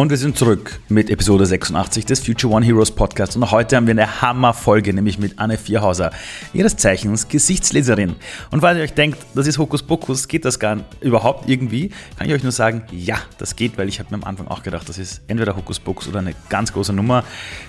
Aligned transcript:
Und 0.00 0.08
wir 0.08 0.16
sind 0.16 0.38
zurück 0.38 0.80
mit 0.88 1.10
Episode 1.10 1.44
86 1.44 2.06
des 2.06 2.20
Future 2.20 2.54
One 2.54 2.64
Heroes 2.64 2.90
Podcast. 2.90 3.36
Und 3.36 3.50
heute 3.50 3.76
haben 3.76 3.86
wir 3.86 3.90
eine 3.90 4.22
Hammerfolge, 4.22 4.94
nämlich 4.94 5.18
mit 5.18 5.38
Anne 5.38 5.58
Vierhauser, 5.58 6.10
ihres 6.54 6.78
Zeichens 6.78 7.28
Gesichtsleserin. 7.28 8.16
Und 8.50 8.62
weil 8.62 8.78
ihr 8.78 8.82
euch 8.82 8.94
denkt, 8.94 9.18
das 9.34 9.46
ist 9.46 9.58
Hokuspokus, 9.58 10.26
geht 10.26 10.46
das 10.46 10.58
gar 10.58 10.78
überhaupt 11.02 11.50
irgendwie, 11.50 11.90
kann 12.16 12.26
ich 12.26 12.32
euch 12.32 12.42
nur 12.42 12.50
sagen, 12.50 12.84
ja, 12.90 13.18
das 13.36 13.56
geht, 13.56 13.76
weil 13.76 13.90
ich 13.90 13.98
habe 13.98 14.08
mir 14.08 14.22
am 14.22 14.24
Anfang 14.24 14.48
auch 14.48 14.62
gedacht, 14.62 14.88
das 14.88 14.96
ist 14.96 15.20
entweder 15.28 15.54
Hokuspokus 15.54 16.08
oder 16.08 16.20
eine 16.20 16.34
ganz 16.48 16.72
große 16.72 16.94
Nummer. 16.94 17.22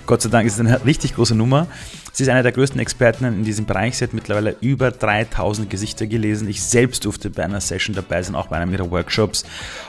Gott 0.06 0.22
sei 0.22 0.30
Dank 0.30 0.46
ist 0.46 0.54
es 0.54 0.60
eine 0.60 0.86
richtig 0.86 1.14
große 1.14 1.34
Nummer. 1.34 1.66
Sie 2.12 2.24
ist 2.24 2.28
eine 2.28 2.42
der 2.42 2.52
größten 2.52 2.78
Experten 2.78 3.24
in 3.24 3.42
diesem 3.42 3.64
Bereich. 3.64 3.96
Sie 3.96 4.04
hat 4.04 4.12
mittlerweile 4.12 4.56
über 4.60 4.90
3000 4.90 5.70
Gesichter 5.70 6.06
gelesen. 6.06 6.46
Ich 6.48 6.62
selbst 6.62 7.04
durfte 7.06 7.30
bei 7.30 7.44
einer 7.44 7.60
Session 7.60 7.96
dabei 7.96 8.22
sein, 8.22 8.34
auch 8.34 8.48
bei 8.48 8.56
einem 8.56 8.72
ihrer 8.72 8.90
Workshops. 8.90 9.44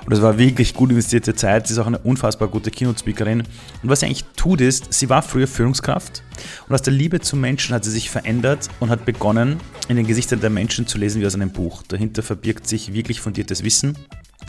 Und 0.05 0.13
das 0.13 0.21
war 0.21 0.37
wirklich 0.37 0.73
gut 0.73 0.89
investierte 0.89 1.35
Zeit. 1.35 1.67
Sie 1.67 1.73
ist 1.73 1.79
auch 1.79 1.87
eine 1.87 1.97
unfassbar 1.97 2.47
gute 2.47 2.71
Keynote-Speakerin. 2.71 3.41
Und 3.41 3.89
was 3.89 3.99
sie 3.99 4.05
eigentlich 4.05 4.25
tut, 4.37 4.61
ist, 4.61 4.93
sie 4.93 5.09
war 5.09 5.21
früher 5.21 5.47
Führungskraft 5.47 6.23
und 6.67 6.73
aus 6.73 6.81
der 6.81 6.93
Liebe 6.93 7.19
zum 7.19 7.41
Menschen 7.41 7.75
hat 7.75 7.83
sie 7.83 7.91
sich 7.91 8.09
verändert 8.09 8.69
und 8.79 8.89
hat 8.89 9.05
begonnen, 9.05 9.59
in 9.87 9.97
den 9.97 10.07
Gesichtern 10.07 10.39
der 10.39 10.49
Menschen 10.49 10.87
zu 10.87 10.97
lesen 10.97 11.21
wie 11.21 11.25
aus 11.25 11.35
einem 11.35 11.51
Buch. 11.51 11.83
Dahinter 11.87 12.23
verbirgt 12.23 12.67
sich 12.67 12.93
wirklich 12.93 13.21
fundiertes 13.21 13.63
Wissen 13.63 13.97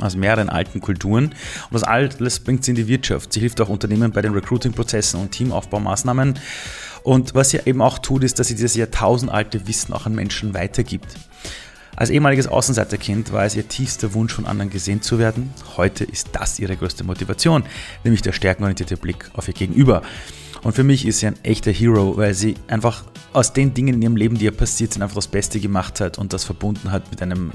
aus 0.01 0.17
mehreren 0.17 0.49
alten 0.49 0.81
Kulturen. 0.81 1.27
Und 1.27 1.73
das 1.73 1.85
alles 1.85 2.41
bringt 2.41 2.65
sie 2.65 2.73
in 2.73 2.77
die 2.77 2.89
Wirtschaft. 2.89 3.33
Sie 3.33 3.41
hilft 3.41 3.61
auch 3.61 3.69
Unternehmen 3.69 4.13
bei 4.13 4.23
den 4.23 4.33
Recruiting-Prozessen 4.33 5.21
und 5.21 5.33
Teamaufbaumaßnahmen. 5.33 6.39
Und 7.05 7.35
was 7.35 7.51
sie 7.51 7.61
eben 7.67 7.83
auch 7.83 7.99
tut, 7.99 8.25
ist, 8.25 8.39
dass 8.39 8.49
sie 8.49 8.55
dieses 8.55 8.75
jahrtausendalte 8.75 9.69
Wissen 9.69 9.93
auch 9.93 10.07
an 10.07 10.15
Menschen 10.15 10.55
weitergibt. 10.55 11.15
Als 11.95 12.09
ehemaliges 12.09 12.49
Außenseiterkind 12.49 13.31
war 13.31 13.45
es 13.45 13.55
ihr 13.55 13.69
tiefster 13.69 14.15
Wunsch, 14.15 14.33
von 14.33 14.47
anderen 14.47 14.71
gesehen 14.71 15.03
zu 15.03 15.19
werden. 15.19 15.53
Heute 15.77 16.05
ist 16.05 16.31
das 16.33 16.59
ihre 16.59 16.77
größte 16.77 17.05
Motivation, 17.05 17.63
nämlich 18.05 18.23
der 18.23 18.33
stärkenorientierte 18.33 18.97
Blick 18.97 19.31
auf 19.35 19.47
ihr 19.47 19.55
Gegenüber. 19.55 20.03
Und 20.63 20.73
für 20.73 20.83
mich 20.83 21.07
ist 21.07 21.19
sie 21.21 21.27
ein 21.27 21.37
echter 21.45 21.71
Hero, 21.71 22.17
weil 22.17 22.33
sie 22.33 22.55
einfach 22.69 23.05
aus 23.35 23.53
den 23.53 23.75
Dingen 23.75 23.97
in 23.97 24.03
ihrem 24.03 24.17
Leben, 24.17 24.39
die 24.39 24.47
ihr 24.47 24.57
passiert 24.57 24.95
sind, 24.95 25.03
einfach 25.03 25.17
das 25.17 25.29
Beste 25.29 25.61
gemacht 25.61 26.01
hat 26.01 26.17
und 26.17 26.33
das 26.33 26.45
verbunden 26.45 26.91
hat 26.91 27.11
mit 27.11 27.21
einem 27.21 27.53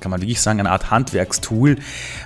kann 0.00 0.10
man 0.10 0.20
wirklich 0.20 0.40
sagen, 0.40 0.60
eine 0.60 0.70
Art 0.70 0.90
Handwerkstool, 0.90 1.76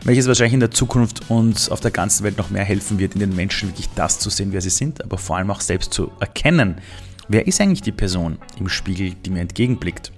welches 0.04 0.26
wahrscheinlich 0.26 0.54
in 0.54 0.60
der 0.60 0.70
Zukunft 0.70 1.30
uns 1.30 1.68
auf 1.68 1.80
der 1.80 1.90
ganzen 1.90 2.24
Welt 2.24 2.38
noch 2.38 2.50
mehr 2.50 2.64
helfen 2.64 2.98
wird, 2.98 3.14
in 3.14 3.20
den 3.20 3.34
Menschen 3.34 3.68
wirklich 3.68 3.88
das 3.94 4.18
zu 4.18 4.30
sehen, 4.30 4.52
wer 4.52 4.60
sie 4.60 4.70
sind, 4.70 5.02
aber 5.04 5.18
vor 5.18 5.36
allem 5.36 5.50
auch 5.50 5.60
selbst 5.60 5.92
zu 5.92 6.10
erkennen, 6.20 6.76
wer 7.28 7.46
ist 7.46 7.60
eigentlich 7.60 7.82
die 7.82 7.92
Person 7.92 8.38
im 8.58 8.68
Spiegel, 8.68 9.14
die 9.24 9.30
mir 9.30 9.40
entgegenblickt. 9.40 10.12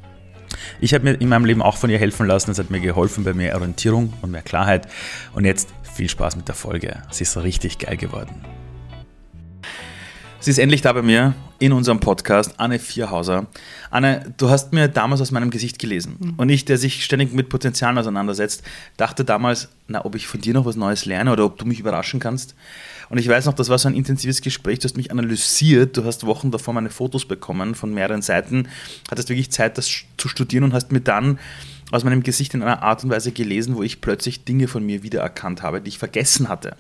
Ich 0.81 0.95
habe 0.95 1.05
mir 1.05 1.15
in 1.15 1.29
meinem 1.29 1.45
Leben 1.45 1.63
auch 1.63 1.77
von 1.77 1.91
ihr 1.91 1.99
helfen 1.99 2.27
lassen. 2.27 2.51
Es 2.51 2.59
hat 2.59 2.71
mir 2.71 2.81
geholfen 2.81 3.25
bei 3.25 3.33
mehr 3.33 3.55
Orientierung 3.55 4.13
und 4.23 4.31
mehr 4.31 4.43
Klarheit. 4.43 4.87
Und 5.33 5.45
jetzt 5.45 5.69
viel 5.95 6.09
Spaß 6.09 6.37
mit 6.37 6.49
der 6.49 6.55
Folge. 6.55 7.03
Sie 7.11 7.23
ist 7.23 7.37
richtig 7.37 7.79
geil 7.79 7.97
geworden. 7.97 8.45
Sie 10.41 10.51
ist 10.51 10.59
endlich 10.59 10.83
da 10.83 10.93
bei 10.93 11.03
mir 11.03 11.35
in 11.63 11.73
unserem 11.73 12.01
Podcast, 12.01 12.55
Anne 12.57 12.81
Vierhauser. 12.81 13.47
Anne, 13.89 14.35
du 14.37 14.51
hast 14.51 14.73
mir 14.73 14.89
damals 14.89 15.21
aus 15.21 15.31
meinem 15.31 15.51
Gesicht 15.51 15.79
gelesen. 15.79 16.17
Mhm. 16.19 16.35
Und 16.37 16.49
ich, 16.49 16.65
der 16.65 16.77
sich 16.77 17.05
ständig 17.05 17.33
mit 17.33 17.51
Potenzialen 17.51 17.99
auseinandersetzt, 17.99 18.65
dachte 18.97 19.25
damals, 19.25 19.69
na, 19.87 20.05
ob 20.05 20.17
ich 20.17 20.27
von 20.27 20.41
dir 20.41 20.55
noch 20.55 20.65
was 20.65 20.75
Neues 20.75 21.05
lerne 21.05 21.31
oder 21.31 21.45
ob 21.45 21.59
du 21.59 21.65
mich 21.65 21.79
überraschen 21.79 22.19
kannst. 22.19 22.57
Und 23.11 23.19
ich 23.19 23.29
weiß 23.29 23.45
noch, 23.47 23.55
das 23.55 23.69
war 23.69 23.79
so 23.79 23.87
ein 23.87 23.95
intensives 23.95 24.41
Gespräch, 24.41 24.81
du 24.81 24.87
hast 24.87 24.97
mich 24.97 25.13
analysiert, 25.13 25.97
du 25.97 26.05
hast 26.05 26.27
Wochen 26.27 26.51
davor 26.51 26.75
meine 26.75 26.91
Fotos 26.91 27.27
bekommen 27.27 27.77
von 27.77 27.95
mehreren 27.95 28.23
Seiten, 28.23 28.67
hattest 29.09 29.29
wirklich 29.29 29.53
Zeit, 29.53 29.79
das 29.79 29.89
zu 30.17 30.29
studieren 30.29 30.65
und 30.65 30.73
hast 30.73 30.91
mir 30.91 31.01
dann 31.01 31.39
aus 31.93 32.03
meinem 32.03 32.25
Gesicht 32.25 32.55
in 32.55 32.63
einer 32.63 32.83
Art 32.83 33.05
und 33.05 33.11
Weise 33.11 33.31
gelesen, 33.31 33.77
wo 33.77 33.85
ich 33.85 34.01
plötzlich 34.01 34.43
Dinge 34.43 34.67
von 34.67 34.85
mir 34.85 35.05
wiedererkannt 35.05 35.63
habe, 35.63 35.81
die 35.81 35.91
ich 35.91 35.99
vergessen 35.99 36.49
hatte. 36.49 36.77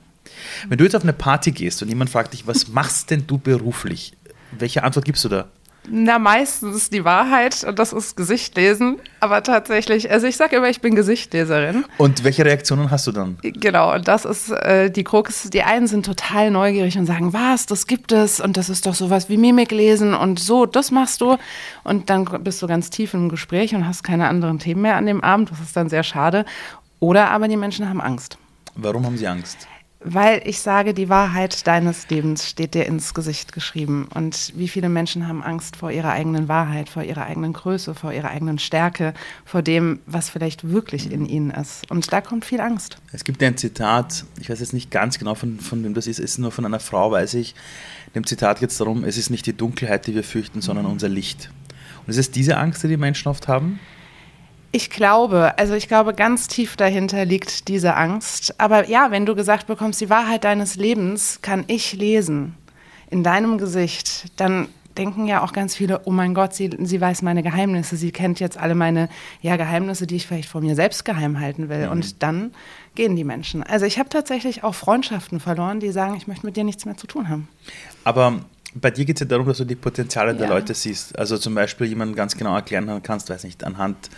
Wenn 0.69 0.79
du 0.79 0.85
jetzt 0.85 0.97
auf 0.97 1.03
eine 1.03 1.13
Party 1.13 1.53
gehst 1.53 1.83
und 1.83 1.89
jemand 1.89 2.11
fragt 2.11 2.33
dich, 2.33 2.47
was 2.47 2.69
machst 2.69 3.11
denn 3.11 3.27
du 3.27 3.39
beruflich? 3.39 4.15
Welche 4.59 4.85
Antwort 4.85 5.05
gibst 5.05 5.25
du 5.25 5.29
da? 5.29 5.49
Na, 5.91 6.21
meistens 6.21 6.91
die 6.91 7.05
Wahrheit 7.05 7.65
und 7.65 7.77
das 7.77 7.93
ist 7.93 8.17
Gesicht 8.17 8.57
lesen. 8.57 9.01
Aber 9.19 9.43
tatsächlich, 9.43 10.09
also 10.11 10.29
ich 10.29 10.37
sage 10.37 10.57
immer, 10.57 10.69
ich 10.69 10.81
bin 10.81 10.95
Gesichtleserin. 10.95 11.85
Und 11.99 12.23
welche 12.23 12.45
Reaktionen 12.45 12.93
hast 12.93 13.09
du 13.09 13.13
dann? 13.13 13.37
Genau, 13.43 13.93
und 13.93 14.07
das 14.07 14.25
ist 14.25 14.51
äh, 14.51 14.91
die 14.91 15.03
Krux. 15.03 15.51
Die 15.51 15.63
einen 15.65 15.89
sind 15.89 16.07
total 16.07 16.53
neugierig 16.53 16.97
und 16.99 17.07
sagen, 17.07 17.33
was, 17.33 17.67
das 17.67 17.89
gibt 17.89 18.13
es 18.13 18.39
und 18.39 18.57
das 18.57 18.69
ist 18.69 18.87
doch 18.87 18.95
sowas 18.95 19.29
wie 19.29 19.37
Mimik 19.37 19.73
lesen 19.73 20.15
und 20.15 20.39
so, 20.39 20.67
das 20.67 20.93
machst 20.93 21.21
du. 21.21 21.37
Und 21.83 22.11
dann 22.11 22.27
bist 22.45 22.63
du 22.63 22.69
ganz 22.69 22.91
tief 22.91 23.13
im 23.13 23.29
Gespräch 23.29 23.75
und 23.75 23.87
hast 23.87 24.05
keine 24.05 24.29
anderen 24.29 24.61
Themen 24.61 24.83
mehr 24.83 24.95
an 24.95 25.07
dem 25.07 25.23
Abend. 25.25 25.51
Das 25.51 25.59
ist 25.61 25.77
dann 25.77 25.89
sehr 25.89 26.05
schade. 26.05 26.45
Oder 27.01 27.33
aber 27.33 27.49
die 27.49 27.57
Menschen 27.57 27.89
haben 27.89 28.01
Angst. 28.01 28.39
Warum 28.77 29.05
haben 29.05 29.19
sie 29.19 29.27
Angst? 29.27 29.67
Weil 30.05 30.43
ich 30.45 30.61
sage, 30.61 30.95
die 30.95 31.09
Wahrheit 31.09 31.67
deines 31.67 32.09
Lebens 32.09 32.49
steht 32.49 32.75
dir 32.75 32.87
ins 32.87 33.15
Gesicht 33.15 33.53
geschrieben. 33.53 34.09
Und 34.13 34.53
wie 34.57 34.69
viele 34.69 34.89
Menschen 34.89 35.29
haben 35.29 35.43
Angst 35.43 35.77
vor 35.77 35.93
ihrer 35.93 36.11
eigenen 36.11 36.49
Wahrheit, 36.49 36.89
vor 36.89 37.05
ihrer 37.05 37.25
eigenen 37.25 37.53
Größe, 37.53 37.95
vor 37.95 38.13
ihrer 38.13 38.31
eigenen 38.31 38.59
Stärke, 38.59 39.15
vor 39.45 39.63
dem, 39.63 40.01
was 40.07 40.29
vielleicht 40.29 40.69
wirklich 40.69 41.11
in 41.11 41.27
ihnen 41.27 41.51
ist. 41.51 41.89
Und 41.91 42.13
da 42.13 42.21
kommt 42.21 42.45
viel 42.45 42.61
Angst. 42.61 42.99
Es 43.13 43.23
gibt 43.23 43.43
ein 43.43 43.57
Zitat, 43.57 44.25
ich 44.41 44.51
weiß 44.51 44.61
jetzt 44.61 44.73
nicht 44.73 44.91
ganz 44.91 45.19
genau, 45.19 45.35
von, 45.35 45.61
von 45.61 45.85
wem 45.85 45.95
das 45.95 46.07
ist, 46.07 46.19
es 46.19 46.33
ist 46.33 46.39
nur 46.39 46.51
von 46.51 46.67
einer 46.67 46.81
Frau, 46.81 47.13
weiß 47.13 47.35
ich. 47.35 47.55
In 48.09 48.23
dem 48.23 48.27
Zitat 48.27 48.61
geht 48.61 48.71
es 48.71 48.79
darum, 48.79 49.05
es 49.05 49.17
ist 49.17 49.31
nicht 49.31 49.47
die 49.47 49.57
Dunkelheit, 49.57 50.07
die 50.07 50.15
wir 50.15 50.25
fürchten, 50.25 50.61
sondern 50.61 50.87
unser 50.87 51.09
Licht. 51.09 51.51
Und 52.05 52.11
ist 52.11 52.19
es 52.19 52.31
diese 52.31 52.57
Angst, 52.57 52.83
die 52.83 52.89
die 52.89 52.97
Menschen 52.97 53.29
oft 53.29 53.47
haben? 53.47 53.79
Ich 54.75 54.89
glaube, 54.89 55.59
also 55.59 55.75
ich 55.75 55.87
glaube, 55.87 56.15
ganz 56.15 56.49
tief 56.49 56.77
dahinter 56.77 57.27
liegt 57.27 57.69
diese 57.69 57.95
Angst. 57.95 58.59
Aber 58.59 58.89
ja, 58.89 59.11
wenn 59.11 59.27
du 59.27 59.35
gesagt 59.35 59.67
bekommst, 59.67 60.01
die 60.01 60.09
Wahrheit 60.09 60.45
deines 60.45 60.77
Lebens 60.77 61.41
kann 61.43 61.65
ich 61.67 61.93
lesen 61.93 62.57
in 63.11 63.23
deinem 63.23 63.59
Gesicht, 63.59 64.33
dann 64.41 64.69
denken 64.97 65.27
ja 65.27 65.43
auch 65.43 65.53
ganz 65.53 65.77
viele, 65.77 66.01
oh 66.05 66.11
mein 66.11 66.35
Gott, 66.35 66.55
sie, 66.55 66.71
sie 66.81 67.01
weiß 67.01 67.23
meine 67.23 67.43
Geheimnisse, 67.43 67.97
sie 67.97 68.13
kennt 68.13 68.41
jetzt 68.41 68.59
alle 68.59 68.75
meine 68.75 69.09
ja, 69.41 69.57
Geheimnisse, 69.57 70.07
die 70.07 70.17
ich 70.17 70.27
vielleicht 70.27 70.49
vor 70.49 70.61
mir 70.61 70.75
selbst 70.75 71.05
geheim 71.05 71.39
halten 71.39 71.69
will. 71.69 71.87
Mhm. 71.87 71.93
Und 71.93 72.23
dann 72.23 72.53
gehen 72.95 73.15
die 73.15 73.25
Menschen. 73.25 73.63
Also 73.63 73.87
ich 73.87 73.99
habe 73.99 74.09
tatsächlich 74.09 74.65
auch 74.65 74.75
Freundschaften 74.75 75.41
verloren, 75.41 75.81
die 75.81 75.91
sagen, 75.93 76.15
ich 76.17 76.27
möchte 76.27 76.47
mit 76.47 76.57
dir 76.57 76.65
nichts 76.65 76.85
mehr 76.85 76.97
zu 76.97 77.07
tun 77.07 77.29
haben. 77.29 77.49
Aber 78.05 78.41
bei 78.75 78.91
dir 78.91 79.05
geht 79.05 79.17
es 79.17 79.21
ja 79.21 79.27
darum, 79.27 79.47
dass 79.47 79.59
du 79.59 79.65
die 79.65 79.75
Potenziale 79.75 80.33
ja. 80.33 80.39
der 80.39 80.49
Leute 80.49 80.75
siehst. 80.75 81.19
Also 81.19 81.37
zum 81.37 81.55
Beispiel 81.55 81.87
jemanden 81.87 82.15
ganz 82.15 82.37
genau 82.37 82.55
erklären 82.55 83.03
kannst, 83.03 83.29
weiß 83.29 83.45
nicht, 83.45 83.65
anhand 83.65 84.11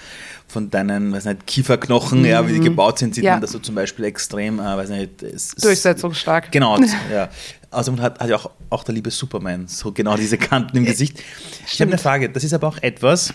von 0.46 0.70
deinen, 0.70 1.12
weiß 1.12 1.24
nicht, 1.24 1.46
Kieferknochen, 1.46 2.20
mhm. 2.20 2.26
ja, 2.26 2.46
wie 2.46 2.52
die 2.52 2.60
mhm. 2.60 2.64
gebaut 2.64 2.98
sind, 2.98 3.14
sieht 3.14 3.24
ja. 3.24 3.32
man, 3.32 3.40
dass 3.40 3.52
du 3.52 3.58
zum 3.58 3.74
Beispiel 3.74 4.04
extrem, 4.04 4.60
äh, 4.60 4.62
weiß 4.62 4.90
nicht, 4.90 5.22
durchsetzungsstark. 5.62 6.52
Genau, 6.52 6.78
ja. 7.12 7.28
Also 7.70 7.90
man 7.90 8.02
hat, 8.02 8.20
hat 8.20 8.28
ja 8.28 8.36
auch, 8.36 8.50
auch 8.70 8.84
der 8.84 8.94
liebe 8.94 9.10
Superman 9.10 9.66
so 9.66 9.90
genau 9.90 10.16
diese 10.16 10.38
Kanten 10.38 10.76
im 10.76 10.84
Gesicht. 10.84 11.20
Ich 11.66 11.80
habe 11.80 11.90
eine 11.90 11.98
Frage, 11.98 12.30
das 12.30 12.44
ist 12.44 12.52
aber 12.52 12.68
auch 12.68 12.78
etwas, 12.80 13.34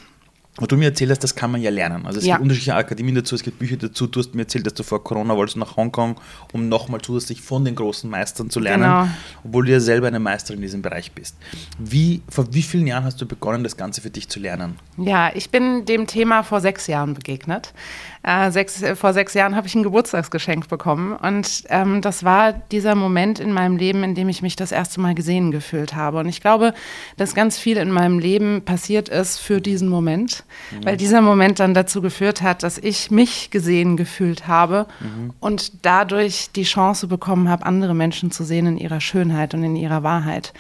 wo 0.60 0.66
du 0.66 0.76
mir 0.76 0.86
erzählt 0.86 1.10
hast, 1.10 1.24
das 1.24 1.36
kann 1.36 1.52
man 1.52 1.62
ja 1.62 1.72
lernen. 1.72 2.06
Also 2.06 2.20
es 2.20 2.26
ja. 2.26 2.36
gibt 2.36 2.44
unterschiedliche 2.44 2.76
Akademien 2.76 3.16
dazu, 3.16 3.36
es 3.36 3.44
gibt 3.44 3.60
Bücher 3.60 3.78
dazu. 3.78 4.08
Du 4.08 4.20
hast 4.20 4.36
mir 4.36 4.42
erzählt, 4.42 4.66
dass 4.66 4.74
du 4.74 4.84
vor 4.84 5.04
Corona 5.04 5.36
wolltest 5.36 5.58
nach 5.58 5.78
Hongkong, 5.78 6.20
um 6.52 6.68
nochmal 6.68 7.02
zusätzlich 7.02 7.42
von 7.42 7.64
den 7.64 7.76
großen 7.76 8.10
Meistern 8.10 8.50
zu 8.50 8.60
lernen, 8.60 8.84
genau. 8.84 9.08
obwohl 9.44 9.66
du 9.66 9.72
ja 9.72 9.80
selber 9.80 10.08
eine 10.08 10.20
Meisterin 10.20 10.60
in 10.60 10.64
diesem 10.64 10.82
Bereich 10.82 11.14
bist. 11.14 11.38
Wie, 11.78 12.22
vor 12.30 12.54
wie 12.54 12.62
vielen 12.62 12.88
Jahren 12.88 13.06
hast 13.06 13.22
du 13.22 13.26
begonnen, 13.26 13.64
das 13.64 13.78
Ganze 13.78 14.02
für 14.02 14.10
dich 14.10 14.28
zu 14.28 14.40
lernen? 14.40 14.76
Ja, 14.98 15.32
ich 15.34 15.50
bin 15.50 15.86
dem 15.86 16.08
Thema 16.08 16.44
vor 16.44 16.60
sechs 16.60 16.88
Jahren 16.88 17.14
begegnet. 17.14 17.74
Äh, 18.22 18.52
sechs, 18.52 18.82
äh, 18.82 18.96
vor 18.96 19.14
sechs 19.14 19.34
Jahren 19.34 19.56
habe 19.56 19.68
ich 19.68 19.76
ein 19.76 19.84
Geburtstagsgeschenk 19.84 20.68
bekommen. 20.68 21.14
Und 21.14 21.64
ähm, 21.70 22.02
das 22.02 22.24
war 22.26 22.52
dieser 22.54 22.96
Moment 22.96 23.40
in 23.40 23.54
meinem 23.54 23.78
Leben, 23.78 24.04
in 24.04 24.14
dem 24.14 24.28
ich 24.28 24.42
mich 24.42 24.58
das 24.58 24.74
erste 24.74 25.00
Mal 25.00 25.16
gesehen 25.16 25.52
gefühlt 25.52 25.96
habe. 25.96 26.20
Und 26.20 26.28
ich 26.28 26.42
glaube, 26.42 26.74
dass 27.16 27.34
ganz 27.34 27.58
viel 27.58 27.78
in 27.78 27.92
meinem 27.92 28.20
Leben 28.20 28.64
passiert 28.64 29.08
ist 29.08 29.40
für 29.40 29.62
diesen 29.62 29.88
Moment, 29.88 30.44
mhm. 30.72 30.86
weil 30.86 30.98
dieser 30.98 31.22
Moment 31.22 31.60
dann 31.60 31.74
dazu 31.74 32.02
geführt 32.02 32.42
hat, 32.42 32.64
dass 32.64 32.78
ich 32.78 33.10
mich 33.10 33.52
gesehen 33.52 33.96
gefühlt 33.96 34.48
habe 34.48 34.86
mhm. 35.00 35.34
und 35.40 35.86
dadurch 35.86 36.52
die 36.52 36.64
Chance 36.64 37.08
bekommen 37.08 37.48
habe, 37.48 37.66
andere 37.66 37.96
Menschen 37.96 38.32
zu 38.32 38.44
sehen 38.44 38.66
in 38.66 38.78
ihrer 38.78 39.00
Schönheit 39.00 39.54
und 39.54 39.64
in 39.64 39.78
ihrer 39.78 40.04
Wahrheit. 40.04 40.54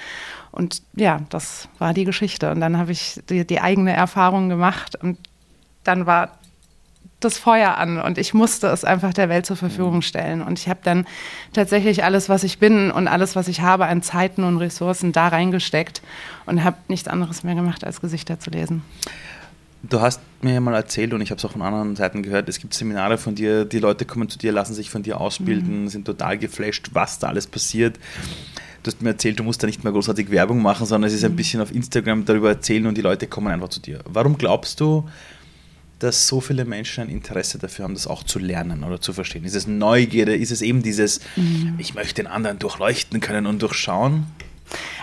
Und 0.51 0.81
ja, 0.95 1.19
das 1.29 1.67
war 1.77 1.93
die 1.93 2.05
Geschichte. 2.05 2.51
Und 2.51 2.61
dann 2.61 2.77
habe 2.77 2.91
ich 2.91 3.19
die, 3.29 3.45
die 3.45 3.59
eigene 3.59 3.93
Erfahrung 3.93 4.49
gemacht 4.49 4.95
und 4.95 5.17
dann 5.83 6.05
war 6.05 6.38
das 7.19 7.37
Feuer 7.37 7.77
an 7.77 7.99
und 7.99 8.17
ich 8.17 8.33
musste 8.33 8.67
es 8.67 8.85
einfach 8.85 9.13
der 9.13 9.29
Welt 9.29 9.45
zur 9.45 9.57
Verfügung 9.57 10.01
stellen. 10.01 10.41
Und 10.41 10.57
ich 10.57 10.69
habe 10.69 10.79
dann 10.83 11.05
tatsächlich 11.53 12.03
alles, 12.03 12.29
was 12.29 12.43
ich 12.43 12.59
bin 12.59 12.91
und 12.91 13.07
alles, 13.07 13.35
was 13.35 13.47
ich 13.47 13.61
habe 13.61 13.87
an 13.87 14.01
Zeiten 14.01 14.43
und 14.43 14.57
Ressourcen 14.57 15.11
da 15.11 15.27
reingesteckt 15.27 16.01
und 16.45 16.63
habe 16.63 16.77
nichts 16.87 17.07
anderes 17.07 17.43
mehr 17.43 17.55
gemacht, 17.55 17.83
als 17.83 17.99
Gesichter 17.99 18.39
zu 18.39 18.49
lesen. 18.49 18.83
Du 19.81 20.01
hast 20.01 20.19
mir 20.41 20.53
ja 20.53 20.59
mal 20.59 20.75
erzählt 20.75 21.13
und 21.13 21.21
ich 21.21 21.31
habe 21.31 21.39
es 21.39 21.45
auch 21.45 21.51
von 21.51 21.61
anderen 21.61 21.95
Seiten 21.95 22.21
gehört, 22.21 22.49
es 22.49 22.59
gibt 22.59 22.73
Seminare 22.73 23.17
von 23.17 23.35
dir, 23.35 23.63
die 23.63 23.79
Leute 23.79 24.03
kommen 24.05 24.27
zu 24.27 24.37
dir, 24.37 24.51
lassen 24.51 24.73
sich 24.73 24.89
von 24.89 25.03
dir 25.03 25.21
ausbilden, 25.21 25.83
mhm. 25.83 25.87
sind 25.87 26.05
total 26.05 26.37
geflasht, 26.37 26.89
was 26.93 27.19
da 27.19 27.27
alles 27.27 27.47
passiert. 27.47 27.97
Du 28.83 28.91
hast 28.91 29.01
mir 29.01 29.09
erzählt, 29.09 29.39
du 29.39 29.43
musst 29.43 29.63
da 29.63 29.67
nicht 29.67 29.83
mehr 29.83 29.93
großartig 29.93 30.31
Werbung 30.31 30.61
machen, 30.61 30.85
sondern 30.85 31.07
es 31.07 31.13
ist 31.13 31.23
ein 31.23 31.31
mhm. 31.31 31.37
bisschen 31.37 31.61
auf 31.61 31.73
Instagram 31.73 32.25
darüber 32.25 32.49
erzählen 32.49 32.87
und 32.87 32.97
die 32.97 33.01
Leute 33.01 33.27
kommen 33.27 33.47
einfach 33.47 33.69
zu 33.69 33.79
dir. 33.79 33.99
Warum 34.05 34.37
glaubst 34.37 34.81
du, 34.81 35.07
dass 35.99 36.27
so 36.27 36.41
viele 36.41 36.65
Menschen 36.65 37.03
ein 37.03 37.09
Interesse 37.09 37.57
dafür 37.57 37.85
haben, 37.85 37.93
das 37.93 38.07
auch 38.07 38.23
zu 38.23 38.39
lernen 38.39 38.83
oder 38.83 39.01
zu 39.01 39.13
verstehen? 39.13 39.43
Ist 39.43 39.55
es 39.55 39.67
Neugierde? 39.67 40.35
Ist 40.35 40.51
es 40.51 40.61
eben 40.61 40.81
dieses, 40.81 41.21
mhm. 41.35 41.75
ich 41.77 41.93
möchte 41.93 42.15
den 42.15 42.27
anderen 42.27 42.59
durchleuchten 42.59 43.19
können 43.19 43.45
und 43.45 43.61
durchschauen? 43.61 44.25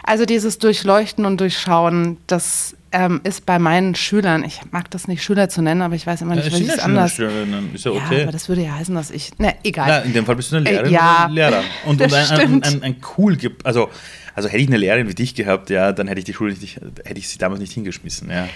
Also 0.03 0.25
dieses 0.25 0.59
Durchleuchten 0.59 1.25
und 1.25 1.41
Durchschauen, 1.41 2.19
das 2.27 2.77
ähm, 2.93 3.21
ist 3.25 3.45
bei 3.45 3.59
meinen 3.59 3.95
Schülern, 3.95 4.45
ich 4.45 4.61
mag 4.71 4.91
das 4.91 5.09
nicht 5.09 5.23
Schüler 5.23 5.49
zu 5.49 5.61
nennen, 5.61 5.83
aber 5.83 5.97
ich 5.97 6.07
weiß 6.07 6.23
immer 6.23 6.37
nicht, 6.37 6.51
ja, 6.51 6.59
wie 6.59 6.63
ich 6.63 6.69
es 6.69 6.79
anders. 6.79 7.13
Schülerinnen, 7.13 7.75
ist 7.75 7.85
ja 7.85 7.91
okay. 7.91 8.19
Ja, 8.19 8.23
aber 8.23 8.33
das 8.33 8.49
würde 8.49 8.63
ja 8.63 8.75
heißen, 8.77 8.95
dass 8.95 9.11
ich, 9.11 9.37
ne, 9.39 9.57
egal. 9.65 9.89
Ja, 9.89 9.99
in 9.99 10.13
dem 10.13 10.25
Fall 10.25 10.37
bist 10.37 10.53
du 10.53 10.57
eine 10.57 10.71
Lehrerin 10.71 10.93
äh, 10.93 10.95
ja, 10.95 11.27
Lehrer. 11.31 11.63
Und, 11.85 12.01
und 12.01 12.13
ein, 12.13 12.41
ein, 12.41 12.63
ein, 12.63 12.83
ein, 12.83 12.97
cool, 13.19 13.37
also, 13.65 13.91
also 14.35 14.49
hätte 14.49 14.63
ich 14.63 14.69
eine 14.69 14.77
Lehrerin 14.77 15.09
wie 15.09 15.15
dich 15.15 15.35
gehabt, 15.35 15.71
ja, 15.71 15.93
dann 15.93 16.07
hätte 16.07 16.21
ich 16.21 16.25
die 16.25 16.35
Schule 16.35 16.55
nicht, 16.55 16.81
hätte 17.05 17.19
ich 17.19 17.29
sie 17.29 17.39
damals 17.39 17.61
nicht 17.61 17.73
hingeschmissen, 17.73 18.31
ja. 18.31 18.49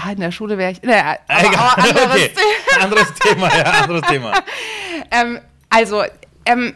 Ah, 0.00 0.12
in 0.12 0.20
der 0.20 0.30
Schule 0.30 0.58
wäre 0.58 0.72
ich. 0.72 0.82
Naja, 0.82 1.16
aber, 1.26 1.78
anderes, 1.78 2.04
okay. 2.04 2.30
Thema. 2.34 2.84
anderes 2.84 3.14
Thema, 3.14 3.48
ja, 3.56 3.64
anderes 3.64 4.02
Thema. 4.02 4.32
ähm, 5.10 5.40
also, 5.70 6.04
ähm, 6.44 6.74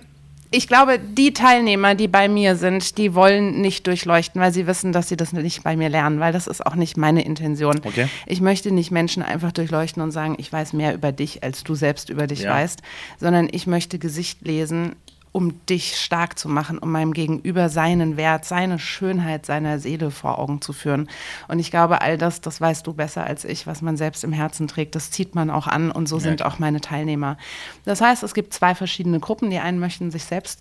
ich 0.50 0.66
glaube, 0.68 0.98
die 0.98 1.32
Teilnehmer, 1.32 1.94
die 1.94 2.08
bei 2.08 2.28
mir 2.28 2.56
sind, 2.56 2.98
die 2.98 3.14
wollen 3.14 3.60
nicht 3.60 3.86
durchleuchten, 3.86 4.40
weil 4.40 4.52
sie 4.52 4.66
wissen, 4.66 4.92
dass 4.92 5.08
sie 5.08 5.16
das 5.16 5.32
nicht 5.32 5.62
bei 5.62 5.76
mir 5.76 5.88
lernen, 5.88 6.20
weil 6.20 6.32
das 6.32 6.46
ist 6.46 6.66
auch 6.66 6.74
nicht 6.74 6.96
meine 6.96 7.24
Intention. 7.24 7.80
Okay. 7.84 8.08
Ich 8.26 8.40
möchte 8.40 8.70
nicht 8.70 8.90
Menschen 8.90 9.22
einfach 9.22 9.52
durchleuchten 9.52 10.02
und 10.02 10.10
sagen, 10.10 10.34
ich 10.38 10.52
weiß 10.52 10.74
mehr 10.74 10.92
über 10.92 11.12
dich, 11.12 11.42
als 11.42 11.64
du 11.64 11.74
selbst 11.74 12.10
über 12.10 12.26
dich 12.26 12.40
ja. 12.40 12.54
weißt, 12.54 12.82
sondern 13.18 13.48
ich 13.50 13.66
möchte 13.66 13.98
Gesicht 13.98 14.42
lesen 14.42 14.96
um 15.32 15.64
dich 15.66 15.96
stark 15.96 16.38
zu 16.38 16.48
machen, 16.48 16.78
um 16.78 16.92
meinem 16.92 17.14
Gegenüber 17.14 17.70
seinen 17.70 18.18
Wert, 18.18 18.44
seine 18.44 18.78
Schönheit 18.78 19.46
seiner 19.46 19.78
Seele 19.78 20.10
vor 20.10 20.38
Augen 20.38 20.60
zu 20.60 20.74
führen. 20.74 21.08
Und 21.48 21.58
ich 21.58 21.70
glaube, 21.70 22.02
all 22.02 22.18
das, 22.18 22.42
das 22.42 22.60
weißt 22.60 22.86
du 22.86 22.92
besser 22.92 23.24
als 23.24 23.44
ich, 23.44 23.66
was 23.66 23.80
man 23.80 23.96
selbst 23.96 24.24
im 24.24 24.32
Herzen 24.32 24.68
trägt, 24.68 24.94
das 24.94 25.10
zieht 25.10 25.34
man 25.34 25.50
auch 25.50 25.66
an 25.66 25.90
und 25.90 26.06
so 26.06 26.16
ja. 26.16 26.22
sind 26.22 26.44
auch 26.44 26.58
meine 26.58 26.82
Teilnehmer. 26.82 27.38
Das 27.86 28.02
heißt, 28.02 28.22
es 28.22 28.34
gibt 28.34 28.52
zwei 28.52 28.74
verschiedene 28.74 29.20
Gruppen. 29.20 29.48
Die 29.48 29.58
einen 29.58 29.78
möchten 29.78 30.10
sich 30.10 30.24
selbst 30.24 30.60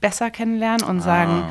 besser 0.00 0.30
kennenlernen 0.30 0.86
und 0.86 0.98
ah. 0.98 1.02
sagen, 1.02 1.44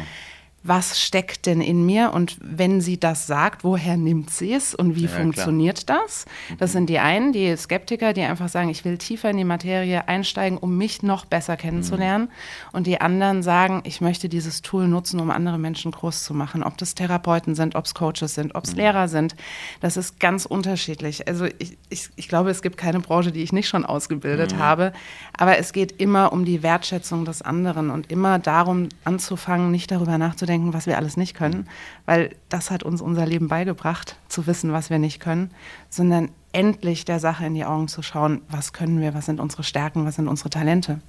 was 0.63 1.00
steckt 1.00 1.48
denn 1.48 1.60
in 1.60 1.86
mir 1.86 2.13
und 2.13 2.38
wenn 2.40 2.81
sie 2.81 3.00
das 3.00 3.25
sagt, 3.25 3.63
woher 3.63 3.98
nimmt 3.98 4.30
sie 4.30 4.54
es 4.54 4.75
und 4.75 4.96
wie 4.96 5.06
ja, 5.06 5.10
funktioniert 5.10 5.88
klar. 5.88 6.02
das? 6.04 6.25
Das 6.60 6.72
mhm. 6.72 6.74
sind 6.74 6.90
die 6.90 7.00
einen, 7.00 7.34
die 7.34 7.56
Skeptiker, 7.58 8.13
die 8.13 8.22
einfach 8.22 8.48
sagen, 8.48 8.69
ich 8.69 8.86
will 8.86 9.00
tiefer 9.00 9.31
in 9.31 9.38
die 9.38 9.44
Materie 9.44 10.08
einsteigen, 10.08 10.60
um 10.60 10.78
mich 10.78 11.02
noch 11.02 11.25
besser 11.25 11.58
kennenzulernen. 11.58 12.25
Mhm. 12.25 12.75
Und 12.78 12.88
die 12.88 13.02
anderen 13.02 13.42
sagen, 13.42 13.81
ich 13.86 14.02
möchte 14.02 14.30
dieses 14.30 14.62
Tool 14.62 14.88
nutzen, 14.88 15.19
um 15.19 15.31
andere 15.31 15.58
Menschen 15.58 15.92
groß 15.92 16.24
zu 16.24 16.36
machen. 16.36 16.62
Ob 16.62 16.78
das 16.78 16.94
Therapeuten 16.94 17.56
sind, 17.56 17.75
ob 17.75 17.86
es 17.86 17.96
Coaches 17.96 18.36
sind, 18.36 18.54
ob 18.54 18.66
es 18.66 18.74
mhm. 18.74 18.78
Lehrer 18.78 19.08
sind, 19.08 19.36
das 19.80 19.98
ist 19.98 20.19
ganz 20.19 20.46
unterschiedlich. 20.46 21.28
Also 21.28 21.46
ich, 21.58 21.78
ich, 21.90 22.10
ich, 22.16 22.28
glaube, 22.28 22.52
es 22.52 22.62
gibt 22.62 22.78
keine 22.78 23.00
Branche, 23.00 23.31
die 23.31 23.42
ich 23.42 23.52
nicht 23.52 23.68
schon 23.68 23.84
ausgebildet 23.84 24.54
mhm. 24.54 24.60
habe, 24.60 24.94
aber 25.36 25.58
es 25.58 25.74
geht 25.74 26.00
immer 26.00 26.31
um 26.31 26.46
die 26.46 26.62
Wertschätzung 26.62 27.25
des 27.25 27.42
anderen 27.42 27.90
und 27.90 28.12
immer 28.12 28.38
darum 28.38 28.90
anzufangen, 29.06 29.72
nicht 29.72 29.90
darüber 29.90 30.19
nachzudenken, 30.19 30.50
nachdenken, 30.51 30.74
was 30.74 30.86
wir 30.86 30.98
alles 30.98 31.18
nicht 31.18 31.36
können, 31.36 31.68
weil 32.06 32.36
das 32.50 32.71
hat 32.71 32.83
uns 32.83 33.01
unser 33.01 33.25
Leben 33.25 33.48
beigebracht, 33.48 34.18
zu 34.27 34.48
wissen, 34.48 34.71
was 34.74 34.89
wir 34.89 35.00
nicht 35.00 35.19
können, 35.19 35.51
sondern 35.89 36.30
endlich 36.51 37.06
der 37.06 37.19
Sache 37.19 37.45
in 37.45 37.53
die 37.53 37.63
Augen 37.63 37.88
zu 37.88 38.01
schauen, 38.01 38.42
was 38.50 38.74
können 38.74 39.00
wir, 39.00 39.13
was 39.13 39.27
sind 39.27 39.39
unsere 39.39 39.63
Stärken, 39.63 40.06
was 40.06 40.15
sind 40.15 40.27
unsere 40.27 40.50
Talente. 40.50 41.00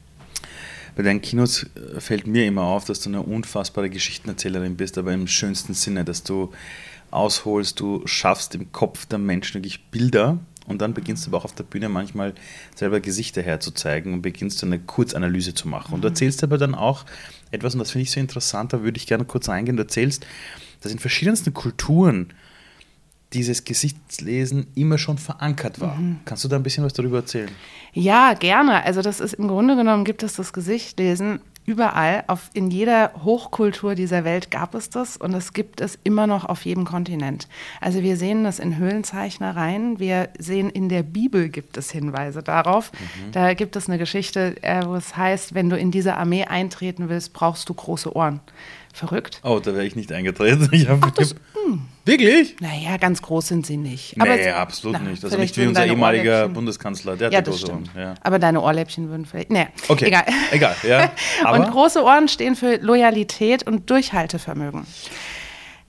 Bei 0.94 1.03
deinen 1.03 1.23
Kinos 1.23 1.65
äh, 1.65 2.00
fällt 2.00 2.27
mir 2.27 2.47
immer 2.47 2.62
auf, 2.62 2.85
dass 2.85 3.00
du 3.00 3.09
eine 3.09 3.23
unfassbare 3.23 3.91
Geschichtenerzählerin 3.91 4.77
bist, 4.77 4.99
aber 4.99 5.12
im 5.12 5.27
schönsten 5.27 5.75
Sinne, 5.75 6.05
dass 6.05 6.23
du 6.23 6.53
ausholst, 7.11 7.81
du 7.81 8.06
schaffst 8.06 8.55
im 8.55 8.71
Kopf 8.73 9.06
der 9.06 9.19
Menschen 9.19 9.55
wirklich 9.55 9.85
Bilder 9.87 10.39
und 10.67 10.81
dann 10.81 10.94
beginnst 10.94 11.26
du 11.26 11.31
aber 11.31 11.38
auch 11.38 11.44
auf 11.44 11.55
der 11.55 11.64
Bühne 11.64 11.88
manchmal 11.88 12.35
selber 12.75 13.00
Gesichter 13.00 13.43
herzuzeigen 13.43 14.12
und 14.12 14.23
beginnst 14.23 14.62
eine 14.62 14.79
Kurzanalyse 14.79 15.55
zu 15.55 15.69
machen. 15.69 15.94
Und 15.94 16.03
du 16.03 16.09
mhm. 16.09 16.12
erzählst 16.12 16.44
aber 16.44 16.59
dann 16.59 16.75
auch 16.75 17.05
etwas, 17.50 17.75
und 17.75 17.81
das 17.81 17.91
finde 17.91 18.03
ich 18.03 18.11
so 18.11 18.20
interessant, 18.20 18.73
da 18.73 18.82
würde 18.82 18.97
ich 18.97 19.06
gerne 19.06 19.25
kurz 19.25 19.49
eingehen. 19.49 19.76
Du 19.76 19.82
erzählst, 19.82 20.26
dass 20.81 20.93
in 20.93 20.99
verschiedensten 20.99 21.53
Kulturen 21.53 22.32
dieses 23.32 23.64
Gesichtslesen 23.64 24.67
immer 24.75 24.99
schon 24.99 25.19
verankert 25.19 25.81
war. 25.81 25.97
Mhm. 25.97 26.20
Kannst 26.25 26.44
du 26.44 26.49
da 26.49 26.56
ein 26.56 26.62
bisschen 26.62 26.85
was 26.85 26.93
darüber 26.93 27.19
erzählen? 27.19 27.50
Ja, 27.93 28.35
gerne. 28.35 28.85
Also 28.85 29.03
das 29.03 29.20
ist 29.20 29.35
im 29.35 29.49
Grunde 29.49 29.75
genommen 29.75 30.05
gibt 30.05 30.23
es 30.23 30.35
das 30.35 30.53
Gesichtlesen 30.53 31.41
überall, 31.64 32.25
auf, 32.26 32.50
in 32.55 32.70
jeder 32.70 33.12
Hochkultur 33.23 33.94
dieser 33.94 34.25
Welt 34.25 34.50
gab 34.50 34.75
es 34.75 34.91
das 34.91 35.17
und 35.17 35.32
es 35.35 35.53
gibt 35.53 35.81
es 35.81 35.99
immer 36.05 36.26
noch 36.26 36.44
auf 36.44 36.64
jedem 36.64 36.85
Kontinent. 36.85 37.49
Also 37.81 38.03
wir 38.03 38.17
sehen 38.17 38.44
das 38.44 38.59
in 38.59 38.76
Höhlenzeichnereien, 38.76 39.99
wir 39.99 40.29
sehen 40.38 40.70
in 40.70 40.88
der 40.88 41.03
Bibel 41.03 41.49
gibt 41.49 41.76
es 41.76 41.91
Hinweise 41.91 42.43
darauf. 42.43 42.93
Mhm. 42.93 43.32
Da 43.32 43.55
gibt 43.55 43.76
es 43.76 43.88
eine 43.88 43.99
Geschichte, 43.99 44.62
äh, 44.62 44.85
wo 44.85 44.94
es 44.94 45.17
heißt, 45.17 45.55
wenn 45.55 45.70
du 45.70 45.76
in 45.76 45.91
diese 45.91 46.17
Armee 46.17 46.44
eintreten 46.44 47.09
willst, 47.09 47.32
brauchst 47.32 47.69
du 47.69 47.75
große 47.75 48.15
Ohren. 48.15 48.41
Verrückt. 48.93 49.41
Oh, 49.43 49.58
da 49.58 49.73
wäre 49.73 49.87
ich 49.87 49.97
nicht 49.97 50.12
eingetreten. 50.12 50.69
Ich 50.73 50.88
hab, 50.88 50.99
Ach, 51.03 51.11
das, 51.11 51.35
hm. 51.55 51.82
Wirklich? 52.05 52.57
Naja, 52.61 52.97
ganz 52.97 53.23
groß 53.23 53.49
sind 53.49 53.67
sie 53.67 53.77
nicht. 53.77 54.21
Aber 54.21 54.35
nee, 54.35 54.51
absolut 54.51 55.01
na, 55.01 55.11
nicht. 55.11 55.23
Also 55.23 55.37
nicht 55.39 55.57
wie 55.57 55.67
unser 55.67 55.87
ehemaliger 55.87 56.49
Bundeskanzler, 56.49 57.17
der 57.17 57.31
ja, 57.31 57.39
hat 57.39 57.45
große 57.47 57.71
Ohren. 57.71 57.89
Ja. 57.97 58.15
Aber 58.23 58.41
deine 58.41 58.61
Ohrläppchen 58.61 59.09
würden 59.09 59.25
vielleicht. 59.25 59.51
Nee, 59.51 59.69
okay. 59.89 60.07
egal. 60.07 60.25
Egal, 60.51 60.77
ja. 60.83 61.13
Aber? 61.45 61.59
Und 61.59 61.71
große 61.71 62.03
Ohren 62.03 62.27
stehen 62.27 62.57
für 62.57 62.77
Loyalität 62.77 63.67
und 63.67 63.89
Durchhaltevermögen. 63.89 64.85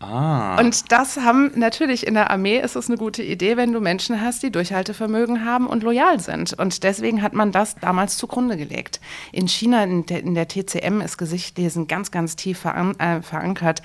Ah. 0.04 0.60
Und 0.60 0.92
das 0.92 1.18
haben 1.18 1.52
natürlich 1.56 2.06
in 2.06 2.14
der 2.14 2.30
Armee 2.30 2.60
ist 2.60 2.76
es 2.76 2.90
eine 2.90 2.98
gute 2.98 3.24
Idee, 3.24 3.56
wenn 3.56 3.72
du 3.72 3.80
Menschen 3.80 4.20
hast, 4.20 4.44
die 4.44 4.52
Durchhaltevermögen 4.52 5.46
haben 5.46 5.68
und 5.68 5.84
loyal 5.84 6.20
sind. 6.20 6.54
Und 6.54 6.84
deswegen 6.84 7.22
hat 7.22 7.34
man 7.34 7.52
das 7.52 7.76
damals 7.76 8.18
zugrunde 8.18 8.58
gelegt. 8.58 9.00
In 9.32 9.48
China, 9.48 9.84
in 9.84 10.06
der, 10.06 10.20
in 10.20 10.36
der 10.36 10.48
TCM, 10.48 11.00
ist 11.02 11.18
Gesichtlesen 11.18 11.88
ganz, 11.88 12.12
ganz 12.12 12.36
tief 12.36 12.60
veran 12.60 13.00
äh, 13.00 13.22
verankert. 13.22 13.82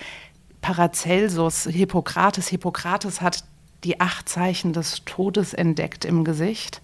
Paracelsus, 0.60 1.64
Hippokrates, 1.64 2.48
Hippokrates 2.48 3.20
hat 3.20 3.44
die 3.84 4.00
acht 4.00 4.28
Zeichen 4.28 4.72
des 4.72 5.04
Todes 5.04 5.54
entdeckt 5.54 6.04
im 6.04 6.24
Gesicht. 6.24 6.80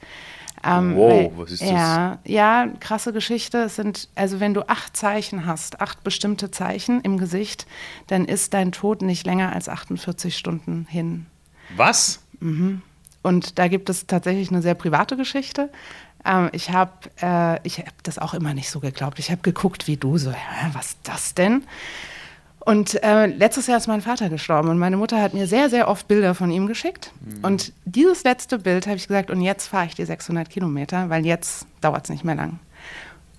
Ähm, 0.64 0.96
wow, 0.96 1.32
was 1.36 1.52
ist 1.52 1.62
das? 1.62 1.70
Ja, 1.70 2.18
ja, 2.24 2.68
krasse 2.80 3.12
Geschichte. 3.12 3.58
Es 3.58 3.76
sind, 3.76 4.08
also 4.14 4.40
wenn 4.40 4.54
du 4.54 4.68
acht 4.68 4.96
Zeichen 4.96 5.44
hast, 5.44 5.80
acht 5.80 6.02
bestimmte 6.04 6.50
Zeichen 6.50 7.00
im 7.02 7.18
Gesicht, 7.18 7.66
dann 8.06 8.24
ist 8.24 8.54
dein 8.54 8.72
Tod 8.72 9.02
nicht 9.02 9.26
länger 9.26 9.52
als 9.52 9.68
48 9.68 10.36
Stunden 10.36 10.86
hin. 10.88 11.26
Was? 11.76 12.20
Mhm. 12.40 12.80
Und 13.22 13.58
da 13.58 13.69
gibt 13.69 13.90
es 13.90 14.06
tatsächlich 14.06 14.50
eine 14.50 14.62
sehr 14.62 14.74
private 14.74 15.16
Geschichte. 15.16 15.70
Ähm, 16.24 16.48
ich 16.52 16.70
habe 16.70 16.93
äh, 17.16 17.69
hab 17.69 18.02
das 18.02 18.19
auch 18.19 18.32
immer 18.32 18.54
nicht 18.54 18.70
so 18.70 18.81
geglaubt. 18.81 19.19
Ich 19.19 19.31
habe 19.31 19.43
geguckt, 19.43 19.86
wie 19.86 19.96
du 19.96 20.16
so, 20.16 20.31
ja, 20.31 20.70
was 20.72 20.88
ist 20.88 20.98
das 21.04 21.34
denn? 21.34 21.64
Und 22.64 23.02
äh, 23.02 23.26
letztes 23.26 23.66
Jahr 23.66 23.76
ist 23.76 23.88
mein 23.88 24.00
Vater 24.00 24.30
gestorben 24.30 24.70
und 24.70 24.78
meine 24.78 24.96
Mutter 24.96 25.20
hat 25.20 25.34
mir 25.34 25.46
sehr, 25.46 25.68
sehr 25.68 25.86
oft 25.86 26.08
Bilder 26.08 26.34
von 26.34 26.50
ihm 26.50 26.66
geschickt. 26.66 27.12
Mhm. 27.20 27.44
Und 27.44 27.72
dieses 27.84 28.24
letzte 28.24 28.58
Bild 28.58 28.86
habe 28.86 28.96
ich 28.96 29.06
gesagt, 29.06 29.30
und 29.30 29.42
jetzt 29.42 29.66
fahre 29.66 29.86
ich 29.86 29.94
die 29.94 30.04
600 30.04 30.48
Kilometer, 30.48 31.10
weil 31.10 31.26
jetzt 31.26 31.66
dauert 31.82 32.04
es 32.04 32.10
nicht 32.10 32.24
mehr 32.24 32.34
lang. 32.34 32.58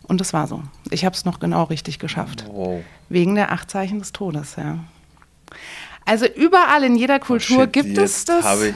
Und 0.04 0.22
es 0.22 0.32
war 0.34 0.48
so. 0.48 0.62
Ich 0.92 1.06
habe 1.06 1.16
es 1.16 1.26
noch 1.26 1.40
genau 1.40 1.64
richtig 1.64 1.98
geschafft. 1.98 2.46
Wow. 2.48 2.84
Wegen 3.10 3.34
der 3.34 3.52
acht 3.52 3.72
Zeichen 3.72 3.98
des 3.98 4.12
Todes, 4.12 4.58
ja. 4.58 4.78
Also 6.06 6.28
überall 6.28 6.84
in 6.84 6.96
jeder 6.96 7.20
Kultur 7.20 7.58
oh 7.58 7.62
shit, 7.62 7.74
gibt 7.74 7.98
es 7.98 8.26
das. 8.26 8.44
Habe 8.44 8.68
ich, 8.68 8.76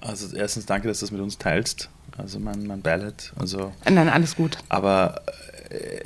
also 0.00 0.34
erstens 0.34 0.64
danke, 0.64 0.88
dass 0.88 1.00
du 1.00 1.04
das 1.04 1.10
mit 1.10 1.20
uns 1.20 1.36
teilst. 1.36 1.90
Also 2.16 2.38
mein, 2.38 2.66
mein 2.66 2.80
Beileid. 2.80 3.32
Also, 3.38 3.72
Nein, 3.84 4.08
alles 4.08 4.36
gut. 4.36 4.56
Aber, 4.70 5.20
äh, 5.68 6.00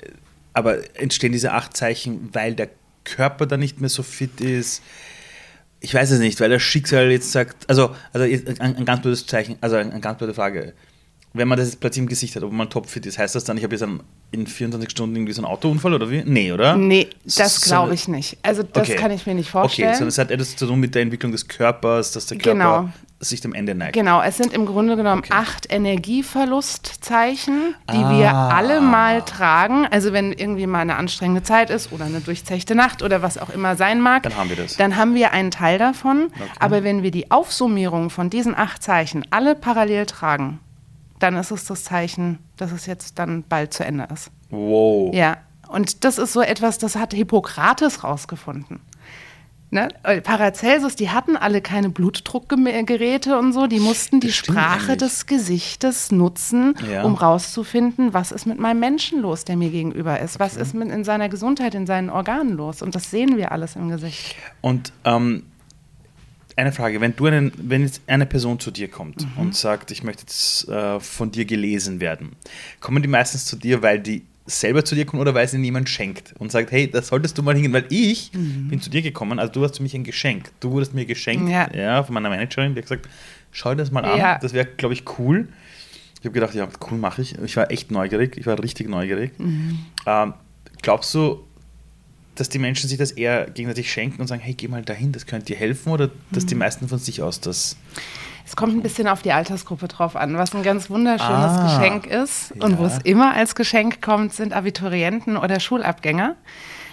aber 0.54 0.78
entstehen 0.98 1.30
diese 1.30 1.52
acht 1.52 1.76
Zeichen, 1.76 2.30
weil 2.32 2.54
der 2.54 2.68
Körper 3.06 3.46
dann 3.46 3.60
nicht 3.60 3.80
mehr 3.80 3.88
so 3.88 4.02
fit 4.02 4.40
ist. 4.40 4.82
Ich 5.80 5.94
weiß 5.94 6.10
es 6.10 6.18
nicht, 6.20 6.40
weil 6.40 6.50
das 6.50 6.62
Schicksal 6.62 7.10
jetzt 7.10 7.32
sagt, 7.32 7.68
also, 7.68 7.94
also 8.12 8.26
ein, 8.60 8.76
ein 8.76 8.84
ganz 8.84 9.02
blödes 9.02 9.26
Zeichen, 9.26 9.56
also 9.60 9.76
eine 9.76 10.00
ganz 10.00 10.18
blöde 10.18 10.34
Frage. 10.34 10.74
Wenn 11.32 11.48
man 11.48 11.58
das 11.58 11.68
jetzt 11.68 11.80
plötzlich 11.80 12.02
im 12.02 12.08
Gesicht 12.08 12.34
hat, 12.34 12.42
ob 12.42 12.52
man 12.52 12.70
topfit 12.70 13.04
ist, 13.04 13.18
heißt 13.18 13.34
das 13.34 13.44
dann, 13.44 13.58
ich 13.58 13.62
habe 13.62 13.74
jetzt 13.74 13.82
einen, 13.82 14.02
in 14.30 14.46
24 14.46 14.90
Stunden 14.90 15.16
irgendwie 15.16 15.34
so 15.34 15.42
einen 15.42 15.52
Autounfall 15.52 15.92
oder 15.92 16.10
wie? 16.10 16.22
Nee, 16.24 16.50
oder? 16.50 16.76
Nee, 16.76 17.08
das 17.24 17.60
glaube 17.60 17.94
ich 17.94 18.08
nicht. 18.08 18.38
Also 18.42 18.62
das 18.62 18.88
okay. 18.88 18.96
kann 18.96 19.10
ich 19.10 19.26
mir 19.26 19.34
nicht 19.34 19.50
vorstellen. 19.50 19.88
Okay, 19.88 19.96
sondern 19.96 20.08
es 20.08 20.18
hat 20.18 20.30
etwas 20.30 20.56
zu 20.56 20.66
tun 20.66 20.80
mit 20.80 20.94
der 20.94 21.02
Entwicklung 21.02 21.32
des 21.32 21.46
Körpers, 21.46 22.12
dass 22.12 22.26
der 22.26 22.38
Körper 22.38 22.52
genau 22.54 22.90
sich 23.18 23.40
dem 23.40 23.54
Ende 23.54 23.74
neigt. 23.74 23.94
Genau, 23.94 24.20
es 24.20 24.36
sind 24.36 24.52
im 24.52 24.66
Grunde 24.66 24.96
genommen 24.96 25.20
okay. 25.20 25.32
acht 25.32 25.72
Energieverlustzeichen, 25.72 27.74
die 27.90 27.96
ah. 27.96 28.10
wir 28.10 28.34
alle 28.34 28.80
mal 28.80 29.22
tragen. 29.22 29.86
Also 29.86 30.12
wenn 30.12 30.32
irgendwie 30.32 30.66
mal 30.66 30.80
eine 30.80 30.96
anstrengende 30.96 31.42
Zeit 31.42 31.70
ist 31.70 31.92
oder 31.92 32.04
eine 32.04 32.20
durchzechte 32.20 32.74
Nacht 32.74 33.02
oder 33.02 33.22
was 33.22 33.38
auch 33.38 33.50
immer 33.50 33.76
sein 33.76 34.00
mag, 34.00 34.24
dann 34.24 34.36
haben 34.36 34.50
wir 34.50 34.56
das. 34.56 34.76
Dann 34.76 34.96
haben 34.96 35.14
wir 35.14 35.32
einen 35.32 35.50
Teil 35.50 35.78
davon. 35.78 36.28
Okay. 36.34 36.50
Aber 36.58 36.84
wenn 36.84 37.02
wir 37.02 37.10
die 37.10 37.30
Aufsummierung 37.30 38.10
von 38.10 38.28
diesen 38.28 38.54
acht 38.54 38.82
Zeichen 38.82 39.24
alle 39.30 39.54
parallel 39.54 40.06
tragen, 40.06 40.60
dann 41.18 41.36
ist 41.36 41.50
es 41.50 41.64
das 41.64 41.84
Zeichen, 41.84 42.38
dass 42.58 42.72
es 42.72 42.86
jetzt 42.86 43.18
dann 43.18 43.42
bald 43.42 43.72
zu 43.72 43.84
Ende 43.84 44.06
ist. 44.12 44.30
Wow. 44.50 45.14
Ja, 45.14 45.38
und 45.68 46.04
das 46.04 46.18
ist 46.18 46.32
so 46.32 46.42
etwas, 46.42 46.78
das 46.78 46.96
hat 46.96 47.14
Hippokrates 47.14 48.04
rausgefunden. 48.04 48.80
Ne? 49.76 49.88
Paracelsus, 50.22 50.96
die 50.96 51.10
hatten 51.10 51.36
alle 51.36 51.60
keine 51.60 51.90
Blutdruckgeräte 51.90 53.38
und 53.38 53.52
so, 53.52 53.66
die 53.66 53.78
mussten 53.78 54.20
die 54.20 54.32
Sprache 54.32 54.92
eigentlich. 54.92 54.96
des 54.96 55.26
Gesichtes 55.26 56.10
nutzen, 56.12 56.74
ja. 56.90 57.02
um 57.02 57.14
rauszufinden, 57.14 58.14
was 58.14 58.32
ist 58.32 58.46
mit 58.46 58.58
meinem 58.58 58.80
Menschen 58.80 59.20
los, 59.20 59.44
der 59.44 59.58
mir 59.58 59.68
gegenüber 59.68 60.18
ist, 60.18 60.36
okay. 60.36 60.44
was 60.44 60.56
ist 60.56 60.72
mit 60.72 60.88
in 60.88 61.04
seiner 61.04 61.28
Gesundheit, 61.28 61.74
in 61.74 61.86
seinen 61.86 62.08
Organen 62.08 62.56
los. 62.56 62.80
Und 62.80 62.94
das 62.94 63.10
sehen 63.10 63.36
wir 63.36 63.52
alles 63.52 63.76
im 63.76 63.90
Gesicht. 63.90 64.34
Und 64.62 64.94
ähm, 65.04 65.42
eine 66.56 66.72
Frage, 66.72 67.02
wenn 67.02 67.14
du 67.14 67.26
einen, 67.26 67.52
wenn 67.58 67.82
jetzt 67.82 68.00
eine 68.06 68.24
Person 68.24 68.58
zu 68.58 68.70
dir 68.70 68.88
kommt 68.88 69.20
mhm. 69.20 69.42
und 69.42 69.54
sagt, 69.54 69.90
ich 69.90 70.02
möchte 70.04 70.22
jetzt 70.22 70.70
äh, 70.70 71.00
von 71.00 71.30
dir 71.30 71.44
gelesen 71.44 72.00
werden, 72.00 72.34
kommen 72.80 73.02
die 73.02 73.08
meistens 73.08 73.44
zu 73.44 73.56
dir, 73.56 73.82
weil 73.82 74.00
die 74.00 74.24
selber 74.46 74.84
zu 74.84 74.94
dir 74.94 75.04
kommen 75.04 75.20
oder 75.20 75.34
weil 75.34 75.44
es 75.44 75.54
ihnen 75.54 75.64
jemand 75.64 75.88
schenkt 75.88 76.34
und 76.38 76.52
sagt, 76.52 76.70
hey, 76.70 76.88
das 76.88 77.08
solltest 77.08 77.36
du 77.36 77.42
mal 77.42 77.54
hingehen, 77.54 77.72
weil 77.72 77.86
ich 77.90 78.32
mhm. 78.32 78.68
bin 78.68 78.80
zu 78.80 78.90
dir 78.90 79.02
gekommen, 79.02 79.38
also 79.38 79.52
du 79.52 79.64
hast 79.64 79.76
für 79.76 79.82
mich 79.82 79.94
ein 79.94 80.04
Geschenk. 80.04 80.52
Du 80.60 80.70
wurdest 80.70 80.94
mir 80.94 81.04
geschenkt, 81.04 81.50
ja, 81.50 81.68
ja 81.74 82.02
von 82.02 82.14
meiner 82.14 82.28
Managerin, 82.28 82.74
die 82.74 82.78
hat 82.78 82.84
gesagt, 82.84 83.08
schau 83.50 83.70
dir 83.70 83.76
das 83.76 83.90
mal 83.90 84.04
an, 84.04 84.18
ja. 84.18 84.38
das 84.38 84.52
wäre, 84.52 84.66
glaube 84.66 84.94
ich, 84.94 85.04
cool. 85.18 85.48
Ich 86.20 86.24
habe 86.24 86.32
gedacht, 86.32 86.54
ja, 86.54 86.68
cool 86.90 86.98
mache 86.98 87.22
ich. 87.22 87.38
Ich 87.38 87.56
war 87.56 87.70
echt 87.70 87.90
neugierig, 87.90 88.36
ich 88.36 88.46
war 88.46 88.60
richtig 88.62 88.88
neugierig. 88.88 89.38
Mhm. 89.38 89.78
Ähm, 90.06 90.34
glaubst 90.82 91.14
du, 91.14 91.45
dass 92.36 92.48
die 92.48 92.58
Menschen 92.58 92.88
sich 92.88 92.98
das 92.98 93.12
eher 93.12 93.50
gegenseitig 93.50 93.90
schenken 93.90 94.20
und 94.20 94.26
sagen, 94.28 94.40
hey, 94.42 94.54
geh 94.54 94.68
mal 94.68 94.82
dahin, 94.82 95.12
das 95.12 95.26
könnte 95.26 95.46
dir 95.46 95.56
helfen, 95.56 95.92
oder 95.92 96.10
dass 96.30 96.46
die 96.46 96.54
meisten 96.54 96.88
von 96.88 96.98
sich 96.98 97.22
aus 97.22 97.40
das 97.40 97.76
es 98.46 98.54
kommt 98.54 98.76
ein 98.76 98.82
bisschen 98.82 99.08
auf 99.08 99.22
die 99.22 99.32
Altersgruppe 99.32 99.88
drauf 99.88 100.14
an. 100.14 100.38
Was 100.38 100.54
ein 100.54 100.62
ganz 100.62 100.88
wunderschönes 100.88 101.28
ah, 101.28 101.64
Geschenk 101.64 102.06
ist 102.06 102.52
ja. 102.54 102.64
und 102.64 102.78
wo 102.78 102.84
es 102.84 102.98
immer 103.02 103.34
als 103.34 103.56
Geschenk 103.56 104.00
kommt, 104.00 104.32
sind 104.32 104.52
Abiturienten 104.52 105.36
oder 105.36 105.58
Schulabgänger, 105.58 106.36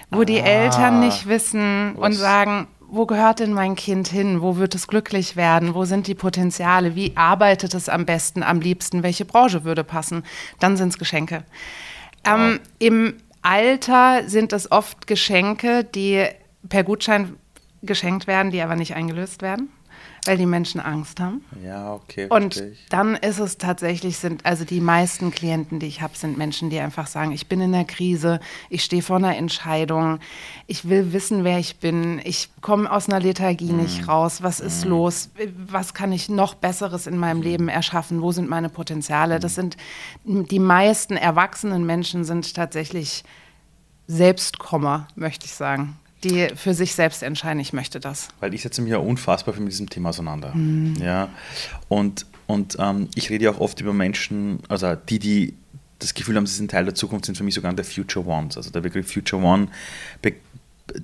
wo 0.09 0.21
ah, 0.21 0.25
die 0.25 0.39
Eltern 0.39 0.99
nicht 0.99 1.27
wissen 1.27 1.93
was? 1.95 2.07
und 2.07 2.13
sagen, 2.13 2.67
wo 2.89 3.05
gehört 3.05 3.39
denn 3.39 3.53
mein 3.53 3.75
Kind 3.75 4.07
hin? 4.07 4.41
Wo 4.41 4.57
wird 4.57 4.73
es 4.73 4.87
glücklich 4.87 5.35
werden? 5.35 5.75
Wo 5.75 5.85
sind 5.85 6.07
die 6.07 6.15
Potenziale? 6.15 6.95
Wie 6.95 7.15
arbeitet 7.15 7.73
es 7.75 7.87
am 7.87 8.05
besten, 8.05 8.41
am 8.41 8.59
liebsten? 8.59 9.03
Welche 9.03 9.25
Branche 9.25 9.63
würde 9.63 9.83
passen? 9.83 10.23
Dann 10.59 10.75
sind 10.75 10.89
es 10.89 10.97
Geschenke. 10.97 11.43
Wow. 12.23 12.33
Ähm, 12.35 12.59
Im 12.79 13.13
Alter 13.43 14.27
sind 14.27 14.53
es 14.53 14.71
oft 14.71 15.05
Geschenke, 15.05 15.83
die 15.83 16.25
per 16.67 16.83
Gutschein 16.83 17.35
geschenkt 17.81 18.25
werden, 18.25 18.51
die 18.51 18.61
aber 18.61 18.75
nicht 18.75 18.95
eingelöst 18.95 19.41
werden 19.41 19.69
weil 20.25 20.37
die 20.37 20.45
Menschen 20.45 20.79
Angst 20.79 21.19
haben. 21.19 21.43
Ja, 21.63 21.93
okay. 21.93 22.27
Und 22.29 22.63
dann 22.89 23.15
ist 23.15 23.39
es 23.39 23.57
tatsächlich, 23.57 24.17
sind, 24.17 24.45
also 24.45 24.65
die 24.65 24.79
meisten 24.79 25.31
Klienten, 25.31 25.79
die 25.79 25.87
ich 25.87 26.01
habe, 26.01 26.17
sind 26.17 26.37
Menschen, 26.37 26.69
die 26.69 26.79
einfach 26.79 27.07
sagen, 27.07 27.31
ich 27.31 27.47
bin 27.47 27.61
in 27.61 27.71
der 27.71 27.85
Krise, 27.85 28.39
ich 28.69 28.83
stehe 28.83 29.01
vor 29.01 29.17
einer 29.17 29.35
Entscheidung, 29.35 30.19
ich 30.67 30.87
will 30.87 31.13
wissen, 31.13 31.43
wer 31.43 31.59
ich 31.59 31.77
bin, 31.77 32.21
ich 32.23 32.49
komme 32.61 32.91
aus 32.91 33.09
einer 33.09 33.19
Lethargie 33.19 33.71
mhm. 33.71 33.81
nicht 33.81 34.07
raus, 34.07 34.41
was 34.41 34.59
ist 34.59 34.85
mhm. 34.85 34.91
los, 34.91 35.29
was 35.67 35.93
kann 35.93 36.11
ich 36.11 36.29
noch 36.29 36.55
Besseres 36.55 37.07
in 37.07 37.17
meinem 37.17 37.41
Leben 37.41 37.67
erschaffen, 37.67 38.21
wo 38.21 38.31
sind 38.31 38.49
meine 38.49 38.69
Potenziale. 38.69 39.39
Das 39.39 39.53
mhm. 39.53 39.55
sind 39.55 39.77
die 40.51 40.59
meisten 40.59 41.17
erwachsenen 41.17 41.85
Menschen 41.85 42.23
sind 42.23 42.53
tatsächlich 42.53 43.23
Selbstkommer, 44.07 45.07
möchte 45.15 45.45
ich 45.45 45.53
sagen 45.53 45.97
die 46.23 46.47
für 46.55 46.73
sich 46.73 46.95
selbst 46.95 47.23
entscheiden, 47.23 47.59
ich 47.59 47.73
möchte 47.73 47.99
das. 47.99 48.29
Weil 48.39 48.53
ich 48.53 48.61
setze 48.61 48.81
mich 48.81 48.91
ja 48.91 48.97
unfassbar 48.97 49.55
mit 49.59 49.71
diesem 49.71 49.89
Thema 49.89 50.09
auseinander. 50.09 50.53
Mhm. 50.53 50.95
Ja, 51.01 51.29
und, 51.89 52.25
und 52.47 52.77
ähm, 52.79 53.09
ich 53.15 53.29
rede 53.29 53.45
ja 53.45 53.51
auch 53.51 53.59
oft 53.59 53.79
über 53.81 53.93
Menschen, 53.93 54.59
also 54.69 54.95
die, 54.95 55.19
die 55.19 55.53
das 55.99 56.13
Gefühl 56.13 56.35
haben, 56.35 56.45
sie 56.45 56.55
sind 56.55 56.71
Teil 56.71 56.85
der 56.85 56.95
Zukunft, 56.95 57.25
sind 57.25 57.37
für 57.37 57.43
mich 57.43 57.53
sogar 57.53 57.73
der 57.73 57.85
Future 57.85 58.25
Ones. 58.27 58.57
Also 58.57 58.71
der 58.71 58.81
Begriff 58.81 59.11
Future 59.11 59.41
One, 59.41 59.67
be 60.21 60.33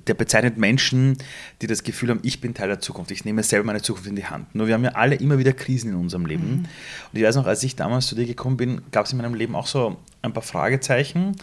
der 0.06 0.12
bezeichnet 0.12 0.58
Menschen, 0.58 1.16
die 1.62 1.66
das 1.66 1.82
Gefühl 1.82 2.10
haben, 2.10 2.20
ich 2.22 2.42
bin 2.42 2.52
Teil 2.52 2.68
der 2.68 2.80
Zukunft, 2.80 3.10
ich 3.10 3.24
nehme 3.24 3.42
selber 3.42 3.64
meine 3.64 3.80
Zukunft 3.80 4.06
in 4.06 4.14
die 4.14 4.26
Hand. 4.26 4.54
Nur 4.54 4.66
wir 4.66 4.74
haben 4.74 4.84
ja 4.84 4.90
alle 4.90 5.14
immer 5.14 5.38
wieder 5.38 5.54
Krisen 5.54 5.90
in 5.90 5.96
unserem 5.96 6.26
Leben. 6.26 6.50
Mhm. 6.50 6.58
Und 6.58 7.18
ich 7.18 7.22
weiß 7.22 7.34
noch, 7.36 7.46
als 7.46 7.62
ich 7.62 7.76
damals 7.76 8.06
zu 8.06 8.14
dir 8.14 8.26
gekommen 8.26 8.58
bin, 8.58 8.82
gab 8.92 9.06
es 9.06 9.12
in 9.12 9.18
meinem 9.18 9.34
Leben 9.34 9.56
auch 9.56 9.66
so 9.66 9.96
ein 10.20 10.34
paar 10.34 10.42
Fragezeichen 10.42 11.34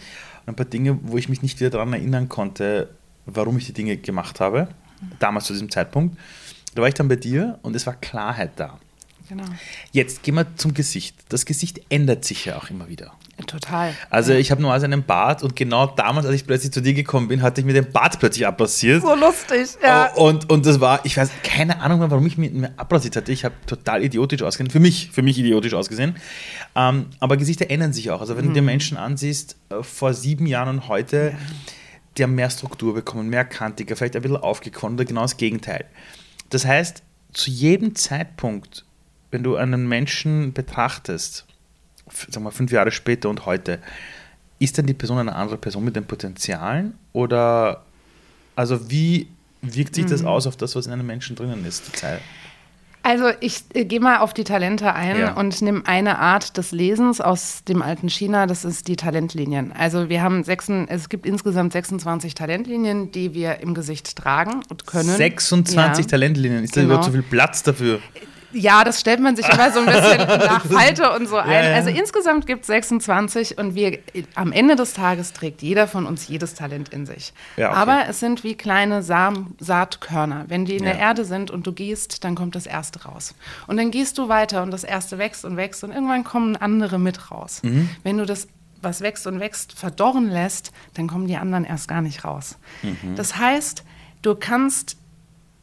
ein 0.48 0.56
paar 0.56 0.66
Dinge, 0.66 0.98
wo 1.02 1.18
ich 1.18 1.28
mich 1.28 1.42
nicht 1.42 1.60
wieder 1.60 1.70
daran 1.70 1.92
erinnern 1.92 2.28
konnte, 2.28 2.88
warum 3.34 3.58
ich 3.58 3.66
die 3.66 3.72
Dinge 3.72 3.96
gemacht 3.96 4.40
habe, 4.40 4.68
damals 5.18 5.46
zu 5.46 5.52
diesem 5.52 5.70
Zeitpunkt. 5.70 6.18
Da 6.74 6.82
war 6.82 6.88
ich 6.88 6.94
dann 6.94 7.08
bei 7.08 7.16
dir 7.16 7.58
und 7.62 7.74
es 7.74 7.86
war 7.86 7.94
Klarheit 7.94 8.52
da. 8.56 8.78
Genau. 9.28 9.44
Jetzt 9.92 10.22
gehen 10.22 10.36
wir 10.36 10.46
zum 10.56 10.72
Gesicht. 10.72 11.14
Das 11.28 11.44
Gesicht 11.44 11.82
ändert 11.90 12.24
sich 12.24 12.46
ja 12.46 12.56
auch 12.56 12.70
immer 12.70 12.88
wieder. 12.88 13.12
Total. 13.46 13.94
Also 14.10 14.32
ich 14.32 14.50
habe 14.50 14.62
normalerweise 14.62 14.86
einen 14.86 15.04
Bart 15.04 15.42
und 15.42 15.54
genau 15.54 15.86
damals, 15.86 16.26
als 16.26 16.34
ich 16.34 16.46
plötzlich 16.46 16.72
zu 16.72 16.80
dir 16.80 16.94
gekommen 16.94 17.28
bin, 17.28 17.42
hatte 17.42 17.60
ich 17.60 17.66
mir 17.66 17.74
den 17.74 17.92
Bart 17.92 18.18
plötzlich 18.18 18.46
abrasiert. 18.46 19.02
So 19.02 19.14
lustig, 19.14 19.76
ja. 19.82 20.10
Oh, 20.16 20.28
und, 20.28 20.50
und 20.50 20.66
das 20.66 20.80
war, 20.80 21.04
ich 21.04 21.16
weiß 21.16 21.30
keine 21.42 21.80
Ahnung 21.80 22.00
mehr, 22.00 22.10
warum 22.10 22.26
ich 22.26 22.38
mir, 22.38 22.50
mir 22.50 22.72
abrasiert 22.76 23.16
hatte. 23.16 23.30
Ich 23.30 23.44
habe 23.44 23.54
total 23.66 24.02
idiotisch 24.02 24.42
ausgesehen. 24.42 24.70
Für 24.70 24.80
mich, 24.80 25.10
für 25.12 25.22
mich 25.22 25.38
idiotisch 25.38 25.74
ausgesehen. 25.74 26.16
Ähm, 26.74 27.06
aber 27.20 27.36
Gesichter 27.36 27.70
ändern 27.70 27.92
sich 27.92 28.10
auch. 28.10 28.20
Also 28.20 28.36
wenn 28.36 28.46
mhm. 28.46 28.48
du 28.48 28.54
dir 28.54 28.62
Menschen 28.62 28.96
ansiehst, 28.96 29.56
äh, 29.70 29.82
vor 29.82 30.14
sieben 30.14 30.46
Jahren 30.46 30.68
und 30.70 30.88
heute, 30.88 31.34
ja 31.34 31.38
die 32.18 32.22
haben 32.24 32.34
mehr 32.34 32.50
Struktur 32.50 32.94
bekommen, 32.94 33.28
mehr 33.28 33.44
kantiger, 33.44 33.96
vielleicht 33.96 34.16
ein 34.16 34.22
bisschen 34.22 34.36
aufgequollen 34.36 34.96
oder 34.96 35.04
genau 35.04 35.22
das 35.22 35.36
Gegenteil. 35.36 35.84
Das 36.50 36.66
heißt, 36.66 37.02
zu 37.32 37.50
jedem 37.50 37.94
Zeitpunkt, 37.94 38.84
wenn 39.30 39.42
du 39.42 39.56
einen 39.56 39.88
Menschen 39.88 40.52
betrachtest, 40.52 41.46
sagen 42.28 42.44
wir 42.44 42.52
fünf 42.52 42.72
Jahre 42.72 42.90
später 42.90 43.28
und 43.28 43.46
heute, 43.46 43.80
ist 44.58 44.78
denn 44.78 44.86
die 44.86 44.94
Person 44.94 45.18
eine 45.18 45.36
andere 45.36 45.58
Person 45.58 45.84
mit 45.84 45.94
den 45.94 46.04
Potenzialen 46.04 46.94
oder 47.12 47.84
also 48.56 48.90
wie 48.90 49.28
wirkt 49.62 49.94
sich 49.94 50.06
das 50.06 50.22
mhm. 50.22 50.28
aus 50.28 50.46
auf 50.46 50.56
das, 50.56 50.74
was 50.74 50.86
in 50.86 50.92
einem 50.92 51.06
Menschen 51.06 51.36
drinnen 51.36 51.64
ist, 51.64 51.86
die 51.86 51.92
Zeit? 51.92 52.20
Also 53.02 53.30
ich 53.40 53.64
äh, 53.74 53.84
gehe 53.84 54.00
mal 54.00 54.18
auf 54.18 54.34
die 54.34 54.44
Talente 54.44 54.92
ein 54.92 55.18
ja. 55.18 55.32
und 55.34 55.62
nehme 55.62 55.82
eine 55.86 56.18
Art 56.18 56.56
des 56.56 56.72
Lesens 56.72 57.20
aus 57.20 57.64
dem 57.64 57.82
alten 57.82 58.08
China, 58.08 58.46
das 58.46 58.64
ist 58.64 58.88
die 58.88 58.96
Talentlinien. 58.96 59.72
Also 59.72 60.08
wir 60.08 60.22
haben 60.22 60.44
sechs, 60.44 60.68
es 60.68 61.08
gibt 61.08 61.24
insgesamt 61.24 61.72
26 61.72 62.34
Talentlinien, 62.34 63.10
die 63.10 63.34
wir 63.34 63.60
im 63.60 63.74
Gesicht 63.74 64.16
tragen 64.16 64.62
und 64.68 64.86
können. 64.86 65.08
26 65.08 66.04
ja. 66.04 66.10
Talentlinien, 66.10 66.64
ist 66.64 66.74
genau. 66.74 66.82
da 66.82 66.86
überhaupt 66.86 67.04
so 67.06 67.12
viel 67.12 67.22
Platz 67.22 67.62
dafür? 67.62 68.00
Ja, 68.52 68.84
das 68.84 69.00
stellt 69.00 69.20
man 69.20 69.36
sich 69.36 69.48
immer 69.48 69.70
so 69.70 69.80
ein 69.80 69.86
bisschen 69.86 70.18
nach 70.26 70.64
Falte 70.64 71.12
und 71.12 71.28
so 71.28 71.36
ein. 71.36 71.50
Ja, 71.50 71.68
ja. 71.70 71.74
Also 71.74 71.90
insgesamt 71.90 72.46
gibt 72.46 72.62
es 72.62 72.68
26 72.68 73.58
und 73.58 73.74
wir 73.74 73.98
am 74.34 74.52
Ende 74.52 74.76
des 74.76 74.94
Tages 74.94 75.32
trägt 75.32 75.62
jeder 75.62 75.86
von 75.86 76.06
uns 76.06 76.28
jedes 76.28 76.54
Talent 76.54 76.88
in 76.88 77.06
sich. 77.06 77.32
Ja, 77.56 77.70
okay. 77.70 77.78
Aber 77.78 78.04
es 78.08 78.20
sind 78.20 78.44
wie 78.44 78.54
kleine 78.54 79.02
Samen, 79.02 79.54
Saatkörner. 79.60 80.46
Wenn 80.48 80.64
die 80.64 80.76
in 80.76 80.84
der 80.84 80.98
Erde 80.98 81.24
sind 81.24 81.50
und 81.50 81.66
du 81.66 81.72
gießt, 81.72 82.24
dann 82.24 82.34
kommt 82.34 82.54
das 82.54 82.66
erste 82.66 83.04
raus. 83.04 83.34
Und 83.66 83.76
dann 83.76 83.90
gehst 83.90 84.18
du 84.18 84.28
weiter 84.28 84.62
und 84.62 84.70
das 84.70 84.84
erste 84.84 85.18
wächst 85.18 85.44
und 85.44 85.56
wächst 85.56 85.84
und 85.84 85.92
irgendwann 85.92 86.24
kommen 86.24 86.56
andere 86.56 86.98
mit 86.98 87.30
raus. 87.30 87.60
Mhm. 87.62 87.90
Wenn 88.02 88.18
du 88.18 88.24
das 88.24 88.48
was 88.80 89.00
wächst 89.00 89.26
und 89.26 89.40
wächst, 89.40 89.72
verdorren 89.72 90.30
lässt, 90.30 90.72
dann 90.94 91.08
kommen 91.08 91.26
die 91.26 91.36
anderen 91.36 91.64
erst 91.64 91.88
gar 91.88 92.00
nicht 92.00 92.24
raus. 92.24 92.58
Mhm. 92.82 93.16
Das 93.16 93.36
heißt, 93.36 93.84
du 94.22 94.34
kannst 94.34 94.96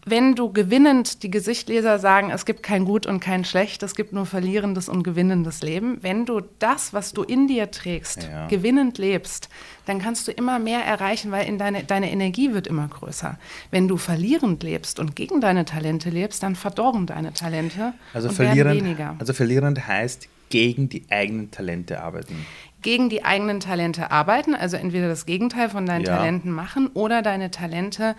wenn 0.05 0.35
du 0.35 0.53
gewinnend, 0.53 1.23
die 1.23 1.31
Gesichtleser 1.31 1.97
sagen, 1.97 2.29
es 2.29 2.45
gibt 2.45 2.61
kein 2.61 2.85
Gut 2.85 3.07
und 3.07 3.19
kein 3.19 3.43
Schlecht, 3.43 3.81
es 3.81 3.95
gibt 3.95 4.13
nur 4.13 4.27
verlierendes 4.27 4.87
und 4.87 5.01
gewinnendes 5.01 5.63
Leben, 5.63 5.97
wenn 6.01 6.25
du 6.25 6.41
das, 6.59 6.93
was 6.93 7.11
du 7.11 7.23
in 7.23 7.47
dir 7.47 7.71
trägst, 7.71 8.23
ja. 8.23 8.47
gewinnend 8.47 8.99
lebst, 8.99 9.49
dann 9.87 9.99
kannst 9.99 10.27
du 10.27 10.31
immer 10.31 10.59
mehr 10.59 10.85
erreichen, 10.85 11.31
weil 11.31 11.47
in 11.47 11.57
deine, 11.57 11.83
deine 11.83 12.11
Energie 12.11 12.53
wird 12.53 12.67
immer 12.67 12.87
größer. 12.87 13.39
Wenn 13.71 13.87
du 13.87 13.97
verlierend 13.97 14.61
lebst 14.61 14.99
und 14.99 15.15
gegen 15.15 15.41
deine 15.41 15.65
Talente 15.65 16.11
lebst, 16.11 16.43
dann 16.43 16.55
verdorren 16.55 17.07
deine 17.07 17.33
Talente 17.33 17.93
also 18.13 18.29
und 18.29 18.35
verlierend, 18.35 18.75
werden 18.75 18.85
weniger. 18.85 19.15
Also 19.17 19.33
verlierend 19.33 19.87
heißt 19.87 20.29
gegen 20.49 20.87
die 20.87 21.03
eigenen 21.09 21.49
Talente 21.49 22.01
arbeiten 22.01 22.45
gegen 22.81 23.09
die 23.09 23.25
eigenen 23.25 23.61
Talente 23.61 24.11
arbeiten, 24.11 24.53
also 24.53 24.77
entweder 24.77 25.07
das 25.07 25.25
Gegenteil 25.25 25.69
von 25.69 25.87
deinen 25.87 26.05
ja. 26.05 26.17
Talenten 26.17 26.51
machen 26.51 26.87
oder 26.93 27.23
deine 27.23 27.49
Talente 27.49 28.15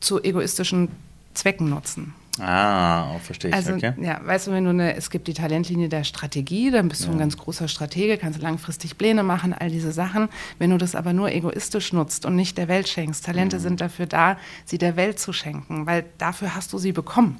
zu 0.00 0.22
egoistischen 0.22 0.90
Zwecken 1.34 1.68
nutzen. 1.68 2.14
Ah, 2.40 3.18
verstehe 3.18 3.50
ich. 3.50 3.54
Also, 3.54 3.74
okay. 3.74 3.92
ja, 4.00 4.20
weißt 4.24 4.46
du, 4.46 4.52
wenn 4.52 4.64
du 4.64 4.70
eine, 4.70 4.96
es 4.96 5.10
gibt 5.10 5.28
die 5.28 5.34
Talentlinie 5.34 5.90
der 5.90 6.02
Strategie, 6.02 6.70
dann 6.70 6.88
bist 6.88 7.02
ja. 7.02 7.08
du 7.08 7.12
ein 7.12 7.18
ganz 7.18 7.36
großer 7.36 7.68
Stratege, 7.68 8.16
kannst 8.16 8.40
langfristig 8.40 8.96
Pläne 8.96 9.22
machen, 9.22 9.52
all 9.52 9.68
diese 9.68 9.92
Sachen. 9.92 10.30
Wenn 10.58 10.70
du 10.70 10.78
das 10.78 10.94
aber 10.94 11.12
nur 11.12 11.30
egoistisch 11.30 11.92
nutzt 11.92 12.24
und 12.24 12.34
nicht 12.34 12.56
der 12.56 12.68
Welt 12.68 12.88
schenkst, 12.88 13.26
Talente 13.26 13.58
mhm. 13.58 13.62
sind 13.62 13.80
dafür 13.82 14.06
da, 14.06 14.38
sie 14.64 14.78
der 14.78 14.96
Welt 14.96 15.18
zu 15.18 15.34
schenken, 15.34 15.86
weil 15.86 16.06
dafür 16.16 16.54
hast 16.54 16.72
du 16.72 16.78
sie 16.78 16.92
bekommen. 16.92 17.36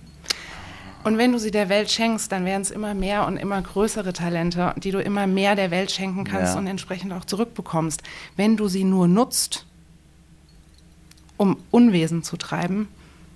Und 1.05 1.19
wenn 1.19 1.33
du 1.33 1.39
sie 1.39 1.51
der 1.51 1.69
Welt 1.69 1.91
schenkst, 1.91 2.31
dann 2.31 2.45
werden 2.45 2.63
es 2.63 2.71
immer 2.71 2.95
mehr 2.95 3.27
und 3.27 3.37
immer 3.37 3.61
größere 3.61 4.13
Talente, 4.13 4.75
die 4.77 4.93
du 4.93 5.01
immer 5.01 5.27
mehr 5.27 5.57
der 5.57 5.71
Welt 5.71 5.91
schenken 5.91 6.25
kannst 6.25 6.53
ja. 6.53 6.59
und 6.59 6.67
entsprechend 6.67 7.13
auch 7.13 7.25
zurückbekommst. 7.25 8.03
Wenn 8.37 8.57
du 8.57 8.69
sie 8.69 8.85
nur 8.85 9.09
nutzt, 9.09 9.67
um 11.39 11.57
Unwesen 11.71 12.23
zu 12.23 12.37
treiben, 12.37 12.89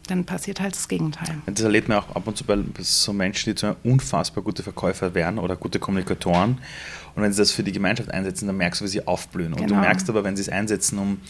dann 0.06 0.24
passiert 0.24 0.60
halt 0.60 0.74
das 0.74 0.88
Gegenteil. 0.88 1.36
Das 1.46 1.60
erlebt 1.62 1.88
man 1.88 1.98
auch 1.98 2.14
ab 2.14 2.26
und 2.26 2.36
zu 2.36 2.44
bei 2.44 2.58
so 2.80 3.12
Menschen, 3.12 3.54
die 3.54 3.58
so 3.58 3.76
unfassbar 3.84 4.42
gute 4.42 4.62
Verkäufer 4.62 5.14
wären 5.14 5.38
oder 5.38 5.56
gute 5.56 5.78
Kommunikatoren. 5.78 6.58
Und 7.14 7.22
wenn 7.22 7.32
sie 7.32 7.42
das 7.42 7.52
für 7.52 7.62
die 7.62 7.72
Gemeinschaft 7.72 8.10
einsetzen, 8.10 8.46
dann 8.46 8.56
merkst 8.56 8.80
du, 8.80 8.84
wie 8.84 8.88
sie 8.88 9.06
aufblühen. 9.06 9.52
Und 9.52 9.60
du 9.60 9.66
genau. 9.66 9.80
merkst 9.80 10.08
aber, 10.10 10.24
wenn 10.24 10.36
sie 10.36 10.42
es 10.42 10.48
einsetzen, 10.48 10.98
um 10.98 11.20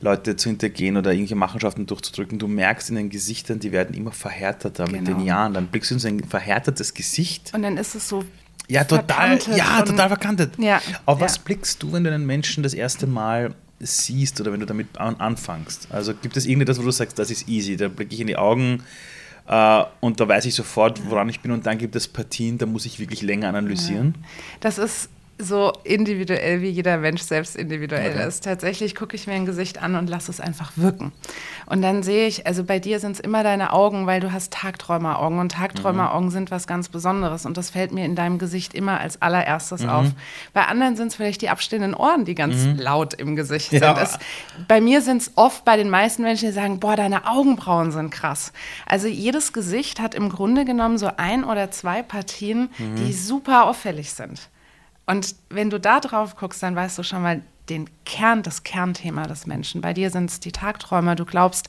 Leute 0.00 0.36
zu 0.36 0.50
hintergehen 0.50 0.96
oder 0.96 1.12
irgendwelche 1.12 1.36
Machenschaften 1.36 1.86
durchzudrücken. 1.86 2.38
Du 2.38 2.48
merkst 2.48 2.90
in 2.90 2.96
den 2.96 3.10
Gesichtern, 3.10 3.60
die 3.60 3.72
werden 3.72 3.94
immer 3.94 4.12
verhärteter 4.12 4.84
genau. 4.84 4.98
mit 4.98 5.06
den 5.06 5.14
genau. 5.14 5.26
Jahren. 5.26 5.54
Dann 5.54 5.68
blickst 5.68 5.90
du 5.90 5.94
in 5.94 6.00
so 6.00 6.08
ein 6.08 6.24
verhärtetes 6.24 6.92
Gesicht. 6.94 7.52
Und 7.54 7.62
dann 7.62 7.76
ist 7.76 7.94
es 7.94 8.08
so 8.08 8.24
ja, 8.68 8.84
total, 8.84 9.38
ja, 9.54 9.82
total 9.82 10.08
verkantet. 10.08 10.58
Ja, 10.58 10.82
Auf 11.04 11.20
was 11.20 11.36
ja. 11.36 11.42
blickst 11.44 11.82
du, 11.82 11.92
wenn 11.92 12.04
du 12.04 12.12
einen 12.12 12.26
Menschen 12.26 12.62
das 12.62 12.74
erste 12.74 13.06
Mal 13.06 13.54
siehst 13.80 14.40
oder 14.40 14.52
wenn 14.52 14.60
du 14.60 14.66
damit 14.66 14.98
anfängst? 14.98 15.88
Also 15.90 16.14
gibt 16.14 16.36
es 16.36 16.46
irgendetwas, 16.46 16.78
wo 16.78 16.82
du 16.82 16.90
sagst, 16.90 17.18
das 17.18 17.30
ist 17.30 17.48
easy, 17.48 17.76
da 17.76 17.88
blicke 17.88 18.14
ich 18.14 18.20
in 18.20 18.26
die 18.26 18.36
Augen 18.36 18.82
äh, 19.46 19.84
und 20.00 20.20
da 20.20 20.28
weiß 20.28 20.44
ich 20.46 20.54
sofort, 20.54 21.08
woran 21.08 21.28
ich 21.28 21.40
bin 21.40 21.52
und 21.52 21.66
dann 21.66 21.78
gibt 21.78 21.96
es 21.96 22.08
Partien, 22.08 22.58
da 22.58 22.66
muss 22.66 22.86
ich 22.86 22.98
wirklich 22.98 23.22
länger 23.22 23.48
analysieren. 23.48 24.14
Das 24.60 24.78
ist 24.78 25.08
so 25.38 25.72
individuell, 25.84 26.62
wie 26.62 26.68
jeder 26.70 26.96
Mensch 26.96 27.22
selbst 27.22 27.56
individuell 27.56 28.14
okay. 28.14 28.28
ist. 28.28 28.44
Tatsächlich 28.44 28.94
gucke 28.94 29.16
ich 29.16 29.26
mir 29.26 29.34
ein 29.34 29.44
Gesicht 29.44 29.82
an 29.82 29.94
und 29.94 30.08
lasse 30.08 30.30
es 30.30 30.40
einfach 30.40 30.72
wirken. 30.76 31.12
Und 31.66 31.82
dann 31.82 32.02
sehe 32.02 32.26
ich, 32.26 32.46
also 32.46 32.64
bei 32.64 32.78
dir 32.78 33.00
sind 33.00 33.12
es 33.12 33.20
immer 33.20 33.42
deine 33.42 33.72
Augen, 33.72 34.06
weil 34.06 34.20
du 34.20 34.32
hast 34.32 34.52
Tagträumeraugen 34.52 35.38
und 35.38 35.52
Tagträumeraugen 35.52 36.28
mhm. 36.28 36.32
sind 36.32 36.50
was 36.50 36.66
ganz 36.66 36.88
Besonderes 36.88 37.44
und 37.44 37.56
das 37.56 37.70
fällt 37.70 37.92
mir 37.92 38.04
in 38.04 38.14
deinem 38.14 38.38
Gesicht 38.38 38.74
immer 38.74 39.00
als 39.00 39.20
allererstes 39.20 39.82
mhm. 39.82 39.88
auf. 39.90 40.06
Bei 40.54 40.66
anderen 40.66 40.96
sind 40.96 41.08
es 41.08 41.16
vielleicht 41.16 41.42
die 41.42 41.50
abstehenden 41.50 41.94
Ohren, 41.94 42.24
die 42.24 42.34
ganz 42.34 42.64
mhm. 42.64 42.76
laut 42.76 43.14
im 43.14 43.36
Gesicht 43.36 43.72
ja. 43.72 43.94
sind. 43.94 44.02
Es, 44.02 44.18
bei 44.68 44.80
mir 44.80 45.02
sind 45.02 45.22
es 45.22 45.32
oft 45.34 45.64
bei 45.64 45.76
den 45.76 45.90
meisten 45.90 46.22
Menschen, 46.22 46.46
die 46.48 46.54
sagen, 46.54 46.80
boah, 46.80 46.96
deine 46.96 47.26
Augenbrauen 47.26 47.92
sind 47.92 48.10
krass. 48.10 48.52
Also 48.86 49.06
jedes 49.06 49.52
Gesicht 49.52 50.00
hat 50.00 50.14
im 50.14 50.30
Grunde 50.30 50.64
genommen 50.64 50.96
so 50.96 51.10
ein 51.16 51.44
oder 51.44 51.70
zwei 51.70 52.02
Partien, 52.02 52.70
die 52.78 52.84
mhm. 52.84 53.12
super 53.12 53.64
auffällig 53.64 54.12
sind. 54.12 54.48
Und 55.06 55.36
wenn 55.48 55.70
du 55.70 55.78
da 55.78 56.00
drauf 56.00 56.36
guckst, 56.36 56.62
dann 56.62 56.74
weißt 56.74 56.98
du 56.98 57.02
schon 57.02 57.22
mal 57.22 57.42
den 57.68 57.88
Kern, 58.04 58.42
das 58.42 58.62
Kernthema 58.62 59.26
des 59.26 59.46
Menschen. 59.46 59.80
Bei 59.80 59.92
dir 59.92 60.10
sind 60.10 60.30
es 60.30 60.40
die 60.40 60.52
Tagträumer. 60.52 61.14
Du 61.14 61.24
glaubst 61.24 61.68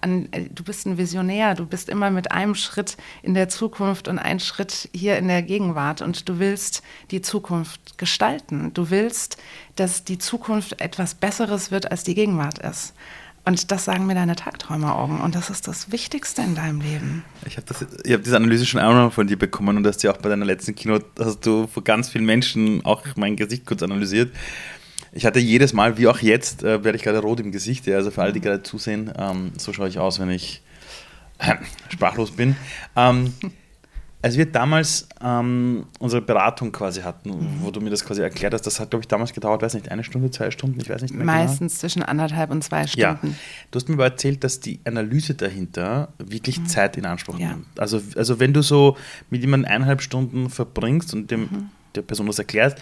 an, 0.00 0.28
äh, 0.32 0.48
du 0.50 0.64
bist 0.64 0.86
ein 0.86 0.98
Visionär. 0.98 1.54
Du 1.54 1.66
bist 1.66 1.88
immer 1.88 2.10
mit 2.10 2.32
einem 2.32 2.54
Schritt 2.54 2.96
in 3.22 3.34
der 3.34 3.48
Zukunft 3.48 4.08
und 4.08 4.18
einen 4.18 4.40
Schritt 4.40 4.88
hier 4.92 5.18
in 5.18 5.28
der 5.28 5.42
Gegenwart. 5.42 6.02
Und 6.02 6.28
du 6.28 6.38
willst 6.38 6.82
die 7.10 7.22
Zukunft 7.22 7.98
gestalten. 7.98 8.72
Du 8.74 8.90
willst, 8.90 9.36
dass 9.76 10.04
die 10.04 10.18
Zukunft 10.18 10.80
etwas 10.80 11.14
Besseres 11.14 11.70
wird, 11.70 11.90
als 11.90 12.02
die 12.02 12.14
Gegenwart 12.14 12.58
ist. 12.58 12.94
Und 13.46 13.70
das 13.70 13.84
sagen 13.84 14.06
mir 14.06 14.16
deine 14.16 14.34
Tagträumeraugen. 14.34 15.20
Und 15.20 15.36
das 15.36 15.50
ist 15.50 15.68
das 15.68 15.92
Wichtigste 15.92 16.42
in 16.42 16.56
deinem 16.56 16.80
Leben. 16.80 17.24
Ich 17.46 17.56
habe 17.56 17.66
hab 17.72 18.24
diese 18.24 18.36
Analyse 18.36 18.66
schon 18.66 18.80
einmal 18.80 19.12
von 19.12 19.28
dir 19.28 19.38
bekommen 19.38 19.76
und 19.76 19.86
hast 19.86 20.02
ja 20.02 20.12
auch 20.12 20.16
bei 20.16 20.28
deiner 20.28 20.44
letzten 20.44 20.74
Kino, 20.74 20.98
hast 21.16 21.46
du 21.46 21.68
vor 21.68 21.84
ganz 21.84 22.08
vielen 22.08 22.24
Menschen 22.24 22.84
auch 22.84 23.04
mein 23.14 23.36
Gesicht 23.36 23.64
kurz 23.64 23.84
analysiert. 23.84 24.34
Ich 25.12 25.24
hatte 25.24 25.38
jedes 25.38 25.72
Mal, 25.72 25.96
wie 25.96 26.08
auch 26.08 26.18
jetzt, 26.18 26.64
äh, 26.64 26.82
werde 26.82 26.96
ich 26.96 27.04
gerade 27.04 27.20
rot 27.20 27.38
im 27.38 27.52
Gesicht. 27.52 27.86
Ja, 27.86 27.96
also 27.96 28.10
für 28.10 28.20
alle, 28.20 28.32
die 28.32 28.40
gerade 28.40 28.64
zusehen, 28.64 29.12
ähm, 29.16 29.52
so 29.56 29.72
schaue 29.72 29.88
ich 29.88 30.00
aus, 30.00 30.18
wenn 30.18 30.28
ich 30.28 30.60
äh, 31.38 31.54
sprachlos 31.88 32.32
bin. 32.32 32.56
Ähm, 32.96 33.32
als 34.26 34.36
wir 34.36 34.46
damals 34.46 35.08
ähm, 35.22 35.86
unsere 36.00 36.20
Beratung 36.20 36.72
quasi 36.72 37.02
hatten, 37.02 37.30
mhm. 37.30 37.58
wo 37.60 37.70
du 37.70 37.80
mir 37.80 37.90
das 37.90 38.04
quasi 38.04 38.22
erklärt 38.22 38.54
hast, 38.54 38.62
das 38.62 38.80
hat, 38.80 38.90
glaube 38.90 39.04
ich, 39.04 39.06
damals 39.06 39.32
gedauert, 39.32 39.62
weiß 39.62 39.74
nicht, 39.74 39.88
eine 39.88 40.02
Stunde, 40.02 40.32
zwei 40.32 40.50
Stunden, 40.50 40.80
ich 40.80 40.90
weiß 40.90 41.00
nicht 41.02 41.14
mehr 41.14 41.20
genau. 41.20 41.32
Meistens 41.32 41.74
genau. 41.74 41.80
zwischen 41.80 42.02
anderthalb 42.02 42.50
und 42.50 42.64
zwei 42.64 42.88
Stunden. 42.88 43.28
Ja. 43.28 43.34
Du 43.70 43.76
hast 43.76 43.88
mir 43.88 43.94
aber 43.94 44.06
erzählt, 44.06 44.42
dass 44.42 44.58
die 44.58 44.80
Analyse 44.82 45.36
dahinter 45.36 46.08
wirklich 46.18 46.58
mhm. 46.58 46.66
Zeit 46.66 46.96
in 46.96 47.06
Anspruch 47.06 47.38
ja. 47.38 47.50
nimmt. 47.50 47.66
Also, 47.78 48.02
also 48.16 48.40
wenn 48.40 48.52
du 48.52 48.62
so 48.62 48.96
mit 49.30 49.42
jemandem 49.42 49.70
eineinhalb 49.70 50.02
Stunden 50.02 50.50
verbringst 50.50 51.14
und 51.14 51.30
dem, 51.30 51.42
mhm. 51.42 51.70
der 51.94 52.02
Person 52.02 52.26
das 52.26 52.40
erklärst, 52.40 52.78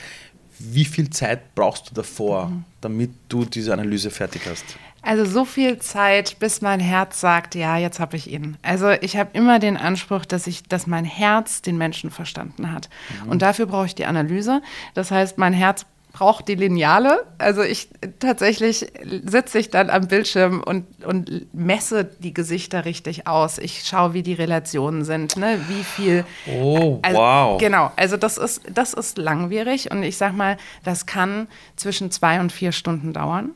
wie 0.58 0.86
viel 0.86 1.10
Zeit 1.10 1.54
brauchst 1.54 1.90
du 1.90 1.94
davor, 1.94 2.46
mhm. 2.46 2.64
damit 2.80 3.10
du 3.28 3.44
diese 3.44 3.74
Analyse 3.74 4.08
fertig 4.08 4.46
hast? 4.48 4.64
Also 5.04 5.24
so 5.24 5.44
viel 5.44 5.78
Zeit, 5.78 6.38
bis 6.38 6.62
mein 6.62 6.80
Herz 6.80 7.20
sagt, 7.20 7.54
ja, 7.54 7.76
jetzt 7.76 8.00
habe 8.00 8.16
ich 8.16 8.30
ihn. 8.30 8.56
Also 8.62 8.90
ich 8.90 9.16
habe 9.16 9.30
immer 9.34 9.58
den 9.58 9.76
Anspruch, 9.76 10.24
dass 10.24 10.46
ich, 10.46 10.62
dass 10.64 10.86
mein 10.86 11.04
Herz 11.04 11.62
den 11.62 11.76
Menschen 11.76 12.10
verstanden 12.10 12.72
hat. 12.72 12.88
Mhm. 13.24 13.30
Und 13.30 13.42
dafür 13.42 13.66
brauche 13.66 13.86
ich 13.86 13.94
die 13.94 14.06
Analyse. 14.06 14.62
Das 14.94 15.10
heißt, 15.10 15.38
mein 15.38 15.52
Herz 15.52 15.86
braucht 16.14 16.46
die 16.48 16.54
Lineale. 16.54 17.26
Also 17.38 17.62
ich 17.62 17.88
tatsächlich 18.20 18.86
sitze 19.26 19.58
ich 19.58 19.68
dann 19.68 19.90
am 19.90 20.06
Bildschirm 20.06 20.62
und, 20.62 20.86
und 21.04 21.52
messe 21.52 22.04
die 22.04 22.32
Gesichter 22.32 22.84
richtig 22.84 23.26
aus. 23.26 23.58
Ich 23.58 23.82
schaue, 23.84 24.14
wie 24.14 24.22
die 24.22 24.32
Relationen 24.32 25.04
sind, 25.04 25.36
ne? 25.36 25.60
wie 25.68 25.82
viel. 25.82 26.24
Oh, 26.46 27.00
also, 27.02 27.18
wow. 27.18 27.60
Genau, 27.60 27.90
also 27.96 28.16
das 28.16 28.38
ist, 28.38 28.62
das 28.72 28.94
ist 28.94 29.18
langwierig 29.18 29.90
und 29.90 30.02
ich 30.04 30.16
sag 30.16 30.34
mal, 30.34 30.56
das 30.84 31.04
kann 31.04 31.48
zwischen 31.76 32.12
zwei 32.12 32.40
und 32.40 32.52
vier 32.52 32.72
Stunden 32.72 33.12
dauern. 33.12 33.50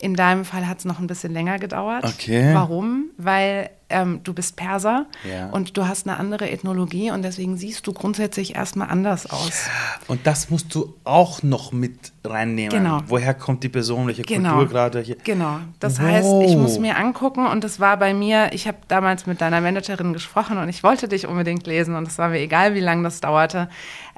In 0.00 0.14
deinem 0.14 0.44
Fall 0.44 0.68
hat 0.68 0.78
es 0.78 0.84
noch 0.84 0.98
ein 0.98 1.06
bisschen 1.06 1.32
länger 1.32 1.58
gedauert. 1.58 2.04
Okay. 2.04 2.54
Warum? 2.54 3.10
Weil 3.16 3.70
ähm, 3.90 4.20
du 4.24 4.32
bist 4.32 4.56
Perser 4.56 5.06
ja. 5.28 5.50
und 5.50 5.76
du 5.76 5.86
hast 5.86 6.08
eine 6.08 6.18
andere 6.18 6.50
Ethnologie 6.50 7.10
und 7.10 7.22
deswegen 7.22 7.56
siehst 7.56 7.86
du 7.86 7.92
grundsätzlich 7.92 8.56
erstmal 8.56 8.88
anders 8.88 9.30
aus. 9.30 9.68
Und 10.08 10.26
das 10.26 10.50
musst 10.50 10.74
du 10.74 10.94
auch 11.04 11.42
noch 11.42 11.72
mit 11.72 12.12
reinnehmen. 12.24 12.70
Genau. 12.70 13.00
Woher 13.06 13.34
kommt 13.34 13.62
die 13.62 13.68
Person, 13.68 14.06
welche 14.06 14.22
genau. 14.22 14.56
Kultur 14.56 14.68
gerade 14.68 15.00
hier? 15.00 15.16
Genau. 15.22 15.58
Das 15.80 16.00
wow. 16.00 16.06
heißt, 16.06 16.28
ich 16.46 16.56
muss 16.56 16.78
mir 16.78 16.96
angucken 16.96 17.46
und 17.46 17.62
das 17.62 17.78
war 17.78 17.96
bei 17.96 18.14
mir, 18.14 18.52
ich 18.52 18.66
habe 18.66 18.78
damals 18.88 19.26
mit 19.26 19.40
deiner 19.40 19.60
Managerin 19.60 20.12
gesprochen 20.12 20.58
und 20.58 20.68
ich 20.68 20.82
wollte 20.82 21.06
dich 21.06 21.26
unbedingt 21.26 21.66
lesen 21.66 21.94
und 21.94 22.08
es 22.08 22.18
war 22.18 22.30
mir 22.30 22.40
egal, 22.40 22.74
wie 22.74 22.80
lange 22.80 23.02
das 23.04 23.20
dauerte. 23.20 23.68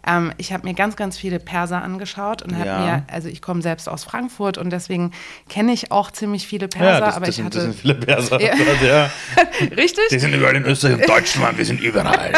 Ähm, 0.06 0.32
ich 0.36 0.52
habe 0.52 0.66
mir 0.66 0.74
ganz, 0.74 0.96
ganz 0.96 1.18
viele 1.18 1.38
Perser 1.38 1.82
angeschaut 1.82 2.42
und 2.42 2.56
habe 2.56 2.66
ja. 2.66 2.78
mir, 2.78 3.04
also 3.12 3.28
ich 3.28 3.42
komme 3.42 3.62
selbst 3.62 3.88
aus 3.88 4.04
Frankfurt 4.04 4.58
und 4.58 4.70
deswegen 4.70 5.12
kenne 5.48 5.72
ich 5.72 5.90
auch 5.90 6.10
ziemlich 6.10 6.46
viele 6.46 6.68
Perser. 6.68 6.92
Ja, 6.92 7.00
das, 7.00 7.16
aber 7.16 7.26
das 7.26 7.30
ich 7.30 7.36
sind, 7.36 7.46
hatte, 7.46 7.56
das 7.56 7.64
sind 7.64 7.80
viele 7.80 7.94
Perser. 7.94 8.40
Ja. 8.40 8.52
Richtig? 9.76 10.04
Die 10.10 10.18
sind 10.18 10.34
überall 10.34 10.56
in 10.56 10.64
Österreich 10.64 11.00
und 11.00 11.08
Deutschland, 11.08 11.58
wir 11.58 11.64
sind 11.64 11.80
überall. 11.80 12.32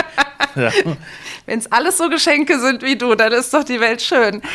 Ja. 0.55 0.71
Wenn 1.47 1.59
es 1.59 1.71
alles 1.73 1.99
so 1.99 2.09
Geschenke 2.09 2.59
sind 2.59 2.83
wie 2.83 2.97
du, 2.97 3.15
dann 3.15 3.33
ist 3.33 3.53
doch 3.55 3.65
die 3.65 3.81
Welt 3.81 4.03
schön. 4.03 4.43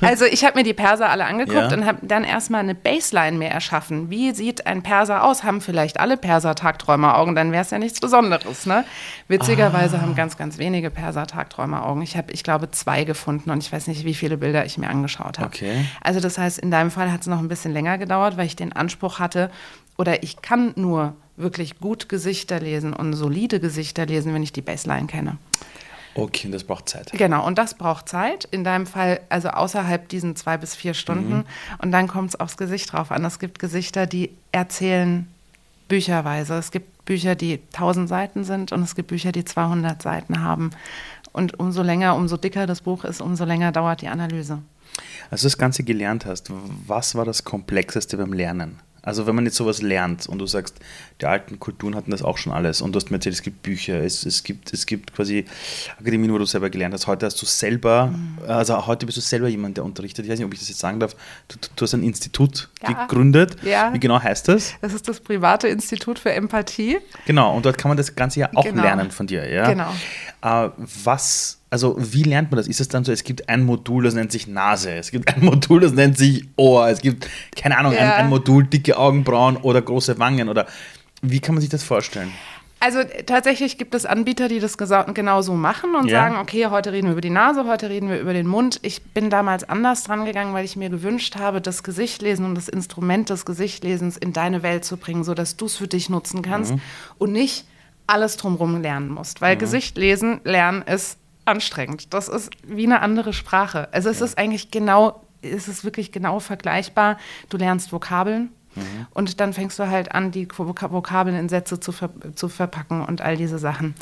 Also 0.00 0.24
ich 0.24 0.44
habe 0.44 0.58
mir 0.58 0.64
die 0.64 0.74
Perser 0.74 1.08
alle 1.10 1.24
angeguckt 1.24 1.70
ja. 1.70 1.76
und 1.76 1.84
habe 1.84 1.98
dann 2.02 2.24
erstmal 2.24 2.60
eine 2.60 2.74
Baseline 2.74 3.36
mehr 3.36 3.50
erschaffen. 3.50 4.10
Wie 4.10 4.32
sieht 4.32 4.66
ein 4.66 4.82
Perser 4.82 5.24
aus? 5.24 5.44
Haben 5.44 5.60
vielleicht 5.60 6.00
alle 6.00 6.16
Perser 6.16 6.54
Tagträumeraugen, 6.54 7.34
dann 7.34 7.52
wäre 7.52 7.62
es 7.62 7.70
ja 7.70 7.78
nichts 7.78 8.00
Besonderes. 8.00 8.66
Ne? 8.66 8.84
Witzigerweise 9.28 9.98
ah. 9.98 10.02
haben 10.02 10.14
ganz, 10.14 10.36
ganz 10.36 10.58
wenige 10.58 10.90
Perser 10.90 11.26
Tagträumeraugen. 11.26 12.02
Ich 12.02 12.16
habe, 12.16 12.32
ich 12.32 12.42
glaube, 12.42 12.70
zwei 12.70 13.04
gefunden 13.04 13.50
und 13.50 13.62
ich 13.62 13.72
weiß 13.72 13.86
nicht, 13.86 14.04
wie 14.04 14.14
viele 14.14 14.36
Bilder 14.36 14.64
ich 14.64 14.78
mir 14.78 14.88
angeschaut 14.88 15.38
habe. 15.38 15.48
Okay. 15.48 15.84
Also 16.00 16.20
das 16.20 16.38
heißt, 16.38 16.58
in 16.58 16.70
deinem 16.70 16.90
Fall 16.90 17.12
hat 17.12 17.22
es 17.22 17.26
noch 17.26 17.38
ein 17.38 17.48
bisschen 17.48 17.72
länger 17.72 17.98
gedauert, 17.98 18.36
weil 18.36 18.46
ich 18.46 18.56
den 18.56 18.72
Anspruch 18.72 19.18
hatte, 19.18 19.50
oder 19.96 20.22
ich 20.22 20.42
kann 20.42 20.72
nur 20.76 21.16
wirklich 21.38 21.78
gut 21.78 22.08
Gesichter 22.08 22.60
lesen 22.60 22.92
und 22.92 23.12
solide 23.14 23.60
Gesichter 23.60 24.06
lesen, 24.06 24.34
wenn 24.34 24.42
ich 24.42 24.52
die 24.52 24.62
Baseline 24.62 25.06
kenne. 25.06 25.38
Okay, 26.14 26.50
das 26.50 26.64
braucht 26.64 26.88
Zeit. 26.88 27.12
Genau, 27.12 27.46
und 27.46 27.58
das 27.58 27.74
braucht 27.74 28.08
Zeit. 28.08 28.44
In 28.50 28.64
deinem 28.64 28.86
Fall 28.86 29.20
also 29.28 29.50
außerhalb 29.50 30.08
diesen 30.08 30.34
zwei 30.34 30.56
bis 30.56 30.74
vier 30.74 30.94
Stunden. 30.94 31.38
Mhm. 31.38 31.44
Und 31.78 31.92
dann 31.92 32.08
kommt 32.08 32.30
es 32.30 32.40
aufs 32.40 32.56
Gesicht 32.56 32.92
drauf 32.92 33.12
an. 33.12 33.24
Es 33.24 33.38
gibt 33.38 33.58
Gesichter, 33.58 34.06
die 34.06 34.30
erzählen 34.50 35.28
bücherweise. 35.86 36.54
Es 36.54 36.70
gibt 36.70 37.04
Bücher, 37.04 37.34
die 37.34 37.60
1000 37.72 38.08
Seiten 38.08 38.44
sind 38.44 38.72
und 38.72 38.82
es 38.82 38.94
gibt 38.94 39.08
Bücher, 39.08 39.32
die 39.32 39.44
200 39.44 40.02
Seiten 40.02 40.42
haben. 40.42 40.70
Und 41.32 41.58
umso 41.58 41.82
länger, 41.82 42.16
umso 42.16 42.36
dicker 42.36 42.66
das 42.66 42.80
Buch 42.80 43.04
ist, 43.04 43.20
umso 43.20 43.44
länger 43.44 43.72
dauert 43.72 44.02
die 44.02 44.08
Analyse. 44.08 44.60
Als 45.30 45.42
du 45.42 45.46
das 45.46 45.58
Ganze 45.58 45.84
gelernt 45.84 46.26
hast, 46.26 46.50
was 46.86 47.14
war 47.14 47.24
das 47.24 47.44
Komplexeste 47.44 48.16
beim 48.16 48.32
Lernen? 48.32 48.80
Also 49.08 49.26
wenn 49.26 49.34
man 49.34 49.46
jetzt 49.46 49.56
sowas 49.56 49.80
lernt 49.80 50.26
und 50.26 50.38
du 50.38 50.46
sagst, 50.46 50.76
die 51.22 51.24
alten 51.24 51.58
Kulturen 51.58 51.96
hatten 51.96 52.10
das 52.10 52.22
auch 52.22 52.36
schon 52.36 52.52
alles 52.52 52.82
und 52.82 52.92
du 52.92 52.98
hast 52.98 53.10
mir 53.10 53.16
erzählt, 53.16 53.34
es 53.34 53.40
gibt 53.40 53.62
Bücher, 53.62 54.04
es, 54.04 54.26
es, 54.26 54.44
gibt, 54.44 54.70
es 54.74 54.84
gibt 54.84 55.14
quasi 55.14 55.46
Akademien, 55.98 56.30
wo 56.30 56.36
du 56.36 56.44
selber 56.44 56.68
gelernt 56.68 56.92
hast. 56.92 57.06
Heute 57.06 57.24
hast 57.24 57.40
du 57.40 57.46
selber, 57.46 58.08
mhm. 58.08 58.36
also 58.46 58.86
heute 58.86 59.06
bist 59.06 59.16
du 59.16 59.22
selber 59.22 59.48
jemand, 59.48 59.78
der 59.78 59.86
unterrichtet. 59.86 60.26
Ich 60.26 60.30
weiß 60.30 60.38
nicht, 60.38 60.44
ob 60.44 60.52
ich 60.52 60.58
das 60.58 60.68
jetzt 60.68 60.80
sagen 60.80 61.00
darf. 61.00 61.16
Du, 61.48 61.56
du 61.74 61.82
hast 61.84 61.94
ein 61.94 62.02
Institut 62.02 62.68
ja. 62.82 63.06
gegründet. 63.06 63.56
Ja. 63.62 63.94
Wie 63.94 63.98
genau 63.98 64.22
heißt 64.22 64.46
das? 64.46 64.74
Das 64.82 64.92
ist 64.92 65.08
das 65.08 65.20
private 65.20 65.68
Institut 65.68 66.18
für 66.18 66.32
Empathie. 66.32 66.98
Genau, 67.24 67.56
und 67.56 67.64
dort 67.64 67.78
kann 67.78 67.88
man 67.88 67.96
das 67.96 68.14
Ganze 68.14 68.40
ja 68.40 68.50
auch 68.54 68.62
genau. 68.62 68.82
lernen 68.82 69.10
von 69.10 69.26
dir. 69.26 69.50
Ja? 69.50 69.70
Genau. 69.72 69.90
Äh, 70.42 70.68
was 71.04 71.57
also 71.70 71.96
wie 71.98 72.22
lernt 72.22 72.50
man 72.50 72.56
das? 72.56 72.66
Ist 72.66 72.80
es 72.80 72.88
dann 72.88 73.04
so, 73.04 73.12
es 73.12 73.24
gibt 73.24 73.48
ein 73.48 73.64
Modul, 73.64 74.04
das 74.04 74.14
nennt 74.14 74.32
sich 74.32 74.46
Nase, 74.46 74.92
es 74.92 75.10
gibt 75.10 75.34
ein 75.34 75.44
Modul, 75.44 75.80
das 75.80 75.92
nennt 75.92 76.16
sich 76.16 76.48
Ohr, 76.56 76.88
es 76.88 77.00
gibt, 77.00 77.28
keine 77.56 77.76
Ahnung, 77.78 77.92
ja. 77.92 78.00
ein, 78.00 78.12
ein, 78.12 78.28
Modul 78.28 78.64
dicke 78.64 78.96
Augenbrauen 78.96 79.56
oder 79.56 79.82
große 79.82 80.18
Wangen 80.18 80.48
oder 80.48 80.66
wie 81.20 81.40
kann 81.40 81.54
man 81.54 81.60
sich 81.60 81.70
das 81.70 81.82
vorstellen? 81.82 82.32
Also 82.80 83.00
tatsächlich 83.26 83.76
gibt 83.76 83.94
es 83.96 84.06
Anbieter, 84.06 84.46
die 84.46 84.60
das 84.60 84.78
genau 84.78 85.42
so 85.42 85.54
machen 85.54 85.96
und 85.96 86.08
ja. 86.08 86.20
sagen, 86.20 86.36
okay, 86.40 86.66
heute 86.66 86.92
reden 86.92 87.08
wir 87.08 87.12
über 87.12 87.20
die 87.20 87.28
Nase, 87.28 87.64
heute 87.66 87.90
reden 87.90 88.08
wir 88.08 88.20
über 88.20 88.32
den 88.32 88.46
Mund. 88.46 88.78
Ich 88.82 89.02
bin 89.02 89.30
damals 89.30 89.68
anders 89.68 90.04
dran 90.04 90.24
gegangen, 90.24 90.54
weil 90.54 90.64
ich 90.64 90.76
mir 90.76 90.88
gewünscht 90.88 91.36
habe, 91.36 91.60
das 91.60 91.82
Gesichtlesen 91.82 92.44
und 92.44 92.54
das 92.54 92.68
Instrument 92.68 93.30
des 93.30 93.44
Gesichtlesens 93.44 94.16
in 94.16 94.32
deine 94.32 94.62
Welt 94.62 94.84
zu 94.84 94.96
bringen, 94.96 95.24
sodass 95.24 95.56
du 95.56 95.66
es 95.66 95.76
für 95.76 95.88
dich 95.88 96.08
nutzen 96.08 96.42
kannst 96.42 96.74
mhm. 96.74 96.80
und 97.18 97.32
nicht 97.32 97.66
alles 98.06 98.36
drumherum 98.36 98.80
lernen 98.80 99.08
musst. 99.08 99.40
Weil 99.40 99.56
mhm. 99.56 99.60
Gesicht 99.60 99.98
lesen, 99.98 100.40
lernen 100.44 100.82
ist 100.82 101.18
anstrengend. 101.48 102.14
Das 102.14 102.28
ist 102.28 102.50
wie 102.62 102.86
eine 102.86 103.00
andere 103.00 103.32
Sprache. 103.32 103.88
Also 103.92 104.08
es 104.10 104.20
ja. 104.20 104.26
ist 104.26 104.38
eigentlich 104.38 104.70
genau, 104.70 105.22
es 105.42 105.68
ist 105.68 105.84
wirklich 105.84 106.12
genau 106.12 106.38
vergleichbar. 106.40 107.18
Du 107.48 107.56
lernst 107.56 107.92
Vokabeln, 107.92 108.50
Mhm. 108.78 109.06
Und 109.12 109.40
dann 109.40 109.52
fängst 109.52 109.78
du 109.78 109.88
halt 109.88 110.12
an, 110.12 110.30
die 110.30 110.48
Vokabeln 110.48 111.36
in 111.36 111.48
Sätze 111.48 111.80
zu, 111.80 111.92
ver 111.92 112.10
zu 112.34 112.48
verpacken 112.48 113.04
und 113.04 113.20
all 113.20 113.36
diese 113.36 113.58
Sachen. 113.58 113.94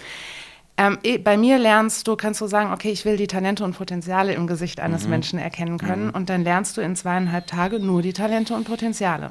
Ähm, 0.78 0.98
eh, 1.02 1.16
bei 1.16 1.38
mir 1.38 1.58
lernst 1.58 2.06
du, 2.06 2.16
kannst 2.16 2.40
du 2.42 2.46
sagen, 2.46 2.72
okay, 2.72 2.90
ich 2.90 3.06
will 3.06 3.16
die 3.16 3.26
Talente 3.26 3.64
und 3.64 3.76
Potenziale 3.76 4.34
im 4.34 4.46
Gesicht 4.46 4.78
eines 4.80 5.04
mhm. 5.04 5.10
Menschen 5.10 5.38
erkennen 5.38 5.78
können. 5.78 6.06
Mhm. 6.06 6.10
Und 6.10 6.28
dann 6.28 6.44
lernst 6.44 6.76
du 6.76 6.82
in 6.82 6.94
zweieinhalb 6.94 7.46
Tagen 7.46 7.86
nur 7.86 8.02
die 8.02 8.12
Talente 8.12 8.54
und 8.54 8.64
Potenziale. 8.64 9.30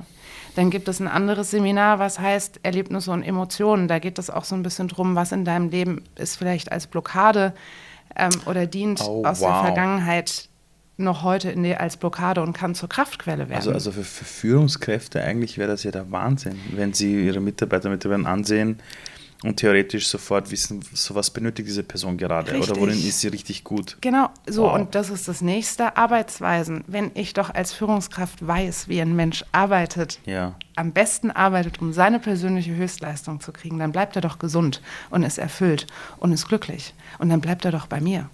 Dann 0.56 0.70
gibt 0.72 0.88
es 0.88 1.00
ein 1.00 1.08
anderes 1.08 1.52
Seminar, 1.52 2.00
was 2.00 2.18
heißt 2.18 2.62
Erlebnisse 2.64 3.12
und 3.12 3.24
Emotionen. 3.24 3.88
Da 3.88 4.00
geht 4.00 4.18
es 4.18 4.30
auch 4.30 4.46
so 4.46 4.56
ein 4.56 4.64
bisschen 4.64 4.88
drum, 4.88 5.16
was 5.16 5.32
in 5.32 5.46
deinem 5.46 5.70
Leben 5.70 6.04
ist 6.16 6.38
vielleicht 6.38 6.72
als 6.72 6.88
Blockade 6.88 7.54
ähm, 8.16 8.32
oder 8.46 8.66
dient 8.66 9.02
oh, 9.02 9.24
aus 9.26 9.42
wow. 9.42 9.52
der 9.52 9.62
Vergangenheit 9.64 10.50
noch 10.98 11.24
heute 11.24 11.54
die, 11.54 11.76
als 11.76 11.98
Blockade 11.98 12.42
und 12.42 12.54
kann 12.54 12.74
zur 12.74 12.88
Kraftquelle 12.88 13.50
werden. 13.50 13.56
Also, 13.56 13.72
also 13.72 13.92
für, 13.92 14.04
für 14.04 14.26
Führungskräfte 14.26 15.22
eigentlich 15.22 15.58
wäre 15.58 15.70
das 15.70 15.84
ja 15.84 15.92
der 15.92 16.10
Wahnsinn, 16.12 16.58
wenn 16.72 16.94
sie 16.94 17.26
ihre 17.26 17.42
Mitarbeiter, 17.42 17.90
Mitarbeiter 17.90 18.30
ansehen, 18.30 18.80
und 19.46 19.58
theoretisch 19.58 20.08
sofort 20.08 20.52
wissen, 20.52 20.84
so 20.94 21.16
was 21.16 21.30
benötigt 21.30 21.68
diese 21.68 21.84
Person 21.84 22.18
gerade 22.18 22.52
richtig. 22.52 22.72
oder 22.72 22.82
worin 22.82 22.98
ist 22.98 23.20
sie 23.20 23.28
richtig 23.28 23.64
gut. 23.64 23.98
Genau, 24.02 24.30
so 24.48 24.64
wow. 24.64 24.74
und 24.74 24.96
das 24.96 25.10
ist 25.10 25.28
das 25.28 25.42
nächste, 25.42 25.98
Arbeitsweisen. 25.98 26.84
Wenn 26.88 27.12
ich 27.14 27.34
doch 27.34 27.54
als 27.54 27.74
Führungskraft 27.74 28.46
weiß, 28.46 28.90
wie 28.90 29.02
ein 29.02 29.16
Mensch 29.16 29.46
arbeitet, 29.52 30.20
ja. 30.26 30.56
am 30.76 30.92
besten 30.92 31.32
arbeitet, 31.32 31.82
um 31.82 31.94
seine 31.94 32.20
persönliche 32.20 32.76
Höchstleistung 32.76 33.40
zu 33.40 33.52
kriegen, 33.52 33.80
dann 33.80 33.92
bleibt 33.92 34.16
er 34.16 34.22
doch 34.22 34.40
gesund 34.40 34.82
und 35.10 35.24
ist 35.24 35.38
erfüllt 35.38 35.88
und 36.18 36.32
ist 36.32 36.48
glücklich 36.48 36.94
und 37.20 37.30
dann 37.30 37.42
bleibt 37.42 37.66
er 37.66 37.72
doch 37.72 37.88
bei 37.88 38.02
mir. 38.02 38.30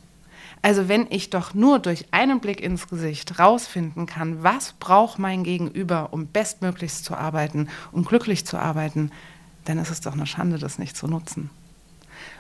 Also 0.64 0.88
wenn 0.88 1.08
ich 1.10 1.32
doch 1.32 1.54
nur 1.56 1.80
durch 1.80 2.06
einen 2.12 2.40
Blick 2.40 2.62
ins 2.62 2.88
Gesicht 2.88 3.40
rausfinden 3.40 4.06
kann, 4.06 4.44
was 4.44 4.74
braucht 4.74 5.18
mein 5.18 5.44
Gegenüber, 5.44 6.10
um 6.12 6.28
bestmöglichst 6.28 7.04
zu 7.04 7.16
arbeiten, 7.16 7.68
um 7.92 8.06
glücklich 8.06 8.46
zu 8.46 8.58
arbeiten, 8.58 9.12
dann 9.66 9.78
ist 9.78 9.92
es 9.92 10.02
doch 10.02 10.14
eine 10.14 10.26
Schande, 10.26 10.58
das 10.58 10.80
nicht 10.80 10.96
zu 10.96 11.08
nutzen. 11.08 11.50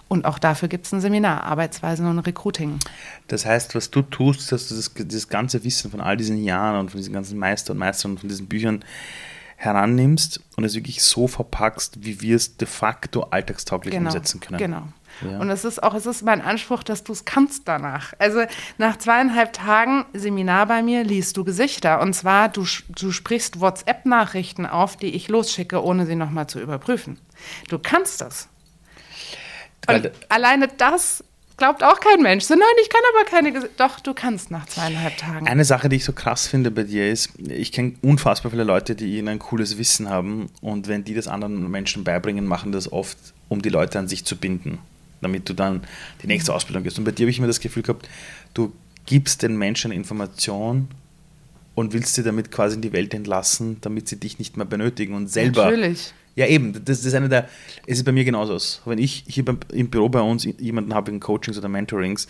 Und 0.08 0.26
auch 0.26 0.40
dafür 0.40 0.68
gibt 0.68 0.86
es 0.86 0.92
ein 0.92 1.00
Seminar, 1.00 1.44
Arbeitsweisen 1.44 2.06
und 2.06 2.20
Recruiting. 2.20 2.80
Das 3.28 3.46
heißt, 3.46 3.76
was 3.76 3.92
du 3.92 4.02
tust, 4.02 4.52
dass 4.52 4.68
du 4.68 4.76
das, 4.76 4.92
das 4.94 5.30
ganze 5.30 5.64
Wissen 5.64 5.90
von 5.90 6.02
all 6.02 6.18
diesen 6.18 6.44
Jahren 6.44 6.80
und 6.80 6.92
von 6.92 6.98
diesen 6.98 7.14
ganzen 7.14 7.40
Meister 7.40 7.72
und 7.72 7.80
Meistern 7.80 8.12
und 8.12 8.20
von 8.20 8.28
diesen 8.28 8.48
Büchern 8.48 8.84
herannimmst 9.56 10.42
und 10.58 10.64
es 10.64 10.76
wirklich 10.76 11.02
so 11.02 11.28
verpackst, 11.28 12.04
wie 12.04 12.20
wir 12.20 12.36
es 12.36 12.58
de 12.58 12.68
facto 12.68 13.22
alltagstauglich 13.24 13.94
genau, 13.94 14.10
umsetzen 14.10 14.42
können. 14.42 14.58
Genau. 14.58 14.88
Ja. 15.22 15.40
Und 15.40 15.50
es 15.50 15.66
ist 15.66 15.82
auch, 15.82 15.94
es 15.94 16.06
ist 16.06 16.24
mein 16.24 16.42
Anspruch, 16.42 16.84
dass 16.84 17.04
du 17.04 17.14
es 17.14 17.26
kannst 17.26 17.68
danach. 17.68 18.14
Also 18.20 18.44
nach 18.78 18.98
zweieinhalb 18.98 19.54
Tagen 19.54 20.06
Seminar 20.14 20.66
bei 20.66 20.82
mir 20.82 21.04
liest 21.04 21.38
du 21.38 21.44
Gesichter. 21.44 22.02
Und 22.02 22.14
zwar, 22.14 22.50
du, 22.50 22.66
du 22.90 23.12
sprichst 23.12 23.60
WhatsApp-Nachrichten 23.60 24.66
auf, 24.66 24.98
die 24.98 25.16
ich 25.16 25.28
losschicke, 25.28 25.84
ohne 25.84 26.06
sie 26.06 26.16
nochmal 26.16 26.48
zu 26.48 26.60
überprüfen. 26.60 27.20
Du 27.70 27.80
kannst 27.80 28.22
das. 28.22 28.48
Und 29.88 30.12
alleine 30.30 30.68
das 30.68 31.24
glaubt 31.58 31.84
auch 31.84 32.00
kein 32.00 32.22
Mensch. 32.22 32.46
So, 32.46 32.56
nein, 32.56 32.64
ich 32.82 32.90
kann 32.90 33.02
aber 33.14 33.30
keine. 33.30 33.52
Ges 33.52 33.70
Doch, 33.78 34.00
du 34.00 34.14
kannst 34.14 34.50
nach 34.52 34.66
zweieinhalb 34.66 35.18
Tagen. 35.18 35.48
Eine 35.48 35.66
Sache, 35.66 35.90
die 35.90 35.98
ich 35.98 36.06
so 36.06 36.14
krass 36.14 36.48
finde 36.48 36.72
bei 36.72 36.84
dir 36.84 37.10
ist, 37.10 37.32
ich 37.40 37.72
kenne 37.72 37.94
unfassbar 38.02 38.52
viele 38.52 38.64
Leute, 38.64 38.96
die 38.96 39.18
ihnen 39.18 39.28
ein 39.28 39.40
cooles 39.40 39.78
Wissen 39.78 40.10
haben 40.10 40.50
und 40.62 40.88
wenn 40.88 41.04
die 41.04 41.14
das 41.14 41.28
anderen 41.28 41.70
Menschen 41.70 42.04
beibringen, 42.04 42.46
machen 42.46 42.72
das 42.72 42.92
oft, 42.92 43.18
um 43.48 43.62
die 43.62 43.70
Leute 43.70 44.00
an 44.00 44.08
sich 44.08 44.26
zu 44.26 44.36
binden 44.38 44.80
damit 45.22 45.48
du 45.50 45.54
dann 45.54 45.82
die 46.22 46.28
nächste 46.28 46.54
Ausbildung 46.54 46.84
gehst. 46.84 46.98
Und 46.98 47.06
bei 47.06 47.12
dir 47.12 47.24
habe 47.24 47.32
ich 47.32 47.38
immer 47.38 47.48
das 47.48 47.60
Gefühl 47.60 47.84
gehabt, 47.84 48.10
du 48.54 48.74
gibst 49.06 49.44
den 49.44 49.58
Menschen 49.58 49.92
Information 49.92 50.88
und 51.76 51.94
willst 51.94 52.16
sie 52.16 52.24
damit 52.24 52.52
quasi 52.52 52.76
in 52.76 52.82
die 52.82 52.94
Welt 52.94 53.14
entlassen, 53.14 53.78
damit 53.82 54.08
sie 54.08 54.18
dich 54.18 54.40
nicht 54.40 54.58
mehr 54.58 54.66
benötigen 54.66 55.14
und 55.14 55.28
selber. 55.28 55.66
Natürlich. 55.66 56.14
Ja, 56.36 56.48
eben, 56.48 56.86
das 56.86 57.04
ist 57.04 57.14
eine 57.14 57.28
der, 57.28 57.50
es 57.86 57.98
ist 57.98 58.06
bei 58.06 58.12
mir 58.12 58.24
genauso. 58.24 58.58
Wenn 58.86 59.00
ich 59.00 59.26
hier 59.28 59.44
im 59.74 59.90
Büro 59.90 60.10
bei 60.10 60.22
uns 60.22 60.46
jemanden 60.46 60.94
habe 60.94 61.12
in 61.12 61.20
Coachings 61.20 61.58
oder 61.58 61.68
Mentorings, 61.68 62.28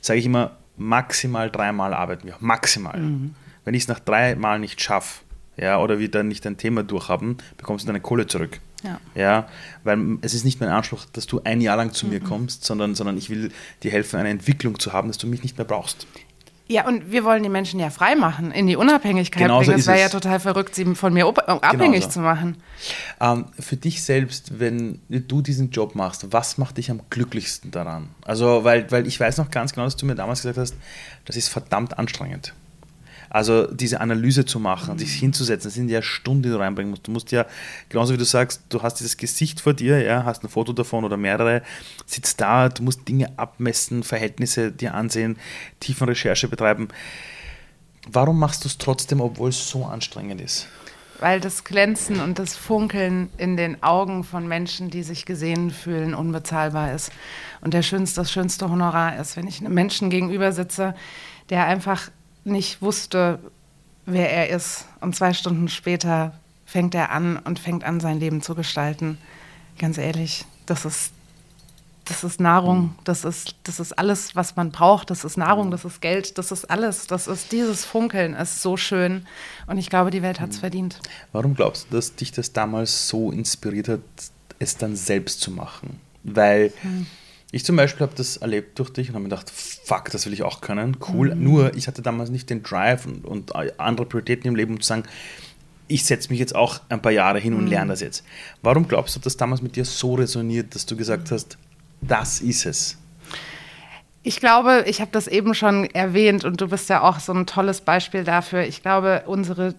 sage 0.00 0.20
ich 0.20 0.26
immer, 0.26 0.56
maximal 0.76 1.50
dreimal 1.50 1.94
arbeiten 1.94 2.26
wir. 2.26 2.36
Maximal. 2.40 2.98
Mhm. 2.98 3.34
Wenn 3.64 3.74
ich 3.74 3.82
es 3.84 3.88
nach 3.88 4.00
dreimal 4.00 4.58
nicht 4.58 4.80
schaffe, 4.80 5.22
ja, 5.56 5.80
oder 5.80 5.98
wir 5.98 6.10
dann 6.10 6.28
nicht 6.28 6.46
ein 6.46 6.56
Thema 6.56 6.82
durchhaben, 6.82 7.38
bekommst 7.56 7.84
du 7.84 7.86
deine 7.86 8.00
Kohle 8.00 8.26
zurück. 8.26 8.60
Ja. 8.84 9.00
ja. 9.14 9.48
Weil 9.82 10.18
es 10.20 10.34
ist 10.34 10.44
nicht 10.44 10.60
mein 10.60 10.68
Anspruch, 10.68 11.04
dass 11.12 11.26
du 11.26 11.40
ein 11.42 11.60
Jahr 11.60 11.76
lang 11.76 11.92
zu 11.92 12.06
mhm. 12.06 12.12
mir 12.12 12.20
kommst, 12.20 12.64
sondern, 12.64 12.94
sondern 12.94 13.18
ich 13.18 13.30
will 13.30 13.50
dir 13.82 13.90
helfen, 13.90 14.20
eine 14.20 14.30
Entwicklung 14.30 14.78
zu 14.78 14.92
haben, 14.92 15.08
dass 15.08 15.18
du 15.18 15.26
mich 15.26 15.42
nicht 15.42 15.58
mehr 15.58 15.66
brauchst. 15.66 16.06
Ja, 16.66 16.86
und 16.86 17.12
wir 17.12 17.24
wollen 17.24 17.42
die 17.42 17.50
Menschen 17.50 17.78
ja 17.78 17.90
frei 17.90 18.14
machen, 18.14 18.50
in 18.50 18.66
die 18.66 18.76
Unabhängigkeit 18.76 19.42
Genauso 19.42 19.66
bringen. 19.66 19.80
Es 19.80 19.86
wäre 19.86 20.00
ja 20.00 20.08
total 20.08 20.40
verrückt, 20.40 20.74
sie 20.74 20.86
von 20.94 21.12
mir 21.12 21.26
abhängig 21.26 22.00
Genauso. 22.00 22.08
zu 22.08 22.20
machen. 22.20 22.56
Ähm, 23.20 23.46
für 23.58 23.76
dich 23.76 24.02
selbst, 24.02 24.58
wenn 24.58 24.98
du 25.10 25.42
diesen 25.42 25.70
Job 25.70 25.94
machst, 25.94 26.32
was 26.32 26.56
macht 26.56 26.78
dich 26.78 26.90
am 26.90 27.02
glücklichsten 27.10 27.70
daran? 27.70 28.08
Also, 28.24 28.64
weil, 28.64 28.90
weil 28.90 29.06
ich 29.06 29.20
weiß 29.20 29.36
noch 29.36 29.50
ganz 29.50 29.74
genau, 29.74 29.84
dass 29.84 29.96
du 29.96 30.06
mir 30.06 30.14
damals 30.14 30.40
gesagt 30.40 30.56
hast, 30.56 30.74
das 31.26 31.36
ist 31.36 31.48
verdammt 31.48 31.98
anstrengend. 31.98 32.54
Also 33.34 33.66
diese 33.66 34.00
Analyse 34.00 34.44
zu 34.44 34.60
machen, 34.60 34.94
mhm. 34.94 34.98
sich 35.00 35.14
hinzusetzen, 35.14 35.66
das 35.66 35.74
sind 35.74 35.88
ja 35.88 36.02
Stunden, 36.02 36.44
die 36.44 36.50
du 36.50 36.56
reinbringen 36.56 36.90
musst. 36.90 37.08
Du 37.08 37.10
musst 37.10 37.32
ja, 37.32 37.46
genauso 37.88 38.12
wie 38.12 38.16
du 38.16 38.24
sagst, 38.24 38.62
du 38.68 38.80
hast 38.80 39.00
dieses 39.00 39.16
Gesicht 39.16 39.60
vor 39.60 39.74
dir, 39.74 40.00
ja, 40.00 40.24
hast 40.24 40.44
ein 40.44 40.48
Foto 40.48 40.72
davon 40.72 41.04
oder 41.04 41.16
mehrere, 41.16 41.62
sitzt 42.06 42.40
da, 42.40 42.68
du 42.68 42.84
musst 42.84 43.08
Dinge 43.08 43.36
abmessen, 43.36 44.04
Verhältnisse 44.04 44.70
dir 44.70 44.94
ansehen, 44.94 45.36
tiefen 45.80 46.06
Recherche 46.06 46.46
betreiben. 46.46 46.86
Warum 48.06 48.38
machst 48.38 48.62
du 48.62 48.68
es 48.68 48.78
trotzdem, 48.78 49.20
obwohl 49.20 49.48
es 49.48 49.68
so 49.68 49.84
anstrengend 49.84 50.40
ist? 50.40 50.68
Weil 51.18 51.40
das 51.40 51.64
Glänzen 51.64 52.20
und 52.20 52.38
das 52.38 52.54
Funkeln 52.54 53.30
in 53.36 53.56
den 53.56 53.82
Augen 53.82 54.22
von 54.22 54.46
Menschen, 54.46 54.90
die 54.90 55.02
sich 55.02 55.26
gesehen 55.26 55.72
fühlen, 55.72 56.14
unbezahlbar 56.14 56.92
ist. 56.92 57.10
Und 57.62 57.74
der 57.74 57.82
schönste, 57.82 58.20
das 58.20 58.30
schönste 58.30 58.70
Honorar 58.70 59.18
ist, 59.18 59.36
wenn 59.36 59.48
ich 59.48 59.58
einem 59.58 59.74
Menschen 59.74 60.08
gegenüber 60.08 60.52
sitze, 60.52 60.94
der 61.50 61.66
einfach 61.66 62.10
nicht 62.44 62.82
wusste, 62.82 63.38
wer 64.06 64.30
er 64.30 64.50
ist. 64.50 64.86
Und 65.00 65.16
zwei 65.16 65.32
Stunden 65.32 65.68
später 65.68 66.34
fängt 66.66 66.94
er 66.94 67.10
an 67.10 67.36
und 67.38 67.58
fängt 67.58 67.84
an, 67.84 68.00
sein 68.00 68.20
Leben 68.20 68.42
zu 68.42 68.54
gestalten. 68.54 69.18
Ganz 69.78 69.98
ehrlich, 69.98 70.44
das 70.66 70.84
ist, 70.84 71.12
das 72.04 72.22
ist 72.22 72.40
Nahrung, 72.40 72.78
mhm. 72.78 72.94
das 73.04 73.24
ist, 73.24 73.56
das 73.64 73.80
ist 73.80 73.92
alles, 73.98 74.36
was 74.36 74.56
man 74.56 74.70
braucht. 74.70 75.10
Das 75.10 75.24
ist 75.24 75.36
Nahrung, 75.36 75.70
das 75.70 75.84
ist 75.84 76.00
Geld, 76.00 76.38
das 76.38 76.52
ist 76.52 76.70
alles. 76.70 77.06
Das 77.06 77.26
ist 77.26 77.52
dieses 77.52 77.84
Funkeln, 77.84 78.34
ist 78.34 78.62
so 78.62 78.76
schön. 78.76 79.26
Und 79.66 79.78
ich 79.78 79.90
glaube, 79.90 80.10
die 80.10 80.22
Welt 80.22 80.40
hat 80.40 80.50
es 80.50 80.56
mhm. 80.56 80.60
verdient. 80.60 81.00
Warum 81.32 81.54
glaubst 81.54 81.86
du, 81.90 81.96
dass 81.96 82.14
dich 82.14 82.32
das 82.32 82.52
damals 82.52 83.08
so 83.08 83.30
inspiriert 83.30 83.88
hat, 83.88 84.00
es 84.58 84.76
dann 84.76 84.96
selbst 84.96 85.40
zu 85.40 85.50
machen? 85.50 86.00
Weil. 86.22 86.72
Hm 86.82 87.06
ich 87.54 87.64
zum 87.64 87.76
Beispiel 87.76 88.04
habe 88.04 88.16
das 88.16 88.36
erlebt 88.38 88.78
durch 88.80 88.90
dich 88.90 89.08
und 89.08 89.14
habe 89.14 89.22
mir 89.22 89.28
gedacht, 89.28 89.48
fuck, 89.50 90.10
das 90.10 90.26
will 90.26 90.32
ich 90.32 90.42
auch 90.42 90.60
können. 90.60 90.96
Cool. 91.08 91.34
Mhm. 91.34 91.44
Nur 91.44 91.74
ich 91.76 91.86
hatte 91.86 92.02
damals 92.02 92.30
nicht 92.30 92.50
den 92.50 92.64
Drive 92.64 93.06
und, 93.06 93.24
und 93.24 93.54
andere 93.78 94.06
Prioritäten 94.06 94.48
im 94.48 94.56
Leben, 94.56 94.74
um 94.74 94.80
zu 94.80 94.88
sagen, 94.88 95.04
ich 95.86 96.04
setze 96.04 96.30
mich 96.30 96.40
jetzt 96.40 96.56
auch 96.56 96.80
ein 96.88 97.00
paar 97.00 97.12
Jahre 97.12 97.38
hin 97.38 97.54
und 97.54 97.64
mhm. 97.64 97.70
lerne 97.70 97.92
das 97.92 98.00
jetzt. 98.00 98.24
Warum 98.62 98.88
glaubst 98.88 99.14
du, 99.14 99.20
dass 99.20 99.24
das 99.24 99.36
damals 99.36 99.62
mit 99.62 99.76
dir 99.76 99.84
so 99.84 100.14
resoniert, 100.14 100.74
dass 100.74 100.84
du 100.84 100.96
gesagt 100.96 101.30
hast, 101.30 101.56
das 102.00 102.40
ist 102.40 102.66
es? 102.66 102.98
Ich 104.24 104.40
glaube, 104.40 104.84
ich 104.86 105.00
habe 105.00 105.10
das 105.12 105.28
eben 105.28 105.54
schon 105.54 105.84
erwähnt 105.90 106.44
und 106.44 106.60
du 106.60 106.68
bist 106.68 106.88
ja 106.88 107.02
auch 107.02 107.20
so 107.20 107.32
ein 107.32 107.46
tolles 107.46 107.82
Beispiel 107.82 108.24
dafür. 108.24 108.64
Ich 108.64 108.82
glaube, 108.82 109.22
unsere 109.26 109.74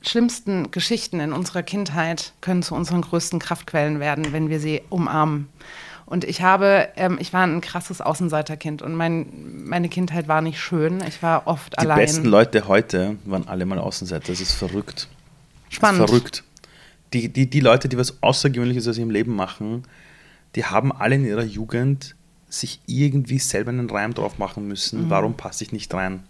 schlimmsten 0.00 0.70
Geschichten 0.70 1.20
in 1.20 1.32
unserer 1.34 1.62
Kindheit 1.62 2.32
können 2.40 2.62
zu 2.62 2.74
unseren 2.74 3.02
größten 3.02 3.40
Kraftquellen 3.40 4.00
werden, 4.00 4.32
wenn 4.32 4.48
wir 4.48 4.60
sie 4.60 4.80
umarmen. 4.88 5.48
Und 6.10 6.24
ich 6.24 6.42
habe, 6.42 6.88
ähm, 6.96 7.18
ich 7.20 7.32
war 7.32 7.46
ein 7.46 7.60
krasses 7.60 8.00
Außenseiterkind 8.00 8.82
und 8.82 8.96
mein, 8.96 9.64
meine 9.64 9.88
Kindheit 9.88 10.26
war 10.26 10.42
nicht 10.42 10.58
schön. 10.60 11.00
Ich 11.06 11.22
war 11.22 11.46
oft 11.46 11.74
Die 11.74 11.78
allein. 11.78 11.98
Die 12.00 12.04
besten 12.04 12.26
Leute 12.26 12.66
heute 12.66 13.16
waren 13.24 13.46
alle 13.46 13.64
mal 13.64 13.78
Außenseiter. 13.78 14.26
Das 14.26 14.40
ist 14.40 14.52
verrückt. 14.52 15.06
Spannend. 15.68 16.02
Ist 16.02 16.10
verrückt. 16.10 16.44
Die, 17.12 17.28
die, 17.28 17.48
die 17.48 17.60
Leute, 17.60 17.88
die 17.88 17.96
was 17.96 18.20
Außergewöhnliches 18.24 18.88
aus 18.88 18.98
ihrem 18.98 19.10
Leben 19.10 19.36
machen, 19.36 19.84
die 20.56 20.64
haben 20.64 20.90
alle 20.90 21.14
in 21.14 21.24
ihrer 21.24 21.44
Jugend 21.44 22.16
sich 22.48 22.80
irgendwie 22.86 23.38
selber 23.38 23.70
einen 23.70 23.88
Reim 23.88 24.12
drauf 24.12 24.36
machen 24.36 24.66
müssen. 24.66 25.04
Mhm. 25.04 25.10
Warum 25.10 25.34
passe 25.34 25.62
ich 25.62 25.70
nicht 25.70 25.94
rein? 25.94 26.24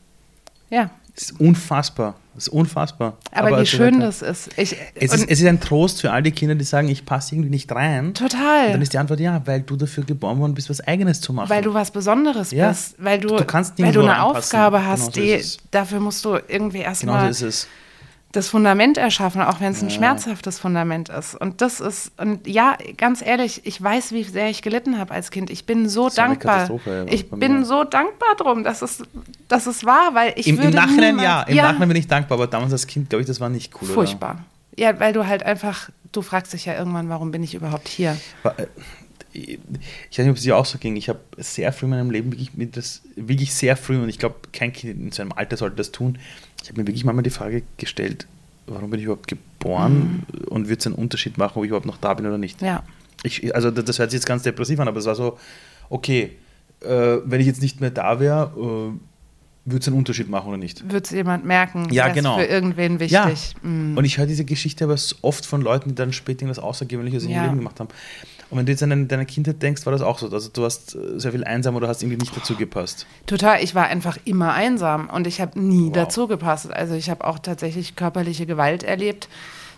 Ja. 0.68 0.90
Das 1.20 1.32
ist 1.32 1.40
unfassbar. 1.40 2.14
Das 2.34 2.46
ist 2.46 2.48
unfassbar. 2.54 3.18
Aber, 3.30 3.48
Aber 3.48 3.60
wie 3.60 3.66
schön 3.66 3.96
weiter. 3.96 4.06
das 4.06 4.22
ist. 4.22 4.48
Ich, 4.56 4.74
es 4.94 5.12
ist. 5.12 5.28
Es 5.28 5.40
ist 5.40 5.46
ein 5.46 5.60
Trost 5.60 6.00
für 6.00 6.10
all 6.10 6.22
die 6.22 6.30
Kinder, 6.30 6.54
die 6.54 6.64
sagen, 6.64 6.88
ich 6.88 7.04
passe 7.04 7.34
irgendwie 7.34 7.50
nicht 7.50 7.70
rein. 7.70 8.14
Total. 8.14 8.68
Und 8.68 8.72
dann 8.72 8.82
ist 8.82 8.94
die 8.94 8.98
Antwort 8.98 9.20
ja, 9.20 9.42
weil 9.44 9.60
du 9.60 9.76
dafür 9.76 10.04
geboren 10.04 10.38
worden 10.38 10.54
bist, 10.54 10.70
was 10.70 10.80
Eigenes 10.80 11.20
zu 11.20 11.34
machen. 11.34 11.50
Weil 11.50 11.60
du 11.60 11.74
was 11.74 11.90
Besonderes 11.90 12.52
ja. 12.52 12.70
bist. 12.70 12.94
Weil 12.96 13.20
du, 13.20 13.36
du 13.36 13.44
kannst 13.44 13.78
weil 13.78 13.92
du 13.92 14.00
eine 14.00 14.14
anpassen. 14.14 14.38
Aufgabe 14.38 14.86
hast, 14.86 15.12
genau 15.12 15.26
so 15.26 15.36
die, 15.36 15.44
dafür 15.70 16.00
musst 16.00 16.24
du 16.24 16.38
irgendwie 16.48 16.78
erstmal. 16.78 17.18
Genau 17.18 17.32
so 17.32 17.46
ist 17.46 17.54
es 17.66 17.68
das 18.32 18.48
Fundament 18.48 18.96
erschaffen, 18.96 19.42
auch 19.42 19.60
wenn 19.60 19.72
es 19.72 19.82
ein 19.82 19.88
ja. 19.88 19.96
schmerzhaftes 19.96 20.60
Fundament 20.60 21.08
ist. 21.08 21.34
Und 21.34 21.60
das 21.60 21.80
ist, 21.80 22.12
und 22.16 22.46
ja, 22.46 22.76
ganz 22.96 23.22
ehrlich, 23.22 23.62
ich 23.64 23.82
weiß, 23.82 24.12
wie 24.12 24.22
sehr 24.22 24.48
ich 24.50 24.62
gelitten 24.62 24.98
habe 24.98 25.12
als 25.12 25.32
Kind. 25.32 25.50
Ich 25.50 25.66
bin 25.66 25.88
so 25.88 26.08
dankbar. 26.08 26.70
Ich 27.06 27.28
bin 27.28 27.64
so 27.64 27.82
dankbar 27.82 28.36
drum, 28.36 28.62
dass 28.62 28.82
es, 28.82 29.02
dass 29.48 29.66
es 29.66 29.84
war, 29.84 30.14
weil 30.14 30.34
ich 30.36 30.46
Im, 30.46 30.60
Im 30.60 30.70
Nachhinein 30.70 31.16
niemals, 31.16 31.22
ja, 31.22 31.42
im 31.42 31.56
ja. 31.56 31.62
Nachhinein 31.64 31.88
bin 31.88 31.96
ich 31.96 32.06
dankbar, 32.06 32.38
aber 32.38 32.46
damals 32.46 32.72
als 32.72 32.86
Kind, 32.86 33.10
glaube 33.10 33.22
ich, 33.22 33.26
das 33.26 33.40
war 33.40 33.48
nicht 33.48 33.72
cool. 33.82 33.88
Furchtbar. 33.88 34.30
Oder? 34.30 34.44
Ja, 34.78 35.00
weil 35.00 35.12
du 35.12 35.26
halt 35.26 35.42
einfach, 35.42 35.90
du 36.12 36.22
fragst 36.22 36.52
dich 36.52 36.66
ja 36.66 36.78
irgendwann, 36.78 37.08
warum 37.08 37.32
bin 37.32 37.42
ich 37.42 37.54
überhaupt 37.54 37.88
hier? 37.88 38.16
Äh, 38.44 38.66
ich 39.32 39.58
weiß 40.18 40.18
nicht, 40.18 40.30
ob 40.30 40.36
es 40.36 40.42
dir 40.42 40.56
auch 40.56 40.64
so 40.64 40.78
ging. 40.78 40.96
Ich 40.96 41.08
habe 41.08 41.20
sehr 41.36 41.72
früh 41.72 41.86
in 41.86 41.90
meinem 41.90 42.10
Leben 42.10 42.32
wirklich 42.32 42.50
das, 42.72 43.02
wirklich 43.16 43.54
sehr 43.54 43.76
früh, 43.76 43.96
und 44.00 44.08
ich 44.08 44.18
glaube, 44.18 44.36
kein 44.52 44.72
Kind 44.72 45.00
in 45.00 45.12
seinem 45.12 45.32
Alter 45.32 45.56
sollte 45.56 45.76
das 45.76 45.92
tun. 45.92 46.18
Ich 46.62 46.68
habe 46.68 46.80
mir 46.80 46.86
wirklich 46.86 47.04
manchmal 47.04 47.22
die 47.22 47.30
Frage 47.30 47.62
gestellt, 47.76 48.26
warum 48.66 48.90
bin 48.90 49.00
ich 49.00 49.04
überhaupt 49.04 49.28
geboren 49.28 50.24
mhm. 50.32 50.44
und 50.48 50.68
wird 50.68 50.80
es 50.80 50.86
einen 50.86 50.96
Unterschied 50.96 51.38
machen, 51.38 51.58
ob 51.58 51.64
ich 51.64 51.68
überhaupt 51.68 51.86
noch 51.86 51.98
da 51.98 52.14
bin 52.14 52.26
oder 52.26 52.38
nicht? 52.38 52.60
Ja. 52.62 52.82
Ich, 53.22 53.54
also 53.54 53.70
das 53.70 53.98
hört 53.98 54.10
sich 54.10 54.18
jetzt 54.18 54.26
ganz 54.26 54.42
depressiv 54.42 54.80
an, 54.80 54.88
aber 54.88 54.98
es 54.98 55.06
war 55.06 55.14
so, 55.14 55.38
okay, 55.90 56.36
äh, 56.80 57.18
wenn 57.24 57.40
ich 57.40 57.46
jetzt 57.46 57.60
nicht 57.60 57.80
mehr 57.80 57.90
da 57.90 58.20
wäre, 58.20 58.52
äh, 58.56 59.09
würde 59.64 59.80
es 59.80 59.88
einen 59.88 59.96
Unterschied 59.96 60.28
machen 60.28 60.48
oder 60.48 60.56
nicht? 60.56 60.82
Würde 60.84 61.04
es 61.04 61.10
jemand 61.10 61.44
merken? 61.44 61.88
Ja, 61.90 62.08
genau. 62.08 62.38
für 62.38 62.44
irgendwen 62.44 62.98
wichtig. 62.98 63.54
Ja. 63.62 63.68
Mm. 63.68 63.96
Und 63.96 64.04
ich 64.04 64.18
höre 64.18 64.26
diese 64.26 64.44
Geschichte 64.44 64.84
aber 64.84 64.96
oft 65.22 65.44
von 65.44 65.60
Leuten, 65.60 65.90
die 65.90 65.94
dann 65.94 66.12
später 66.12 66.42
irgendwas 66.42 66.62
Außergewöhnliches 66.62 67.24
in 67.24 67.30
ihrem 67.30 67.44
Leben 67.44 67.58
gemacht 67.58 67.80
haben. 67.80 67.88
Und 68.50 68.58
wenn 68.58 68.66
du 68.66 68.72
jetzt 68.72 68.82
an 68.82 69.06
deine 69.06 69.26
Kindheit 69.26 69.62
denkst, 69.62 69.86
war 69.86 69.92
das 69.92 70.02
auch 70.02 70.18
so. 70.18 70.28
Also 70.28 70.50
du 70.52 70.62
warst 70.62 70.96
äh, 70.96 71.20
sehr 71.20 71.30
viel 71.30 71.44
einsam 71.44 71.76
oder 71.76 71.86
hast 71.86 72.02
irgendwie 72.02 72.18
nicht 72.18 72.36
dazu 72.36 72.56
gepasst. 72.56 73.06
Total, 73.26 73.62
ich 73.62 73.74
war 73.74 73.86
einfach 73.86 74.18
immer 74.24 74.52
einsam 74.52 75.08
und 75.08 75.26
ich 75.26 75.40
habe 75.40 75.60
nie 75.60 75.86
wow. 75.86 75.92
dazu 75.92 76.26
gepasst. 76.26 76.72
Also 76.72 76.94
ich 76.94 77.10
habe 77.10 77.24
auch 77.24 77.38
tatsächlich 77.38 77.94
körperliche 77.94 78.46
Gewalt 78.46 78.82
erlebt 78.82 79.28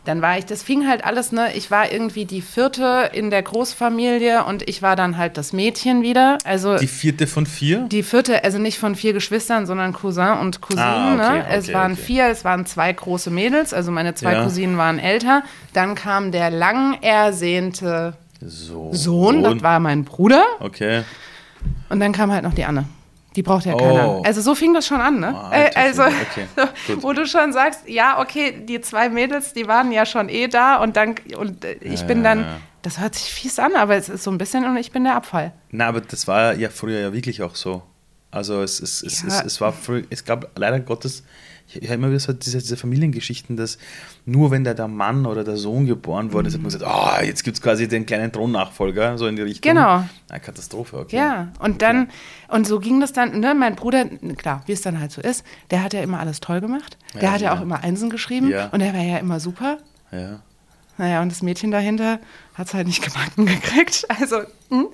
dann 0.05 0.21
war 0.21 0.37
ich, 0.37 0.47
das 0.47 0.63
fing 0.63 0.89
halt 0.89 1.05
alles, 1.05 1.31
ne? 1.31 1.55
Ich 1.55 1.71
war 1.71 1.93
irgendwie 1.93 2.25
die 2.25 2.43
vierte 2.43 3.11
in 3.13 3.31
der 3.31 3.43
Großfamilie 3.43 4.45
und 4.45 4.69
ich 4.69 4.83
war 4.83 4.97
dann 4.97 5.17
halt 5.17 5.37
das 5.37 5.53
Mädchen 5.53 6.03
wieder. 6.03 6.39
Also 6.45 6.77
die 6.77 6.89
vierte 6.89 7.29
von 7.29 7.47
vier? 7.47 7.87
Die 7.89 8.03
vierte, 8.03 8.43
also 8.43 8.59
nicht 8.59 8.79
von 8.79 8.97
vier 8.97 9.13
Geschwistern, 9.13 9.65
sondern 9.67 9.93
Cousin 9.93 10.39
und 10.41 10.61
Cousinen. 10.61 10.85
Ah, 10.85 11.15
okay, 11.15 11.39
ne? 11.39 11.47
es 11.51 11.73
waren 11.73 11.93
okay. 11.93 12.03
vier, 12.03 12.27
es 12.27 12.45
waren 12.45 12.67
zwei 12.67 12.93
große 12.93 13.31
Mädels, 13.31 13.73
also 13.73 13.93
meine 13.93 14.15
zwei 14.15 14.33
ja. 14.33 14.43
Cousinen 14.43 14.77
waren 14.77 14.99
älter. 14.99 15.45
Dann 15.73 15.95
kam 15.95 16.33
der 16.33 16.51
lang 16.51 17.01
ersehnte 17.01 18.15
Sohn. 18.41 18.93
Sohn, 18.93 19.43
das 19.45 19.63
war 19.63 19.79
mein 19.79 20.05
Bruder. 20.05 20.45
Okay. 20.59 21.05
Und 21.91 22.01
dann 22.01 22.13
kam 22.13 22.33
halt 22.33 22.43
noch 22.43 22.55
die 22.55 22.65
Anne. 22.65 22.87
Die 23.37 23.43
braucht 23.43 23.65
ja 23.65 23.77
keiner. 23.77 24.09
Oh. 24.09 24.23
Also 24.25 24.41
so 24.41 24.55
fing 24.55 24.75
das 24.75 24.87
schon 24.87 25.01
an, 25.01 25.21
ne? 25.21 25.35
Oh, 25.35 25.55
äh, 25.55 25.71
also, 25.75 26.03
okay. 26.03 26.47
wo 27.01 27.13
du 27.13 27.27
schon 27.27 27.53
sagst, 27.53 27.89
ja, 27.89 28.21
okay, 28.21 28.65
die 28.65 28.81
zwei 28.81 29.09
Mädels, 29.09 29.55
die 29.55 29.67
waren 29.67 29.91
ja 29.93 30.05
schon 30.05 30.29
eh 30.29 30.49
da 30.49 30.77
und 30.77 30.97
dann, 30.97 31.15
und 31.37 31.65
äh, 31.65 31.75
ich 31.81 32.01
ja, 32.01 32.07
bin 32.07 32.23
dann, 32.23 32.41
ja, 32.41 32.47
ja. 32.47 32.57
das 32.83 33.01
hört 33.01 33.15
sich 33.15 33.33
fies 33.33 33.59
an, 33.59 33.75
aber 33.75 33.97
es 33.97 34.09
ist 34.09 34.25
so 34.25 34.31
ein 34.31 34.39
bisschen 34.39 34.65
und 34.65 34.77
ich 34.77 34.93
bin 34.93 35.05
der 35.05 35.17
Abfall. 35.17 35.53
Na, 35.71 35.87
aber 35.89 36.01
das 36.03 36.29
war 36.29 36.55
ja 36.55 36.69
früher 36.69 37.01
ja 37.01 37.13
wirklich 37.13 37.43
auch 37.43 37.55
so. 37.55 37.83
Also 38.31 38.63
es, 38.63 38.81
es, 38.81 39.03
es, 39.03 39.25
es, 39.25 39.43
es 39.43 39.61
war 39.61 39.73
früher, 39.73 40.05
es 40.11 40.25
gab 40.25 40.59
leider 40.59 40.81
Gottes 40.81 41.23
ich 41.75 41.89
habe 41.89 41.95
immer 41.95 42.09
wieder 42.09 42.21
so 42.21 42.33
diese, 42.33 42.59
diese, 42.59 42.77
Familiengeschichten, 42.77 43.57
dass 43.57 43.79
nur 44.27 44.51
wenn 44.51 44.65
da 44.65 44.75
der 44.75 44.89
Mann 44.89 45.27
oder 45.27 45.45
der 45.45 45.57
Sohn 45.57 45.87
geboren 45.87 46.33
wurde, 46.33 46.49
mhm. 46.49 46.55
hat 46.55 46.61
man 46.63 46.71
gesagt, 46.71 46.85
oh, 46.87 47.25
jetzt 47.25 47.45
gibt 47.45 47.57
es 47.57 47.63
quasi 47.63 47.89
den 47.89 48.07
kleinen 48.07 48.33
Thronnachfolger, 48.33 49.19
so 49.19 49.27
in 49.27 49.37
die 49.37 49.43
Richtung. 49.43 49.75
Genau. 49.75 50.05
Eine 50.29 50.41
Katastrophe, 50.41 50.99
okay. 50.99 51.17
Ja, 51.17 51.53
und 51.59 51.83
dann, 51.83 52.09
und 52.49 52.67
so 52.67 52.81
ging 52.81 53.01
das 53.01 53.13
dann, 53.13 53.41
ne, 53.41 53.55
mein 53.55 53.77
Bruder, 53.77 54.07
klar, 54.37 54.63
wie 54.67 54.73
es 54.73 54.83
dann 54.83 55.01
halt 55.01 55.13
so 55.13 55.21
ist, 55.21 55.45
der 55.71 55.83
hat 55.83 55.93
ja 55.93 56.03
immer 56.03 56.21
alles 56.21 56.41
toll 56.41 56.61
gemacht. 56.61 56.99
Der 57.15 57.23
ja, 57.23 57.33
hat 57.33 57.41
ja, 57.41 57.53
ja 57.53 57.59
auch 57.59 57.63
immer 57.63 57.83
Einsen 57.83 58.11
geschrieben 58.11 58.49
ja. 58.49 58.69
und 58.69 58.81
der 58.81 58.93
war 58.93 59.03
ja 59.03 59.19
immer 59.19 59.41
super. 59.41 59.79
Ja. 60.11 60.41
Naja, 60.99 61.23
und 61.23 61.33
das 61.33 61.43
Mädchen 61.43 61.71
dahinter 61.71 62.21
hat 62.55 62.69
es 62.69 62.75
halt 62.75 62.87
nicht 62.87 63.03
gebacken 63.03 63.47
gekriegt. 63.47 64.07
Also, 64.09 64.43
hm. 64.69 64.89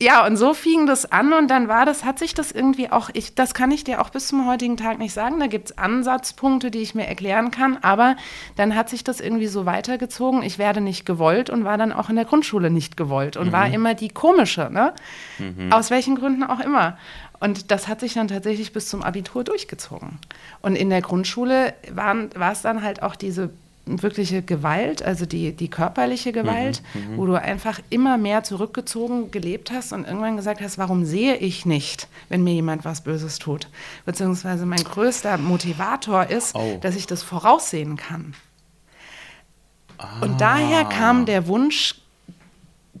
Ja, 0.00 0.24
und 0.24 0.36
so 0.36 0.54
fing 0.54 0.86
das 0.86 1.10
an 1.10 1.32
und 1.32 1.48
dann 1.48 1.66
war 1.66 1.84
das, 1.84 2.04
hat 2.04 2.20
sich 2.20 2.32
das 2.32 2.52
irgendwie 2.52 2.90
auch, 2.90 3.10
ich, 3.14 3.34
das 3.34 3.52
kann 3.52 3.72
ich 3.72 3.82
dir 3.82 4.00
auch 4.00 4.10
bis 4.10 4.28
zum 4.28 4.46
heutigen 4.46 4.76
Tag 4.76 4.98
nicht 4.98 5.12
sagen. 5.12 5.40
Da 5.40 5.48
gibt 5.48 5.70
es 5.70 5.78
Ansatzpunkte, 5.78 6.70
die 6.70 6.78
ich 6.78 6.94
mir 6.94 7.08
erklären 7.08 7.50
kann, 7.50 7.78
aber 7.82 8.16
dann 8.54 8.76
hat 8.76 8.88
sich 8.88 9.02
das 9.02 9.20
irgendwie 9.20 9.48
so 9.48 9.66
weitergezogen. 9.66 10.44
Ich 10.44 10.56
werde 10.56 10.80
nicht 10.80 11.04
gewollt 11.04 11.50
und 11.50 11.64
war 11.64 11.78
dann 11.78 11.92
auch 11.92 12.10
in 12.10 12.16
der 12.16 12.26
Grundschule 12.26 12.70
nicht 12.70 12.96
gewollt 12.96 13.36
und 13.36 13.48
mhm. 13.48 13.52
war 13.52 13.68
immer 13.68 13.94
die 13.94 14.08
komische, 14.08 14.70
ne? 14.70 14.94
Mhm. 15.38 15.72
Aus 15.72 15.90
welchen 15.90 16.14
Gründen 16.14 16.44
auch 16.44 16.60
immer. 16.60 16.96
Und 17.40 17.72
das 17.72 17.88
hat 17.88 17.98
sich 17.98 18.14
dann 18.14 18.28
tatsächlich 18.28 18.72
bis 18.72 18.88
zum 18.88 19.02
Abitur 19.02 19.42
durchgezogen. 19.42 20.18
Und 20.62 20.76
in 20.76 20.90
der 20.90 21.02
Grundschule 21.02 21.74
waren, 21.90 22.30
war 22.36 22.52
es 22.52 22.62
dann 22.62 22.82
halt 22.82 23.02
auch 23.02 23.16
diese 23.16 23.50
wirkliche 24.02 24.42
Gewalt, 24.42 25.02
also 25.02 25.26
die, 25.26 25.52
die 25.52 25.68
körperliche 25.68 26.32
Gewalt, 26.32 26.82
mhm, 26.94 27.00
mhm, 27.00 27.16
wo 27.16 27.26
du 27.26 27.40
einfach 27.40 27.80
immer 27.90 28.18
mehr 28.18 28.44
zurückgezogen 28.44 29.30
gelebt 29.30 29.70
hast 29.70 29.92
und 29.92 30.06
irgendwann 30.06 30.36
gesagt 30.36 30.60
hast, 30.60 30.78
warum 30.78 31.04
sehe 31.04 31.36
ich 31.36 31.66
nicht, 31.66 32.08
wenn 32.28 32.44
mir 32.44 32.54
jemand 32.54 32.84
was 32.84 33.02
Böses 33.02 33.38
tut? 33.38 33.68
Beziehungsweise 34.04 34.66
mein 34.66 34.82
größter 34.84 35.38
Motivator 35.38 36.26
ist, 36.26 36.54
oh. 36.54 36.78
dass 36.80 36.96
ich 36.96 37.06
das 37.06 37.22
voraussehen 37.22 37.96
kann. 37.96 38.34
Ah. 39.98 40.20
Und 40.20 40.40
daher 40.40 40.84
kam 40.84 41.26
der 41.26 41.46
Wunsch 41.46 41.96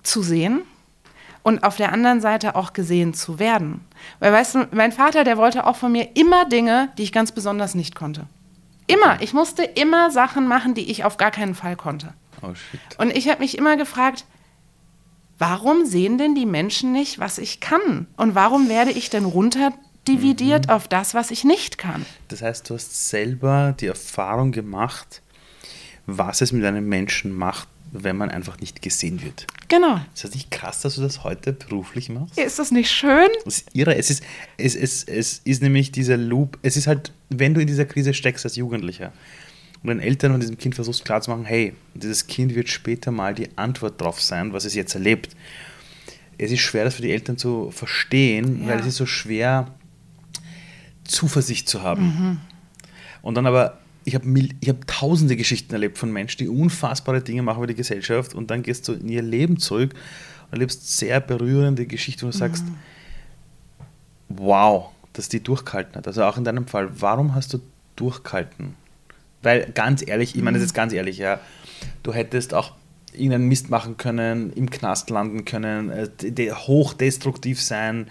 zu 0.02 0.22
sehen 0.22 0.62
und 1.42 1.62
auf 1.64 1.76
der 1.76 1.92
anderen 1.92 2.20
Seite 2.20 2.56
auch 2.56 2.72
gesehen 2.72 3.14
zu 3.14 3.38
werden. 3.38 3.80
Weil 4.20 4.32
weißt 4.32 4.54
du, 4.54 4.68
mein 4.72 4.92
Vater, 4.92 5.24
der 5.24 5.36
wollte 5.36 5.66
auch 5.66 5.76
von 5.76 5.92
mir 5.92 6.16
immer 6.16 6.46
Dinge, 6.48 6.90
die 6.98 7.04
ich 7.04 7.12
ganz 7.12 7.32
besonders 7.32 7.74
nicht 7.74 7.94
konnte. 7.94 8.26
Immer. 8.88 9.22
Ich 9.22 9.32
musste 9.32 9.62
immer 9.62 10.10
Sachen 10.10 10.48
machen, 10.48 10.74
die 10.74 10.90
ich 10.90 11.04
auf 11.04 11.16
gar 11.16 11.30
keinen 11.30 11.54
Fall 11.54 11.76
konnte. 11.76 12.14
Oh 12.42 12.54
shit. 12.54 12.80
Und 12.98 13.16
ich 13.16 13.28
habe 13.28 13.40
mich 13.40 13.56
immer 13.56 13.76
gefragt, 13.76 14.24
warum 15.38 15.86
sehen 15.86 16.18
denn 16.18 16.34
die 16.34 16.46
Menschen 16.46 16.92
nicht, 16.92 17.18
was 17.18 17.38
ich 17.38 17.60
kann? 17.60 18.06
Und 18.16 18.34
warum 18.34 18.68
werde 18.68 18.90
ich 18.90 19.10
denn 19.10 19.24
runterdividiert 19.24 20.66
mhm. 20.66 20.72
auf 20.72 20.88
das, 20.88 21.14
was 21.14 21.30
ich 21.30 21.44
nicht 21.44 21.78
kann? 21.78 22.04
Das 22.28 22.42
heißt, 22.42 22.68
du 22.68 22.74
hast 22.74 23.08
selber 23.08 23.74
die 23.78 23.86
Erfahrung 23.86 24.52
gemacht, 24.52 25.22
was 26.06 26.40
es 26.40 26.52
mit 26.52 26.64
einem 26.64 26.88
Menschen 26.88 27.36
macht, 27.36 27.68
wenn 27.92 28.16
man 28.16 28.30
einfach 28.30 28.60
nicht 28.60 28.82
gesehen 28.82 29.22
wird. 29.22 29.46
Genau. 29.68 30.00
Ist 30.14 30.24
das 30.24 30.34
nicht 30.34 30.50
krass, 30.50 30.80
dass 30.80 30.96
du 30.96 31.02
das 31.02 31.24
heute 31.24 31.52
beruflich 31.52 32.08
machst? 32.08 32.38
Ist 32.38 32.58
das 32.58 32.70
nicht 32.70 32.90
schön? 32.90 33.28
Das 33.44 33.58
ist 33.58 33.68
irre. 33.74 33.94
Es 33.96 34.10
ist, 34.10 34.22
es, 34.56 34.74
es, 34.74 35.04
es 35.04 35.40
ist 35.44 35.62
nämlich 35.62 35.92
dieser 35.92 36.16
Loop, 36.16 36.58
es 36.62 36.76
ist 36.76 36.86
halt, 36.86 37.12
wenn 37.28 37.54
du 37.54 37.60
in 37.60 37.66
dieser 37.66 37.84
Krise 37.84 38.14
steckst 38.14 38.44
als 38.44 38.56
Jugendlicher 38.56 39.12
und 39.82 39.88
den 39.88 40.00
Eltern 40.00 40.32
und 40.32 40.40
diesem 40.40 40.58
Kind 40.58 40.74
versuchst 40.74 41.04
klarzumachen, 41.04 41.44
hey, 41.44 41.74
dieses 41.94 42.26
Kind 42.26 42.54
wird 42.54 42.68
später 42.68 43.10
mal 43.10 43.34
die 43.34 43.48
Antwort 43.56 44.00
drauf 44.00 44.20
sein, 44.20 44.52
was 44.52 44.64
es 44.64 44.74
jetzt 44.74 44.94
erlebt. 44.94 45.36
Es 46.36 46.50
ist 46.52 46.60
schwer, 46.60 46.84
das 46.84 46.94
für 46.94 47.02
die 47.02 47.12
Eltern 47.12 47.36
zu 47.36 47.70
verstehen, 47.70 48.62
ja. 48.62 48.68
weil 48.68 48.80
es 48.80 48.86
ist 48.86 48.96
so 48.96 49.06
schwer, 49.06 49.74
Zuversicht 51.04 51.68
zu 51.68 51.82
haben. 51.82 52.02
Mhm. 52.02 52.40
Und 53.22 53.34
dann 53.34 53.46
aber 53.46 53.78
ich 54.08 54.14
habe 54.14 54.26
ich 54.60 54.68
hab 54.68 54.86
tausende 54.86 55.36
Geschichten 55.36 55.72
erlebt 55.72 55.98
von 55.98 56.10
Menschen, 56.10 56.38
die 56.38 56.48
unfassbare 56.48 57.20
Dinge 57.20 57.42
machen 57.42 57.58
über 57.58 57.66
die 57.66 57.74
Gesellschaft 57.74 58.34
und 58.34 58.50
dann 58.50 58.62
gehst 58.62 58.88
du 58.88 58.94
in 58.94 59.08
ihr 59.08 59.22
Leben 59.22 59.58
zurück 59.58 59.94
und 60.46 60.52
erlebst 60.52 60.98
sehr 60.98 61.20
berührende 61.20 61.86
Geschichten 61.86 62.24
und 62.24 62.34
du 62.34 62.38
sagst, 62.38 62.64
mhm. 62.64 62.74
wow, 64.28 64.88
dass 65.12 65.28
die 65.28 65.42
durchgehalten 65.42 65.94
hat. 65.96 66.06
Also 66.06 66.24
auch 66.24 66.36
in 66.36 66.44
deinem 66.44 66.66
Fall, 66.66 66.88
warum 67.00 67.34
hast 67.34 67.52
du 67.52 67.60
durchgehalten? 67.96 68.74
Weil 69.42 69.70
ganz 69.72 70.06
ehrlich, 70.06 70.34
ich 70.34 70.42
meine 70.42 70.56
das 70.56 70.62
mhm. 70.62 70.66
jetzt 70.66 70.74
ganz 70.74 70.92
ehrlich, 70.92 71.18
ja, 71.18 71.38
du 72.02 72.12
hättest 72.12 72.54
auch 72.54 72.72
irgendeinen 73.12 73.48
Mist 73.48 73.70
machen 73.70 73.96
können, 73.96 74.52
im 74.52 74.70
Knast 74.70 75.10
landen 75.10 75.44
können, 75.44 75.90
äh, 75.90 76.50
hochdestruktiv 76.52 77.62
sein. 77.62 78.08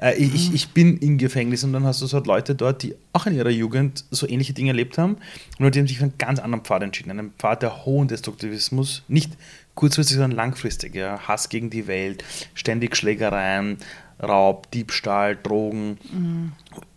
Äh, 0.00 0.18
mhm. 0.18 0.34
ich, 0.34 0.54
ich 0.54 0.68
bin 0.70 0.98
im 0.98 1.18
Gefängnis 1.18 1.64
und 1.64 1.72
dann 1.72 1.84
hast 1.84 2.02
du 2.02 2.06
so 2.06 2.18
Leute 2.18 2.54
dort, 2.54 2.82
die 2.82 2.94
auch 3.12 3.26
in 3.26 3.34
ihrer 3.34 3.50
Jugend 3.50 4.04
so 4.10 4.28
ähnliche 4.28 4.52
Dinge 4.52 4.70
erlebt 4.70 4.98
haben, 4.98 5.16
nur 5.58 5.70
die 5.70 5.78
haben 5.78 5.86
sich 5.86 5.98
für 5.98 6.04
einen 6.04 6.18
ganz 6.18 6.38
anderen 6.38 6.64
Pfad 6.64 6.82
entschieden, 6.82 7.10
einen 7.10 7.32
Pfad 7.38 7.62
der 7.62 7.84
hohen 7.84 8.08
Destruktivismus, 8.08 9.02
nicht 9.08 9.32
kurzfristig, 9.74 10.16
sondern 10.16 10.36
langfristig. 10.36 10.94
Ja. 10.94 11.20
Hass 11.26 11.48
gegen 11.48 11.70
die 11.70 11.86
Welt, 11.86 12.24
ständig 12.54 12.96
Schlägereien, 12.96 13.78
Raub, 14.22 14.70
Diebstahl, 14.70 15.36
Drogen, 15.36 15.98
mhm. 16.12 16.52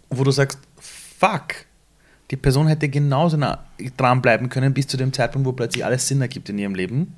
wo 0.10 0.24
du 0.24 0.32
sagst, 0.32 0.60
fuck, 0.80 1.66
die 2.32 2.36
Person 2.36 2.68
hätte 2.68 2.90
genauso 2.90 3.40
dranbleiben 3.96 4.50
können 4.50 4.74
bis 4.74 4.88
zu 4.88 4.98
dem 4.98 5.14
Zeitpunkt, 5.14 5.48
wo 5.48 5.54
plötzlich 5.54 5.86
alles 5.86 6.08
Sinn 6.08 6.22
ergibt 6.22 6.50
in 6.50 6.60
ihrem 6.60 6.76
Leben. 6.76 7.16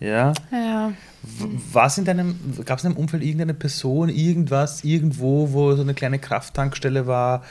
Ja. 0.00 0.32
ja. 0.52 0.92
Was 1.72 1.98
in 1.98 2.04
deinem, 2.04 2.38
gab 2.64 2.78
es 2.78 2.84
in 2.84 2.90
deinem 2.90 3.00
Umfeld 3.00 3.22
irgendeine 3.22 3.54
Person, 3.54 4.08
irgendwas, 4.08 4.84
irgendwo, 4.84 5.52
wo 5.52 5.74
so 5.74 5.82
eine 5.82 5.94
kleine 5.94 6.18
Krafttankstelle 6.18 7.06
war? 7.06 7.42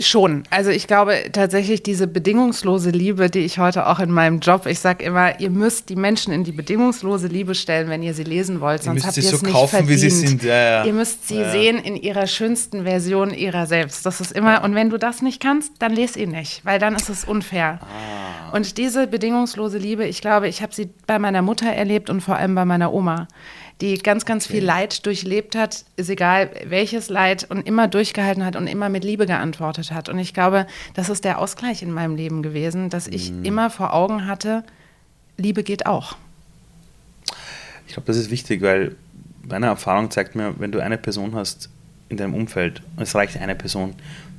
Schon. 0.00 0.44
Also 0.50 0.70
ich 0.70 0.86
glaube 0.86 1.14
tatsächlich 1.32 1.82
diese 1.82 2.06
bedingungslose 2.06 2.90
Liebe, 2.90 3.28
die 3.28 3.40
ich 3.40 3.58
heute 3.58 3.88
auch 3.88 3.98
in 3.98 4.12
meinem 4.12 4.38
Job, 4.38 4.66
ich 4.66 4.78
sage 4.78 5.04
immer, 5.04 5.40
ihr 5.40 5.50
müsst 5.50 5.88
die 5.88 5.96
Menschen 5.96 6.32
in 6.32 6.44
die 6.44 6.52
bedingungslose 6.52 7.26
Liebe 7.26 7.56
stellen, 7.56 7.88
wenn 7.88 8.00
ihr 8.00 8.14
sie 8.14 8.22
lesen 8.22 8.60
wollt, 8.60 8.84
sonst 8.84 9.04
habt 9.04 9.16
ihr 9.16 9.24
es 9.24 9.30
so 9.30 9.44
nicht 9.44 9.52
kaufen, 9.52 9.70
verdient. 9.70 9.90
Wie 9.90 9.96
sie 9.96 10.10
sind. 10.10 10.42
Ja, 10.44 10.54
ja. 10.54 10.84
Ihr 10.84 10.92
müsst 10.92 11.26
sie 11.26 11.40
ja. 11.40 11.50
sehen 11.50 11.78
in 11.78 11.96
ihrer 11.96 12.28
schönsten 12.28 12.84
Version 12.84 13.34
ihrer 13.34 13.66
selbst. 13.66 14.06
Das 14.06 14.20
ist 14.20 14.30
immer, 14.30 14.62
und 14.62 14.76
wenn 14.76 14.88
du 14.88 14.98
das 14.98 15.20
nicht 15.20 15.42
kannst, 15.42 15.72
dann 15.80 15.92
lese 15.92 16.20
ihn 16.20 16.30
nicht, 16.30 16.64
weil 16.64 16.78
dann 16.78 16.94
ist 16.94 17.08
es 17.08 17.24
unfair. 17.24 17.80
Ah. 17.82 18.56
Und 18.56 18.78
diese 18.78 19.08
bedingungslose 19.08 19.78
Liebe, 19.78 20.06
ich 20.06 20.20
glaube, 20.20 20.46
ich 20.46 20.62
habe 20.62 20.72
sie 20.72 20.90
bei 21.08 21.18
meiner 21.18 21.42
Mutter 21.42 21.66
erlebt 21.66 22.08
und 22.08 22.20
vor 22.20 22.36
allem 22.36 22.54
bei 22.54 22.64
meiner 22.64 22.92
Oma 22.92 23.26
die 23.82 23.98
ganz, 23.98 24.24
ganz 24.24 24.46
viel 24.46 24.64
Leid 24.64 25.04
durchlebt 25.06 25.56
hat, 25.56 25.84
ist 25.96 26.08
egal 26.08 26.50
welches 26.64 27.08
Leid 27.08 27.46
und 27.50 27.66
immer 27.66 27.88
durchgehalten 27.88 28.44
hat 28.44 28.54
und 28.54 28.68
immer 28.68 28.88
mit 28.88 29.02
Liebe 29.02 29.26
geantwortet 29.26 29.90
hat. 29.90 30.08
Und 30.08 30.20
ich 30.20 30.32
glaube, 30.32 30.68
das 30.94 31.08
ist 31.08 31.24
der 31.24 31.40
Ausgleich 31.40 31.82
in 31.82 31.90
meinem 31.90 32.14
Leben 32.14 32.42
gewesen, 32.42 32.90
dass 32.90 33.08
ich 33.08 33.32
mhm. 33.32 33.44
immer 33.44 33.70
vor 33.70 33.92
Augen 33.92 34.28
hatte, 34.28 34.62
Liebe 35.36 35.64
geht 35.64 35.86
auch. 35.86 36.16
Ich 37.88 37.94
glaube, 37.94 38.06
das 38.06 38.16
ist 38.16 38.30
wichtig, 38.30 38.62
weil 38.62 38.94
meine 39.48 39.66
Erfahrung 39.66 40.12
zeigt 40.12 40.36
mir, 40.36 40.54
wenn 40.60 40.70
du 40.70 40.78
eine 40.78 40.96
Person 40.96 41.34
hast 41.34 41.68
in 42.08 42.16
deinem 42.16 42.34
Umfeld, 42.34 42.82
es 42.98 43.16
reicht 43.16 43.36
eine 43.36 43.56
Person, 43.56 43.94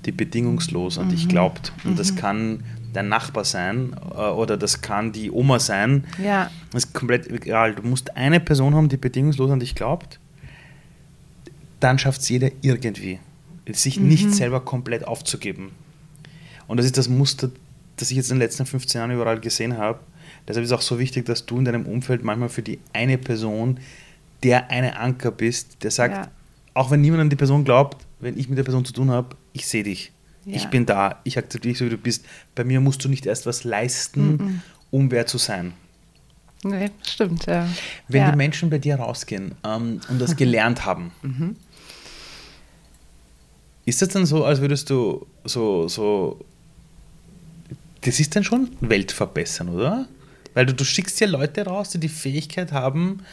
die 0.05 0.13
bedingungslos 0.13 0.97
an 0.97 1.07
mhm. 1.07 1.11
dich 1.11 1.27
glaubt. 1.27 1.73
Und 1.83 1.91
mhm. 1.91 1.97
das 1.97 2.15
kann 2.15 2.63
dein 2.93 3.09
Nachbar 3.09 3.43
sein 3.43 3.95
äh, 4.15 4.19
oder 4.19 4.57
das 4.57 4.81
kann 4.81 5.11
die 5.11 5.31
Oma 5.31 5.59
sein. 5.59 6.05
Ja. 6.23 6.49
Das 6.71 6.85
ist 6.85 6.93
komplett 6.93 7.27
egal. 7.27 7.75
Du 7.75 7.83
musst 7.83 8.15
eine 8.15 8.39
Person 8.39 8.75
haben, 8.75 8.89
die 8.89 8.97
bedingungslos 8.97 9.51
an 9.51 9.59
dich 9.59 9.75
glaubt. 9.75 10.19
Dann 11.79 11.99
schafft 11.99 12.21
es 12.21 12.29
jeder 12.29 12.49
irgendwie, 12.61 13.19
sich 13.71 13.99
mhm. 13.99 14.07
nicht 14.07 14.33
selber 14.33 14.61
komplett 14.61 15.05
aufzugeben. 15.05 15.71
Und 16.67 16.77
das 16.77 16.85
ist 16.85 16.97
das 16.97 17.09
Muster, 17.09 17.51
das 17.97 18.09
ich 18.09 18.17
jetzt 18.17 18.31
in 18.31 18.37
den 18.37 18.41
letzten 18.41 18.65
15 18.65 18.99
Jahren 18.99 19.11
überall 19.11 19.39
gesehen 19.39 19.77
habe. 19.77 19.99
Deshalb 20.47 20.63
ist 20.63 20.71
es 20.71 20.77
auch 20.77 20.81
so 20.81 20.99
wichtig, 20.99 21.25
dass 21.25 21.45
du 21.45 21.57
in 21.57 21.65
deinem 21.65 21.85
Umfeld 21.85 22.23
manchmal 22.23 22.49
für 22.49 22.61
die 22.61 22.79
eine 22.93 23.17
Person 23.17 23.79
der 24.43 24.69
eine 24.69 24.97
Anker 24.97 25.31
bist, 25.31 25.83
der 25.83 25.91
sagt, 25.91 26.15
ja. 26.15 26.31
auch 26.73 26.91
wenn 26.91 27.01
niemand 27.01 27.21
an 27.21 27.29
die 27.29 27.35
Person 27.35 27.63
glaubt, 27.63 28.05
wenn 28.19 28.37
ich 28.37 28.49
mit 28.49 28.57
der 28.57 28.63
Person 28.63 28.85
zu 28.85 28.93
tun 28.93 29.09
habe, 29.09 29.35
ich 29.53 29.67
sehe 29.67 29.83
dich. 29.83 30.12
Ja. 30.45 30.55
Ich 30.55 30.67
bin 30.67 30.85
da, 30.85 31.21
ich 31.23 31.37
akzeptiere 31.37 31.71
dich 31.71 31.79
so, 31.79 31.85
wie 31.85 31.89
du 31.89 31.97
bist. 31.97 32.25
Bei 32.55 32.63
mir 32.63 32.81
musst 32.81 33.03
du 33.03 33.09
nicht 33.09 33.25
erst 33.25 33.45
was 33.45 33.63
leisten, 33.63 34.31
mhm. 34.31 34.61
um 34.91 35.11
wer 35.11 35.25
zu 35.25 35.37
sein. 35.37 35.73
Nee, 36.63 36.91
stimmt, 37.05 37.45
ja. 37.45 37.67
Wenn 38.07 38.21
ja. 38.21 38.31
die 38.31 38.37
Menschen 38.37 38.69
bei 38.69 38.77
dir 38.77 38.95
rausgehen 38.95 39.55
ähm, 39.65 39.99
und 40.09 40.19
das 40.19 40.35
gelernt 40.35 40.85
haben, 40.85 41.11
mhm. 41.21 41.55
ist 43.85 44.01
das 44.01 44.09
dann 44.09 44.25
so, 44.25 44.45
als 44.45 44.61
würdest 44.61 44.89
du 44.89 45.27
so, 45.43 45.87
so, 45.87 46.43
das 48.01 48.19
ist 48.19 48.35
dann 48.35 48.43
schon 48.43 48.69
Welt 48.79 49.11
verbessern, 49.11 49.69
oder? 49.69 50.07
Weil 50.53 50.65
du, 50.65 50.73
du 50.73 50.85
schickst 50.85 51.19
ja 51.19 51.27
Leute 51.27 51.65
raus, 51.65 51.89
die 51.89 51.99
die 51.99 52.09
Fähigkeit 52.09 52.71
haben, 52.71 53.23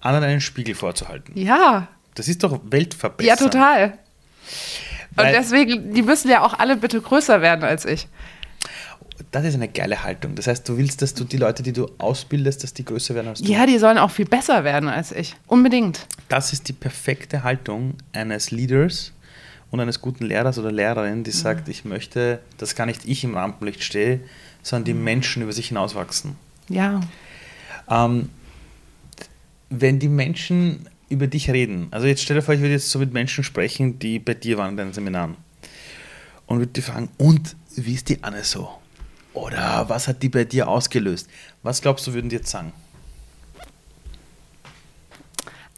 anderen 0.00 0.24
einen 0.24 0.40
Spiegel 0.40 0.74
vorzuhalten. 0.74 1.32
Ja. 1.38 1.88
Das 2.14 2.28
ist 2.28 2.42
doch 2.42 2.60
Weltverbesserung. 2.64 3.38
Ja, 3.38 3.42
total. 3.42 3.98
Und 5.16 5.26
deswegen, 5.26 5.94
die 5.94 6.02
müssen 6.02 6.30
ja 6.30 6.42
auch 6.42 6.58
alle 6.58 6.76
bitte 6.76 7.00
größer 7.00 7.40
werden 7.40 7.64
als 7.64 7.84
ich. 7.84 8.08
Das 9.30 9.44
ist 9.44 9.54
eine 9.54 9.68
geile 9.68 10.02
Haltung. 10.02 10.34
Das 10.34 10.46
heißt, 10.46 10.68
du 10.68 10.76
willst, 10.76 11.02
dass 11.02 11.14
du 11.14 11.24
die 11.24 11.36
Leute, 11.36 11.62
die 11.62 11.72
du 11.72 11.88
ausbildest, 11.98 12.64
dass 12.64 12.74
die 12.74 12.84
größer 12.84 13.14
werden 13.14 13.28
als 13.28 13.40
du. 13.40 13.50
Ja, 13.50 13.66
die 13.66 13.78
sollen 13.78 13.98
auch 13.98 14.10
viel 14.10 14.26
besser 14.26 14.64
werden 14.64 14.88
als 14.88 15.12
ich. 15.12 15.36
Unbedingt. 15.46 16.06
Das 16.28 16.52
ist 16.52 16.68
die 16.68 16.72
perfekte 16.72 17.44
Haltung 17.44 17.94
eines 18.12 18.50
Leaders 18.50 19.12
und 19.70 19.80
eines 19.80 20.00
guten 20.00 20.24
Lehrers 20.24 20.58
oder 20.58 20.72
Lehrerin, 20.72 21.24
die 21.24 21.30
mhm. 21.30 21.34
sagt, 21.34 21.68
ich 21.68 21.84
möchte, 21.84 22.40
dass 22.58 22.74
gar 22.74 22.86
nicht 22.86 23.04
ich 23.06 23.24
im 23.24 23.36
Rampenlicht 23.36 23.82
stehe, 23.82 24.20
sondern 24.62 24.84
die 24.84 24.94
Menschen 24.94 25.42
über 25.42 25.52
sich 25.52 25.68
hinauswachsen. 25.68 26.36
Ja. 26.68 27.00
Ähm, 27.88 28.30
wenn 29.70 29.98
die 29.98 30.08
Menschen 30.08 30.88
über 31.14 31.26
dich 31.26 31.50
reden, 31.50 31.88
also 31.90 32.06
jetzt 32.06 32.22
stell 32.22 32.36
dir 32.36 32.42
vor, 32.42 32.54
ich 32.54 32.60
würde 32.60 32.74
jetzt 32.74 32.90
so 32.90 32.98
mit 32.98 33.12
Menschen 33.12 33.44
sprechen, 33.44 33.98
die 33.98 34.18
bei 34.18 34.34
dir 34.34 34.58
waren 34.58 34.70
in 34.70 34.76
deinen 34.76 34.92
Seminaren 34.92 35.36
und 36.46 36.58
würde 36.58 36.72
die 36.72 36.82
fragen, 36.82 37.08
und 37.18 37.56
wie 37.76 37.94
ist 37.94 38.08
die 38.08 38.22
Anne 38.22 38.44
so? 38.44 38.68
Oder 39.32 39.88
was 39.88 40.06
hat 40.06 40.22
die 40.22 40.28
bei 40.28 40.44
dir 40.44 40.68
ausgelöst? 40.68 41.28
Was 41.62 41.82
glaubst 41.82 42.06
du, 42.06 42.14
würden 42.14 42.28
die 42.28 42.36
jetzt 42.36 42.50
sagen? 42.50 42.72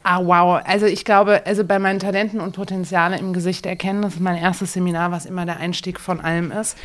Ah, 0.03 0.23
wow. 0.23 0.61
Also 0.63 0.85
ich 0.85 1.03
glaube, 1.03 1.45
also 1.45 1.65
bei 1.65 1.79
meinen 1.79 1.99
Talenten 1.99 2.39
und 2.39 2.55
Potenziale 2.55 3.17
im 3.17 3.33
Gesicht 3.33 3.65
erkennen, 3.65 4.03
das 4.03 4.13
ist 4.13 4.19
mein 4.21 4.37
erstes 4.37 4.73
Seminar, 4.73 5.11
was 5.11 5.25
immer 5.25 5.45
der 5.45 5.57
Einstieg 5.57 5.99
von 5.99 6.21
allem 6.21 6.51
ist 6.51 6.77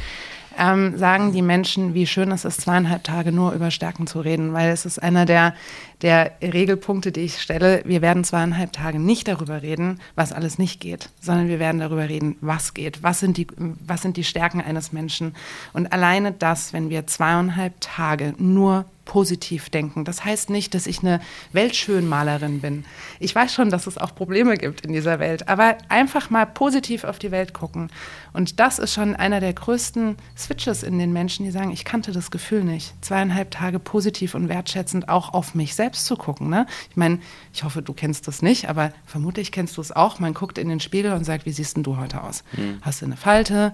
ähm, 0.58 0.96
sagen 0.98 1.32
die 1.32 1.42
Menschen, 1.42 1.94
wie 1.94 2.06
schön 2.06 2.30
es 2.30 2.44
ist, 2.44 2.60
zweieinhalb 2.60 3.04
Tage 3.04 3.32
nur 3.32 3.52
über 3.52 3.70
Stärken 3.70 4.06
zu 4.06 4.20
reden, 4.20 4.52
weil 4.52 4.70
es 4.70 4.86
ist 4.86 5.02
einer 5.02 5.26
der, 5.26 5.54
der 6.02 6.32
Regelpunkte, 6.42 7.12
die 7.12 7.20
ich 7.20 7.40
stelle. 7.40 7.82
Wir 7.84 8.02
werden 8.02 8.24
zweieinhalb 8.24 8.72
Tage 8.72 8.98
nicht 8.98 9.28
darüber 9.28 9.62
reden, 9.62 10.00
was 10.14 10.32
alles 10.32 10.58
nicht 10.58 10.80
geht, 10.80 11.08
sondern 11.20 11.48
wir 11.48 11.58
werden 11.58 11.80
darüber 11.80 12.08
reden, 12.08 12.36
was 12.40 12.74
geht, 12.74 13.02
was 13.02 13.20
sind 13.20 13.36
die, 13.36 13.46
was 13.56 14.02
sind 14.02 14.16
die 14.16 14.24
Stärken 14.24 14.60
eines 14.60 14.92
Menschen. 14.92 15.34
Und 15.72 15.92
alleine 15.92 16.32
das, 16.32 16.72
wenn 16.72 16.90
wir 16.90 17.06
zweieinhalb 17.06 17.74
Tage 17.80 18.34
nur 18.38 18.84
positiv 19.04 19.68
denken. 19.70 20.04
Das 20.04 20.24
heißt 20.24 20.50
nicht, 20.50 20.74
dass 20.74 20.86
ich 20.86 21.00
eine 21.00 21.20
Weltschönmalerin 21.52 22.60
bin. 22.60 22.84
Ich 23.18 23.34
weiß 23.34 23.52
schon, 23.52 23.70
dass 23.70 23.86
es 23.86 23.98
auch 23.98 24.14
Probleme 24.14 24.56
gibt 24.56 24.82
in 24.82 24.92
dieser 24.92 25.18
Welt, 25.18 25.48
aber 25.48 25.76
einfach 25.88 26.30
mal 26.30 26.46
positiv 26.46 27.04
auf 27.04 27.18
die 27.18 27.30
Welt 27.30 27.52
gucken. 27.52 27.90
Und 28.32 28.60
das 28.60 28.78
ist 28.78 28.94
schon 28.94 29.16
einer 29.16 29.40
der 29.40 29.52
größten 29.52 30.16
Switches 30.36 30.82
in 30.82 30.98
den 30.98 31.12
Menschen, 31.12 31.44
die 31.44 31.50
sagen, 31.50 31.72
ich 31.72 31.84
kannte 31.84 32.12
das 32.12 32.30
Gefühl 32.30 32.64
nicht. 32.64 32.94
Zweieinhalb 33.04 33.50
Tage 33.50 33.78
positiv 33.78 34.34
und 34.34 34.48
wertschätzend 34.48 35.08
auch 35.08 35.34
auf 35.34 35.54
mich 35.54 35.74
selbst 35.74 36.06
zu 36.06 36.16
gucken. 36.16 36.48
Ne? 36.48 36.66
Ich 36.90 36.96
meine, 36.96 37.18
ich 37.52 37.64
hoffe, 37.64 37.82
du 37.82 37.92
kennst 37.92 38.28
das 38.28 38.40
nicht, 38.40 38.68
aber 38.68 38.92
vermutlich 39.04 39.52
kennst 39.52 39.76
du 39.76 39.80
es 39.80 39.92
auch. 39.92 40.20
Man 40.20 40.34
guckt 40.34 40.58
in 40.58 40.68
den 40.68 40.80
Spiegel 40.80 41.12
und 41.12 41.24
sagt, 41.24 41.44
wie 41.44 41.52
siehst 41.52 41.76
denn 41.76 41.82
du 41.82 41.96
heute 41.96 42.22
aus? 42.22 42.44
Mhm. 42.52 42.78
Hast 42.82 43.02
du 43.02 43.06
eine 43.06 43.16
Falte? 43.16 43.72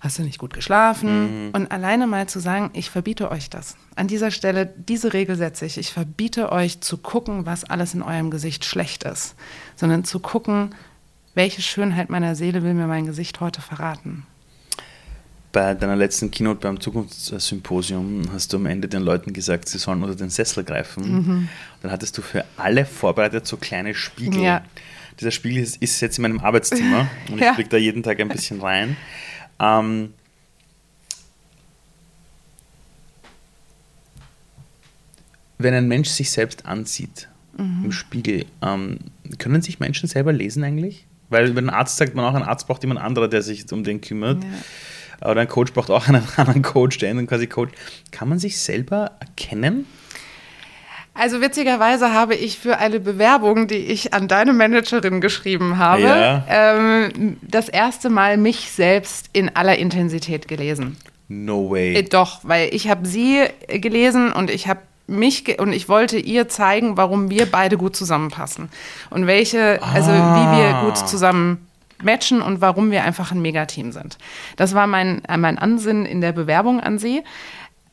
Hast 0.00 0.18
du 0.18 0.22
nicht 0.22 0.38
gut 0.38 0.54
geschlafen? 0.54 1.48
Mhm. 1.48 1.50
Und 1.52 1.70
alleine 1.70 2.06
mal 2.06 2.28
zu 2.28 2.40
sagen, 2.40 2.70
ich 2.72 2.90
verbiete 2.90 3.30
euch 3.30 3.50
das. 3.50 3.76
An 3.96 4.08
dieser 4.08 4.30
Stelle, 4.30 4.72
diese 4.76 5.12
Regel 5.12 5.36
setze 5.36 5.66
ich. 5.66 5.78
Ich 5.78 5.92
verbiete 5.92 6.50
euch 6.50 6.80
zu 6.80 6.96
gucken, 6.96 7.46
was 7.46 7.64
alles 7.64 7.94
in 7.94 8.02
eurem 8.02 8.30
Gesicht 8.30 8.64
schlecht 8.64 9.04
ist, 9.04 9.36
sondern 9.76 10.04
zu 10.04 10.18
gucken, 10.18 10.74
welche 11.34 11.62
Schönheit 11.62 12.10
meiner 12.10 12.34
Seele 12.34 12.62
will 12.62 12.74
mir 12.74 12.86
mein 12.86 13.06
Gesicht 13.06 13.40
heute 13.40 13.60
verraten. 13.60 14.26
Bei 15.52 15.74
deiner 15.74 15.96
letzten 15.96 16.30
Keynote 16.30 16.60
beim 16.60 16.80
Zukunftssymposium 16.80 18.22
hast 18.32 18.52
du 18.52 18.56
am 18.56 18.66
Ende 18.66 18.86
den 18.86 19.02
Leuten 19.02 19.32
gesagt, 19.32 19.68
sie 19.68 19.78
sollen 19.78 20.02
unter 20.02 20.14
den 20.14 20.30
Sessel 20.30 20.62
greifen. 20.62 21.12
Mhm. 21.12 21.48
Dann 21.82 21.90
hattest 21.90 22.16
du 22.16 22.22
für 22.22 22.44
alle 22.56 22.86
vorbereitet 22.86 23.46
so 23.48 23.56
kleine 23.56 23.94
Spiegel. 23.94 24.42
Ja. 24.42 24.62
Dieser 25.18 25.32
Spiegel 25.32 25.62
ist, 25.62 25.76
ist, 25.82 26.00
jetzt 26.00 26.18
in 26.18 26.22
meinem 26.22 26.38
Arbeitszimmer 26.38 27.08
und 27.28 27.34
ich 27.34 27.40
ja. 27.40 27.52
blicke 27.52 27.70
da 27.70 27.76
jeden 27.76 28.04
Tag 28.04 28.20
ein 28.20 28.28
bisschen 28.28 28.60
rein. 28.60 28.96
Ähm, 29.60 30.14
wenn 35.58 35.74
ein 35.74 35.88
Mensch 35.88 36.08
sich 36.08 36.30
selbst 36.30 36.66
ansieht 36.66 37.28
mhm. 37.56 37.84
im 37.84 37.92
Spiegel, 37.92 38.46
ähm, 38.62 38.98
können 39.38 39.62
sich 39.62 39.78
Menschen 39.78 40.08
selber 40.08 40.32
lesen 40.32 40.64
eigentlich? 40.64 41.06
Weil 41.28 41.48
über 41.48 41.60
den 41.60 41.70
Arzt 41.70 41.96
sagt 41.96 42.14
man 42.14 42.24
auch, 42.24 42.34
ein 42.34 42.42
Arzt 42.42 42.66
braucht 42.66 42.82
jemand 42.82 43.00
anderer, 43.00 43.28
der 43.28 43.42
sich 43.42 43.70
um 43.72 43.84
den 43.84 44.00
kümmert. 44.00 44.42
Ja. 44.42 45.30
Oder 45.30 45.42
ein 45.42 45.48
Coach 45.48 45.72
braucht 45.72 45.90
auch 45.90 46.08
einen 46.08 46.22
anderen 46.36 46.62
Coach, 46.62 46.98
der 46.98 47.10
ihn 47.10 47.26
quasi 47.26 47.46
coacht. 47.46 47.72
Kann 48.10 48.28
man 48.28 48.38
sich 48.38 48.58
selber 48.58 49.12
erkennen? 49.20 49.86
Also 51.20 51.42
witzigerweise 51.42 52.14
habe 52.14 52.34
ich 52.34 52.58
für 52.58 52.78
eine 52.78 52.98
Bewerbung, 52.98 53.66
die 53.66 53.76
ich 53.76 54.14
an 54.14 54.26
deine 54.26 54.54
Managerin 54.54 55.20
geschrieben 55.20 55.76
habe, 55.76 56.00
ja. 56.00 56.44
ähm, 56.48 57.36
das 57.42 57.68
erste 57.68 58.08
Mal 58.08 58.38
mich 58.38 58.70
selbst 58.70 59.28
in 59.34 59.54
aller 59.54 59.76
Intensität 59.76 60.48
gelesen. 60.48 60.96
No 61.28 61.70
way. 61.70 61.94
Äh, 61.94 62.04
doch, 62.04 62.40
weil 62.44 62.74
ich 62.74 62.88
habe 62.88 63.06
sie 63.06 63.42
gelesen 63.68 64.32
und 64.32 64.48
ich 64.48 64.66
habe 64.66 64.80
mich 65.08 65.60
und 65.60 65.74
ich 65.74 65.90
wollte 65.90 66.16
ihr 66.16 66.48
zeigen, 66.48 66.96
warum 66.96 67.28
wir 67.28 67.44
beide 67.44 67.76
gut 67.76 67.94
zusammenpassen 67.96 68.70
und 69.10 69.26
welche, 69.26 69.78
ah. 69.82 69.92
also 69.92 70.12
wie 70.12 70.56
wir 70.56 70.74
ah. 70.74 70.84
gut 70.86 70.96
zusammen 71.06 71.66
matchen 72.02 72.40
und 72.40 72.62
warum 72.62 72.90
wir 72.90 73.04
einfach 73.04 73.30
ein 73.30 73.42
Megateam 73.42 73.92
sind. 73.92 74.16
Das 74.56 74.74
war 74.74 74.86
mein, 74.86 75.20
mein 75.28 75.58
Ansinnen 75.58 76.06
in 76.06 76.22
der 76.22 76.32
Bewerbung 76.32 76.80
an 76.80 76.98
sie. 76.98 77.22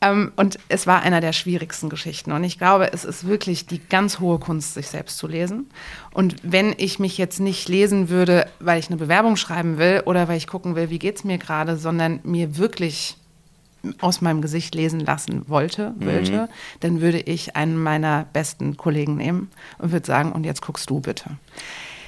Ähm, 0.00 0.32
und 0.36 0.58
es 0.68 0.86
war 0.86 1.02
einer 1.02 1.20
der 1.20 1.32
schwierigsten 1.32 1.88
Geschichten. 1.88 2.32
Und 2.32 2.44
ich 2.44 2.58
glaube, 2.58 2.92
es 2.92 3.04
ist 3.04 3.26
wirklich 3.26 3.66
die 3.66 3.80
ganz 3.80 4.20
hohe 4.20 4.38
Kunst, 4.38 4.74
sich 4.74 4.88
selbst 4.88 5.18
zu 5.18 5.26
lesen. 5.26 5.68
Und 6.12 6.36
wenn 6.42 6.74
ich 6.76 6.98
mich 6.98 7.18
jetzt 7.18 7.40
nicht 7.40 7.68
lesen 7.68 8.08
würde, 8.08 8.46
weil 8.60 8.78
ich 8.78 8.88
eine 8.88 8.96
Bewerbung 8.96 9.36
schreiben 9.36 9.78
will 9.78 10.02
oder 10.06 10.28
weil 10.28 10.36
ich 10.36 10.46
gucken 10.46 10.76
will, 10.76 10.90
wie 10.90 10.98
geht 10.98 11.16
es 11.16 11.24
mir 11.24 11.38
gerade, 11.38 11.76
sondern 11.76 12.20
mir 12.22 12.56
wirklich 12.56 13.16
aus 14.00 14.20
meinem 14.20 14.42
Gesicht 14.42 14.74
lesen 14.74 15.00
lassen 15.00 15.48
wollte, 15.48 15.94
wollte, 15.98 16.32
mhm. 16.32 16.48
dann 16.80 17.00
würde 17.00 17.20
ich 17.20 17.56
einen 17.56 17.80
meiner 17.80 18.26
besten 18.32 18.76
Kollegen 18.76 19.16
nehmen 19.16 19.50
und 19.78 19.92
würde 19.92 20.06
sagen, 20.06 20.32
und 20.32 20.44
jetzt 20.44 20.62
guckst 20.62 20.90
du 20.90 21.00
bitte. 21.00 21.38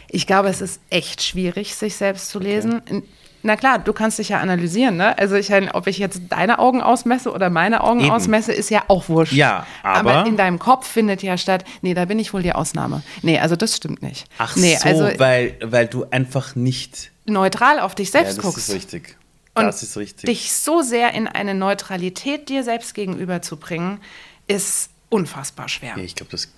Ich 0.08 0.26
glaube, 0.26 0.48
es 0.48 0.60
ist 0.60 0.80
echt 0.90 1.22
schwierig, 1.22 1.76
sich 1.76 1.94
selbst 1.94 2.28
zu 2.28 2.40
lesen. 2.40 2.82
Okay. 2.84 3.02
Na 3.42 3.56
klar, 3.56 3.78
du 3.78 3.92
kannst 3.92 4.18
dich 4.18 4.30
ja 4.30 4.40
analysieren, 4.40 4.96
ne? 4.96 5.16
Also 5.18 5.34
ich, 5.36 5.50
ob 5.74 5.86
ich 5.86 5.98
jetzt 5.98 6.20
deine 6.28 6.58
Augen 6.58 6.82
ausmesse 6.82 7.32
oder 7.32 7.48
meine 7.48 7.82
Augen 7.82 8.00
Eben. 8.00 8.10
ausmesse, 8.10 8.52
ist 8.52 8.70
ja 8.70 8.84
auch 8.88 9.08
wurscht. 9.08 9.32
Ja, 9.32 9.66
aber, 9.82 10.12
aber, 10.12 10.28
in 10.28 10.36
deinem 10.36 10.58
Kopf 10.58 10.86
findet 10.86 11.22
ja 11.22 11.38
statt, 11.38 11.64
nee, 11.80 11.94
da 11.94 12.04
bin 12.04 12.18
ich 12.18 12.34
wohl 12.34 12.42
die 12.42 12.52
Ausnahme. 12.52 13.02
Nee, 13.22 13.38
also 13.38 13.56
das 13.56 13.76
stimmt 13.76 14.02
nicht. 14.02 14.26
Ach 14.38 14.56
nee, 14.56 14.76
so, 14.76 14.88
also, 14.88 15.18
weil, 15.18 15.56
weil 15.62 15.86
du 15.86 16.04
einfach 16.10 16.54
nicht 16.54 17.10
neutral 17.24 17.80
auf 17.80 17.94
dich 17.94 18.10
selbst 18.10 18.30
ja, 18.30 18.36
das 18.36 18.44
guckst. 18.44 18.58
Das 18.58 18.68
ist 18.68 18.74
richtig. 18.74 19.16
Das 19.54 19.82
ist 19.82 19.96
richtig. 19.96 20.26
Dich 20.26 20.52
so 20.52 20.82
sehr 20.82 21.12
in 21.12 21.26
eine 21.26 21.54
Neutralität 21.54 22.48
dir 22.48 22.62
selbst 22.62 22.94
gegenüber 22.94 23.42
zu 23.42 23.56
bringen, 23.56 24.00
ist 24.46 24.90
unfassbar 25.08 25.68
schwer. 25.68 25.94
Ja, 25.96 26.02
ich 26.02 26.14
glaube, 26.14 26.30
das 26.30 26.48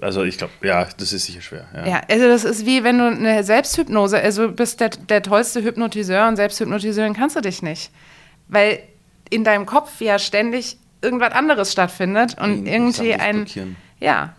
also 0.00 0.24
ich 0.24 0.38
glaube, 0.38 0.52
ja, 0.62 0.86
das 0.96 1.12
ist 1.12 1.26
sicher 1.26 1.40
schwer. 1.40 1.68
Ja. 1.74 1.86
ja. 1.86 2.02
also 2.08 2.28
das 2.28 2.44
ist 2.44 2.66
wie 2.66 2.84
wenn 2.84 2.98
du 2.98 3.06
eine 3.06 3.44
Selbsthypnose, 3.44 4.18
also 4.18 4.50
bist 4.50 4.80
der, 4.80 4.90
der 4.90 5.22
tollste 5.22 5.62
Hypnotiseur 5.62 6.28
und 6.28 6.36
Selbsthypnotiseurin 6.36 7.14
kannst 7.14 7.36
du 7.36 7.40
dich 7.40 7.62
nicht. 7.62 7.90
Weil 8.48 8.80
in 9.30 9.44
deinem 9.44 9.66
Kopf 9.66 10.00
ja 10.00 10.18
ständig 10.18 10.78
irgendwas 11.02 11.32
anderes 11.32 11.72
stattfindet 11.72 12.36
und 12.40 12.66
ich 12.66 12.72
irgendwie 12.72 13.14
ein. 13.14 13.46
Ja. 14.00 14.34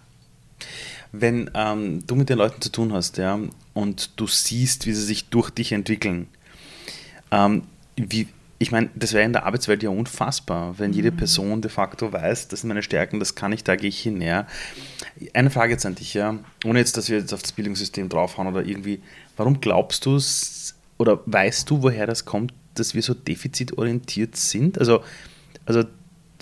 Wenn 1.12 1.50
ähm, 1.56 2.06
du 2.06 2.16
mit 2.16 2.30
den 2.30 2.38
Leuten 2.38 2.62
zu 2.62 2.72
tun 2.72 2.94
hast, 2.94 3.18
ja, 3.18 3.40
und 3.74 4.20
du 4.20 4.28
siehst, 4.28 4.86
wie 4.86 4.94
sie 4.94 5.04
sich 5.04 5.30
durch 5.30 5.50
dich 5.50 5.72
entwickeln, 5.72 6.28
ähm, 7.32 7.64
wie, 7.96 8.28
ich 8.62 8.72
meine, 8.72 8.90
das 8.94 9.14
wäre 9.14 9.24
in 9.24 9.32
der 9.32 9.46
Arbeitswelt 9.46 9.82
ja 9.84 9.90
unfassbar, 9.90 10.78
wenn 10.78 10.92
jede 10.92 11.12
mhm. 11.12 11.18
Person 11.18 11.62
de 11.62 11.72
facto 11.72 12.12
weiß, 12.12 12.50
das 12.50 12.62
sind 12.62 12.68
meine 12.68 12.84
Stärken, 12.84 13.20
das 13.20 13.34
kann 13.34 13.54
ich, 13.54 13.64
da 13.64 13.78
gehe 13.78 13.88
ich 13.88 14.00
hin. 14.00 14.22
Ja. 14.22 14.48
Eine 15.34 15.50
Frage 15.50 15.72
jetzt 15.72 15.86
an 15.86 15.96
dich, 15.96 16.14
ja, 16.14 16.38
ohne 16.66 16.80
jetzt, 16.80 16.98
dass 16.98 17.10
wir 17.10 17.20
jetzt 17.20 17.34
auf 17.34 17.42
das 17.42 17.54
Bildungssystem 17.54 18.10
draufhauen 18.10 18.50
oder 18.50 18.66
irgendwie, 18.66 19.02
warum 19.38 19.62
glaubst 19.62 20.06
du 20.06 20.18
es 20.18 20.76
oder 20.98 21.22
weißt 21.26 21.70
du, 21.70 21.82
woher 21.82 22.06
das 22.06 22.26
kommt, 22.26 22.54
dass 22.76 22.94
wir 22.94 23.02
so 23.02 23.14
defizitorientiert 23.14 24.36
sind? 24.36 24.78
Also, 24.78 25.04
also 25.66 25.84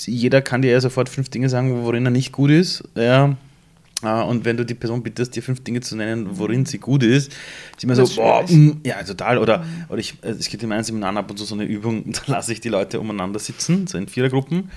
jeder 0.02 0.42
kann 0.42 0.64
dir 0.64 0.72
ja 0.72 0.82
sofort 0.82 1.10
fünf 1.10 1.30
Dinge 1.30 1.50
sagen, 1.50 1.84
worin 1.84 2.06
er 2.06 2.12
nicht 2.12 2.32
gut 2.32 2.50
ist. 2.50 2.84
Ja. 2.96 3.38
Ah, 4.04 4.22
und 4.22 4.46
wenn 4.46 4.58
du 4.58 4.66
die 4.66 4.76
Person 4.76 5.02
bittest, 5.02 5.36
dir 5.36 5.42
fünf 5.42 5.64
Dinge 5.64 5.82
zu 5.82 5.96
nennen, 5.96 6.38
worin 6.38 6.66
sie 6.68 6.78
gut 6.78 7.02
ist, 7.02 7.32
ist 7.76 7.84
immer 7.84 7.96
so, 7.96 8.06
boah, 8.16 8.44
mh, 8.44 8.56
mm, 8.56 8.82
ja, 8.86 9.02
total. 9.02 9.40
Oder, 9.40 9.66
oder 9.90 9.98
ich, 9.98 10.14
also 10.22 10.40
es 10.40 10.50
gibt 10.50 10.62
in 10.62 10.70
meinen 10.70 10.84
Seminaren 10.84 11.18
ab 11.18 11.32
und 11.32 11.38
zu 11.38 11.46
so 11.46 11.56
eine 11.56 11.64
Übung, 11.64 12.12
da 12.12 12.22
lasse 12.28 12.54
ich 12.54 12.62
die 12.62 12.70
Leute 12.70 13.00
umeinander 13.00 13.40
sitzen, 13.40 13.88
so 13.88 13.98
in 13.98 14.08
Vierergruppen. 14.08 14.70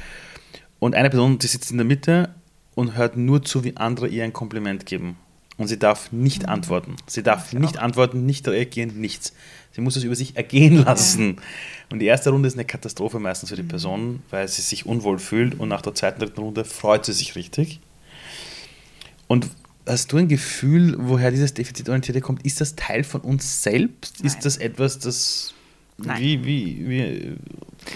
Und 0.79 0.95
eine 0.95 1.11
Person, 1.11 1.39
die 1.39 1.47
sitzt 1.47 1.71
in 1.71 1.77
der 1.77 1.85
Mitte 1.85 2.35
und 2.75 2.97
hört 2.97 3.18
nur 3.18 3.43
zu, 3.43 3.62
wie 3.62 3.77
andere 3.77 4.09
ihr 4.09 4.25
ein 4.25 4.33
Kompliment 4.33 4.87
geben. 4.87 5.16
Und 5.59 5.68
sie 5.68 5.79
darf 5.79 6.11
nicht 6.11 6.45
mhm. 6.45 6.49
antworten. 6.49 6.97
Sie 7.07 7.23
darf 7.23 7.53
nicht 7.53 7.77
auch. 7.77 7.83
antworten, 7.83 8.25
nicht 8.25 8.49
reagieren, 8.49 8.99
nichts. 8.99 9.35
Sie 9.73 9.83
muss 9.83 9.97
es 9.97 10.05
über 10.05 10.14
sich 10.14 10.37
ergehen 10.37 10.83
lassen. 10.85 11.37
Ja. 11.37 11.43
Und 11.93 11.99
die 11.99 12.07
erste 12.07 12.31
Runde 12.31 12.47
ist 12.47 12.55
eine 12.55 12.64
Katastrophe 12.64 13.18
meistens 13.18 13.51
für 13.51 13.57
die 13.57 13.64
mhm. 13.64 13.68
Person, 13.68 14.23
weil 14.31 14.49
sie 14.49 14.62
sich 14.62 14.87
unwohl 14.87 15.18
fühlt 15.18 15.61
und 15.61 15.68
nach 15.68 15.83
der 15.83 15.95
zweiten, 15.95 16.21
dritten 16.21 16.41
Runde 16.41 16.64
freut 16.64 17.05
sie 17.05 17.12
sich 17.12 17.37
richtig. 17.37 17.81
Und 19.31 19.49
hast 19.87 20.11
du 20.11 20.16
ein 20.16 20.26
Gefühl, 20.26 20.97
woher 20.99 21.31
dieses 21.31 21.55
Defizitorientierte 21.55 22.20
kommt? 22.20 22.45
Ist 22.45 22.61
das 22.61 22.74
Teil 22.74 23.05
von 23.05 23.20
uns 23.20 23.62
selbst? 23.62 24.16
Nein. 24.18 24.26
Ist 24.26 24.45
das 24.45 24.57
etwas, 24.57 24.99
das. 24.99 25.55
Nein. 25.99 26.20
Wie, 26.20 26.45
wie, 26.45 26.89
wie. 26.89 27.37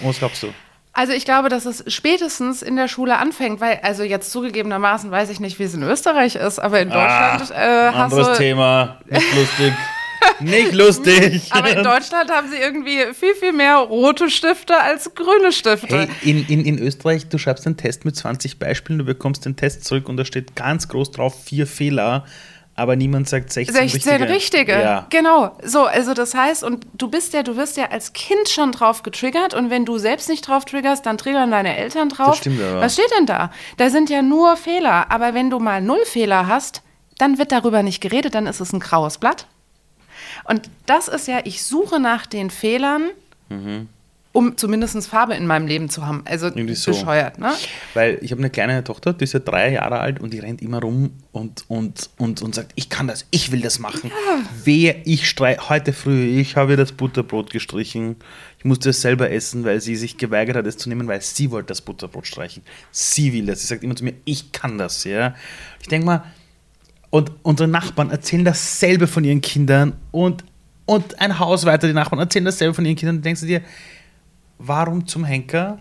Was 0.04 0.20
glaubst 0.20 0.44
du? 0.44 0.54
Also 0.92 1.12
ich 1.12 1.24
glaube, 1.24 1.48
dass 1.48 1.66
es 1.66 1.92
spätestens 1.92 2.62
in 2.62 2.76
der 2.76 2.86
Schule 2.86 3.18
anfängt, 3.18 3.60
weil, 3.60 3.80
also 3.82 4.04
jetzt 4.04 4.30
zugegebenermaßen 4.30 5.10
weiß 5.10 5.28
ich 5.30 5.40
nicht, 5.40 5.58
wie 5.58 5.64
es 5.64 5.74
in 5.74 5.82
Österreich 5.82 6.36
ist, 6.36 6.60
aber 6.60 6.80
in 6.80 6.92
ah, 6.92 7.32
Deutschland 7.32 7.50
ah, 7.50 7.88
äh, 7.88 7.92
hast 7.92 8.12
anderes 8.12 8.28
du... 8.28 8.34
Thema, 8.36 9.00
nicht 9.10 9.34
lustig. 9.34 9.72
Nicht 10.40 10.72
lustig. 10.72 11.42
Aber 11.50 11.70
in 11.70 11.82
Deutschland 11.82 12.30
haben 12.30 12.50
sie 12.50 12.56
irgendwie 12.56 13.14
viel, 13.14 13.34
viel 13.34 13.52
mehr 13.52 13.76
rote 13.78 14.30
Stifte 14.30 14.78
als 14.80 15.14
grüne 15.14 15.52
Stifte. 15.52 15.86
Hey, 15.96 16.08
in, 16.22 16.46
in, 16.48 16.64
in 16.64 16.78
Österreich, 16.78 17.28
du 17.28 17.38
schreibst 17.38 17.66
einen 17.66 17.76
Test 17.76 18.04
mit 18.04 18.16
20 18.16 18.58
Beispielen, 18.58 18.98
du 18.98 19.04
bekommst 19.04 19.44
den 19.44 19.56
Test 19.56 19.84
zurück 19.84 20.08
und 20.08 20.16
da 20.16 20.24
steht 20.24 20.56
ganz 20.56 20.88
groß 20.88 21.10
drauf, 21.12 21.44
vier 21.44 21.66
Fehler 21.66 22.24
aber 22.76 22.96
niemand 22.96 23.28
sagt 23.28 23.52
16, 23.52 23.88
16 23.88 24.12
richtige. 24.12 24.34
richtige. 24.34 24.72
Ja. 24.72 25.06
Genau. 25.10 25.56
So, 25.62 25.84
also 25.84 26.12
das 26.12 26.34
heißt, 26.34 26.64
und 26.64 26.86
du 26.94 27.08
bist 27.08 27.32
ja, 27.32 27.42
du 27.42 27.56
wirst 27.56 27.76
ja 27.76 27.90
als 27.90 28.12
Kind 28.12 28.48
schon 28.48 28.72
drauf 28.72 29.02
getriggert 29.02 29.54
und 29.54 29.70
wenn 29.70 29.84
du 29.84 29.98
selbst 29.98 30.28
nicht 30.28 30.46
drauf 30.46 30.64
triggerst, 30.64 31.06
dann 31.06 31.16
triggern 31.16 31.50
deine 31.50 31.76
Eltern 31.76 32.08
drauf. 32.08 32.30
Das 32.30 32.38
stimmt 32.38 32.60
aber. 32.60 32.80
Was 32.80 32.94
steht 32.94 33.10
denn 33.16 33.26
da? 33.26 33.52
Da 33.76 33.90
sind 33.90 34.10
ja 34.10 34.22
nur 34.22 34.56
Fehler, 34.56 35.10
aber 35.10 35.34
wenn 35.34 35.50
du 35.50 35.60
mal 35.60 35.80
null 35.80 36.04
Fehler 36.04 36.48
hast, 36.48 36.82
dann 37.18 37.38
wird 37.38 37.52
darüber 37.52 37.84
nicht 37.84 38.00
geredet, 38.00 38.34
dann 38.34 38.46
ist 38.46 38.60
es 38.60 38.72
ein 38.72 38.80
graues 38.80 39.18
Blatt. 39.18 39.46
Und 40.44 40.70
das 40.86 41.08
ist 41.08 41.28
ja, 41.28 41.40
ich 41.44 41.62
suche 41.62 42.00
nach 42.00 42.26
den 42.26 42.50
Fehlern, 42.50 43.10
mhm. 43.48 43.88
um 44.32 44.56
zumindest 44.56 45.06
Farbe 45.06 45.34
in 45.34 45.46
meinem 45.46 45.66
Leben 45.66 45.88
zu 45.88 46.06
haben. 46.06 46.22
Also 46.24 46.48
so. 46.48 46.90
bescheuert, 46.90 47.38
ne? 47.38 47.52
Weil 47.94 48.18
ich 48.20 48.32
habe 48.32 48.40
eine 48.40 48.50
kleine 48.50 48.82
Tochter, 48.84 49.12
die 49.12 49.24
ist 49.24 49.32
ja 49.32 49.40
drei 49.40 49.72
Jahre 49.72 50.00
alt 50.00 50.20
und 50.20 50.32
die 50.32 50.38
rennt 50.40 50.62
immer 50.62 50.80
rum 50.80 51.12
und, 51.32 51.64
und, 51.68 52.10
und, 52.18 52.42
und 52.42 52.54
sagt, 52.54 52.72
ich 52.74 52.88
kann 52.88 53.06
das, 53.06 53.26
ich 53.30 53.52
will 53.52 53.60
das 53.60 53.78
machen. 53.78 54.10
Ja. 54.10 54.42
Wer 54.64 55.06
ich 55.06 55.28
streich, 55.28 55.68
heute 55.68 55.92
früh, 55.92 56.40
ich 56.40 56.56
habe 56.56 56.76
das 56.76 56.92
Butterbrot 56.92 57.50
gestrichen. 57.50 58.16
Ich 58.58 58.64
musste 58.64 58.90
es 58.90 59.02
selber 59.02 59.30
essen, 59.30 59.64
weil 59.64 59.80
sie 59.80 59.94
sich 59.94 60.16
geweigert 60.16 60.56
hat, 60.56 60.66
es 60.66 60.78
zu 60.78 60.88
nehmen, 60.88 61.06
weil 61.06 61.20
sie 61.20 61.50
wollte 61.50 61.68
das 61.68 61.82
Butterbrot 61.82 62.26
streichen. 62.26 62.62
Sie 62.90 63.32
will 63.32 63.46
das. 63.46 63.60
Sie 63.60 63.66
sagt 63.66 63.84
immer 63.84 63.94
zu 63.94 64.04
mir, 64.04 64.14
ich 64.24 64.52
kann 64.52 64.78
das, 64.78 65.04
ja. 65.04 65.34
Ich 65.80 65.88
denke 65.88 66.06
mal, 66.06 66.24
und 67.14 67.30
unsere 67.44 67.68
Nachbarn 67.68 68.10
erzählen 68.10 68.44
dasselbe 68.44 69.06
von 69.06 69.22
ihren 69.22 69.40
Kindern 69.40 69.92
und, 70.10 70.42
und 70.84 71.20
ein 71.20 71.38
Haus 71.38 71.64
weiter, 71.64 71.86
die 71.86 71.92
Nachbarn 71.92 72.18
erzählen 72.18 72.44
dasselbe 72.44 72.74
von 72.74 72.84
ihren 72.84 72.96
Kindern. 72.96 73.18
Und 73.18 73.24
denkst 73.24 73.40
du 73.42 73.46
dir, 73.46 73.60
warum 74.58 75.06
zum 75.06 75.24
Henker 75.24 75.78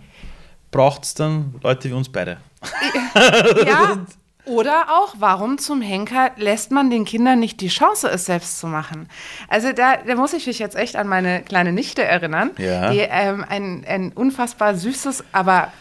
braucht 0.69 1.05
es 1.05 1.15
dann 1.15 1.55
Leute 1.63 1.89
wie 1.89 1.93
uns 1.93 2.09
beide? 2.09 2.37
Ja, 3.65 4.05
oder 4.45 4.89
auch, 4.89 5.15
warum 5.17 5.57
zum 5.57 5.81
Henker 5.81 6.33
lässt 6.35 6.69
man 6.69 6.91
den 6.91 7.03
Kindern 7.03 7.39
nicht 7.39 7.61
die 7.61 7.69
Chance, 7.69 8.09
es 8.09 8.25
selbst 8.25 8.59
zu 8.59 8.67
machen? 8.67 9.09
Also 9.47 9.71
da, 9.71 9.97
da 10.05 10.13
muss 10.13 10.33
ich 10.33 10.45
mich 10.45 10.59
jetzt 10.59 10.75
echt 10.75 10.95
an 10.95 11.07
meine 11.07 11.41
kleine 11.41 11.71
Nichte 11.71 12.03
erinnern, 12.03 12.51
ja. 12.59 12.91
die 12.91 12.99
ähm, 12.99 13.43
ein, 13.49 13.83
ein 13.87 14.11
unfassbar 14.11 14.75
süßes, 14.75 15.23
aber 15.31 15.73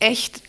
echt 0.00 0.42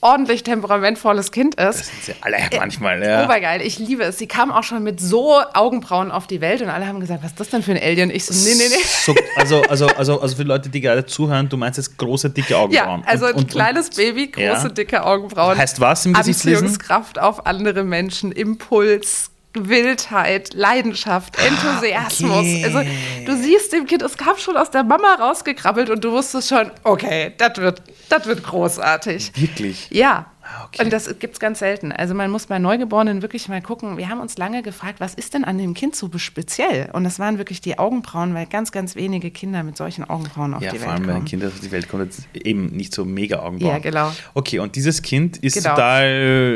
ordentlich 0.00 0.42
temperamentvolles 0.42 1.32
Kind 1.32 1.56
ist. 1.56 1.80
Das 1.80 1.86
sind 1.88 2.02
sie 2.02 2.14
alle 2.20 2.38
manchmal, 2.56 3.02
ja. 3.02 3.24
Obergeil, 3.24 3.62
ich 3.62 3.78
liebe 3.78 4.04
es. 4.04 4.18
Sie 4.18 4.28
kam 4.28 4.52
auch 4.52 4.62
schon 4.62 4.82
mit 4.82 5.00
so 5.00 5.40
Augenbrauen 5.54 6.10
auf 6.10 6.26
die 6.26 6.40
Welt 6.40 6.62
und 6.62 6.68
alle 6.68 6.86
haben 6.86 7.00
gesagt, 7.00 7.22
was 7.22 7.32
ist 7.32 7.40
das 7.40 7.50
denn 7.50 7.62
für 7.62 7.72
ein 7.72 7.82
Alien? 7.82 8.10
Ich 8.10 8.24
so, 8.24 8.32
nee, 8.32 8.54
nee, 8.56 8.68
nee. 8.68 8.82
So, 8.84 9.14
also, 9.36 9.62
also, 9.62 9.86
also, 9.88 10.20
also 10.20 10.36
für 10.36 10.44
Leute, 10.44 10.68
die 10.68 10.80
gerade 10.80 11.04
zuhören, 11.06 11.48
du 11.48 11.56
meinst 11.56 11.78
jetzt 11.78 11.98
große, 11.98 12.30
dicke 12.30 12.56
Augenbrauen. 12.56 13.00
Ja, 13.00 13.06
also 13.08 13.26
ein 13.26 13.34
und, 13.34 13.50
kleines 13.50 13.88
und, 13.88 13.96
Baby, 13.96 14.28
große, 14.28 14.44
ja. 14.44 14.68
dicke 14.68 15.04
Augenbrauen. 15.04 15.58
Heißt 15.58 15.80
was 15.80 16.06
im 16.06 16.12
Gesichtslesen? 16.12 16.66
Anziehungskraft 16.66 17.18
auf 17.18 17.46
andere 17.46 17.82
Menschen, 17.84 18.30
Impuls, 18.32 19.27
Wildheit, 19.54 20.54
Leidenschaft, 20.54 21.36
ah, 21.38 21.46
Enthusiasmus. 21.46 22.30
Okay. 22.30 22.64
Also 22.64 22.80
du 23.26 23.36
siehst 23.36 23.72
dem 23.72 23.86
Kind, 23.86 24.02
es 24.02 24.16
kam 24.16 24.36
schon 24.36 24.56
aus 24.56 24.70
der 24.70 24.84
Mama 24.84 25.14
rausgekrabbelt 25.14 25.90
und 25.90 26.04
du 26.04 26.12
wusstest 26.12 26.48
schon, 26.48 26.70
okay, 26.84 27.32
das 27.38 27.56
wird, 27.56 27.82
das 28.08 28.26
wird 28.26 28.44
großartig. 28.44 29.32
Wirklich? 29.34 29.88
Ja. 29.90 30.26
Ah, 30.50 30.64
okay. 30.64 30.82
Und 30.82 30.92
das 30.92 31.18
gibt 31.18 31.34
es 31.34 31.40
ganz 31.40 31.58
selten. 31.58 31.92
Also 31.92 32.14
man 32.14 32.30
muss 32.30 32.46
bei 32.46 32.58
Neugeborenen 32.58 33.20
wirklich 33.20 33.48
mal 33.48 33.60
gucken. 33.60 33.98
Wir 33.98 34.08
haben 34.08 34.20
uns 34.20 34.38
lange 34.38 34.62
gefragt, 34.62 34.98
was 34.98 35.12
ist 35.12 35.34
denn 35.34 35.44
an 35.44 35.58
dem 35.58 35.74
Kind 35.74 35.94
so 35.94 36.10
speziell? 36.16 36.88
Und 36.92 37.04
das 37.04 37.18
waren 37.18 37.36
wirklich 37.36 37.60
die 37.60 37.78
Augenbrauen, 37.78 38.32
weil 38.34 38.46
ganz, 38.46 38.72
ganz 38.72 38.96
wenige 38.96 39.30
Kinder 39.30 39.62
mit 39.62 39.76
solchen 39.76 40.08
Augenbrauen 40.08 40.54
auf 40.54 40.62
ja, 40.62 40.72
die 40.72 40.80
Welt 40.80 40.86
kommen. 40.86 40.98
Ja, 41.00 41.04
vor 41.04 41.14
allem, 41.14 41.22
wenn 41.22 41.24
Kinder 41.26 41.48
auf 41.48 41.60
die 41.60 41.70
Welt 41.70 41.88
kommen, 41.88 42.08
eben 42.32 42.68
nicht 42.68 42.94
so 42.94 43.04
mega 43.04 43.40
Augenbrauen. 43.40 43.72
Ja, 43.72 43.78
genau. 43.78 44.12
Okay, 44.34 44.58
und 44.58 44.74
dieses 44.74 45.02
Kind 45.02 45.36
ist 45.38 45.54
genau. 45.54 45.70
total... 45.70 46.04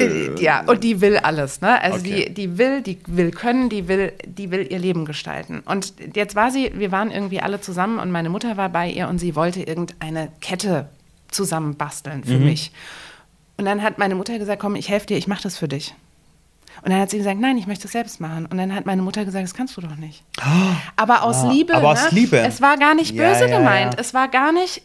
Äh, 0.00 0.42
ja, 0.42 0.62
und 0.66 0.82
die 0.82 1.00
will 1.02 1.18
alles. 1.18 1.60
Ne? 1.60 1.80
Also 1.82 1.98
okay. 1.98 2.26
die, 2.28 2.34
die 2.34 2.58
will, 2.58 2.80
die 2.80 2.98
will 3.06 3.30
können, 3.30 3.68
die 3.68 3.88
will, 3.88 4.12
die 4.24 4.50
will 4.50 4.66
ihr 4.70 4.78
Leben 4.78 5.04
gestalten. 5.04 5.60
Und 5.66 5.92
jetzt 6.14 6.34
war 6.34 6.50
sie, 6.50 6.72
wir 6.74 6.92
waren 6.92 7.10
irgendwie 7.10 7.40
alle 7.40 7.60
zusammen 7.60 7.98
und 7.98 8.10
meine 8.10 8.30
Mutter 8.30 8.56
war 8.56 8.70
bei 8.70 8.88
ihr 8.88 9.08
und 9.08 9.18
sie 9.18 9.36
wollte 9.36 9.62
irgendeine 9.62 10.30
Kette 10.40 10.88
zusammenbasteln 11.30 12.24
für 12.24 12.38
mhm. 12.38 12.44
mich. 12.44 12.72
Und 13.62 13.66
dann 13.66 13.80
hat 13.84 13.96
meine 13.96 14.16
Mutter 14.16 14.40
gesagt, 14.40 14.60
komm, 14.60 14.74
ich 14.74 14.88
helfe 14.88 15.06
dir, 15.06 15.16
ich 15.16 15.28
mache 15.28 15.44
das 15.44 15.56
für 15.56 15.68
dich. 15.68 15.94
Und 16.82 16.90
dann 16.90 16.98
hat 16.98 17.10
sie 17.10 17.18
gesagt, 17.18 17.38
nein, 17.38 17.56
ich 17.58 17.68
möchte 17.68 17.86
es 17.86 17.92
selbst 17.92 18.20
machen. 18.20 18.46
Und 18.46 18.58
dann 18.58 18.74
hat 18.74 18.86
meine 18.86 19.02
Mutter 19.02 19.24
gesagt, 19.24 19.44
das 19.44 19.54
kannst 19.54 19.76
du 19.76 19.80
doch 19.80 19.94
nicht. 19.94 20.24
Oh, 20.40 20.74
aber 20.96 21.22
aus 21.22 21.44
oh, 21.44 21.50
Liebe. 21.52 21.72
Aber 21.72 21.94
ne? 21.94 22.00
aus 22.00 22.10
Liebe. 22.10 22.38
Es 22.38 22.60
war 22.60 22.76
gar 22.76 22.96
nicht 22.96 23.14
ja, 23.14 23.22
böse 23.22 23.48
ja, 23.48 23.58
gemeint. 23.58 23.94
Ja. 23.94 24.00
Es 24.00 24.14
war 24.14 24.26
gar 24.26 24.50
nicht 24.50 24.82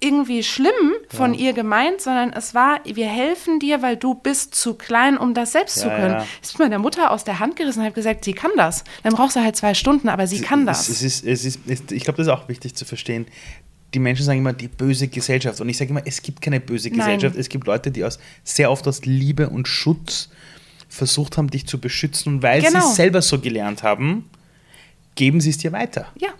irgendwie 0.00 0.42
schlimm 0.42 0.92
von 1.08 1.32
ihr 1.32 1.54
gemeint, 1.54 2.02
sondern 2.02 2.30
es 2.34 2.54
war, 2.54 2.80
wir 2.84 3.06
helfen 3.06 3.58
dir, 3.58 3.80
weil 3.80 3.96
du 3.96 4.12
bist 4.12 4.54
zu 4.54 4.74
klein, 4.74 5.16
um 5.16 5.32
das 5.32 5.52
selbst 5.52 5.76
zu 5.76 5.88
können. 5.88 6.16
Ja. 6.16 6.26
Ist 6.42 6.58
meiner 6.58 6.78
Mutter 6.78 7.12
aus 7.12 7.24
der 7.24 7.38
Hand 7.38 7.56
gerissen 7.56 7.80
und 7.80 7.86
hat 7.86 7.94
gesagt, 7.94 8.26
sie 8.26 8.34
kann 8.34 8.50
das. 8.58 8.84
Dann 9.02 9.14
brauchst 9.14 9.34
du 9.34 9.40
halt 9.40 9.56
zwei 9.56 9.72
Stunden, 9.72 10.10
aber 10.10 10.26
sie, 10.26 10.36
sie 10.36 10.44
kann 10.44 10.66
das. 10.66 10.90
Es 10.90 11.00
ist, 11.02 11.24
es 11.24 11.46
ist, 11.46 11.60
ich 11.90 12.04
glaube, 12.04 12.18
das 12.18 12.26
ist 12.26 12.32
auch 12.34 12.48
wichtig 12.48 12.74
zu 12.74 12.84
verstehen 12.84 13.24
die 13.94 13.98
Menschen 13.98 14.24
sagen 14.24 14.38
immer, 14.38 14.52
die 14.52 14.68
böse 14.68 15.08
Gesellschaft. 15.08 15.60
Und 15.60 15.68
ich 15.68 15.76
sage 15.76 15.90
immer, 15.90 16.02
es 16.04 16.22
gibt 16.22 16.40
keine 16.40 16.60
böse 16.60 16.90
Gesellschaft. 16.90 17.34
Nein. 17.34 17.40
Es 17.40 17.48
gibt 17.48 17.66
Leute, 17.66 17.90
die 17.90 18.04
aus, 18.04 18.18
sehr 18.44 18.70
oft 18.70 18.86
aus 18.86 19.04
Liebe 19.04 19.48
und 19.48 19.66
Schutz 19.68 20.30
versucht 20.88 21.36
haben, 21.36 21.50
dich 21.50 21.66
zu 21.66 21.78
beschützen. 21.80 22.34
Und 22.34 22.42
weil 22.42 22.62
genau. 22.62 22.80
sie 22.80 22.86
es 22.86 22.96
selber 22.96 23.22
so 23.22 23.40
gelernt 23.40 23.82
haben, 23.82 24.28
geben 25.14 25.40
sie 25.40 25.50
es 25.50 25.58
dir 25.58 25.72
weiter. 25.72 26.06
Ja. 26.18 26.30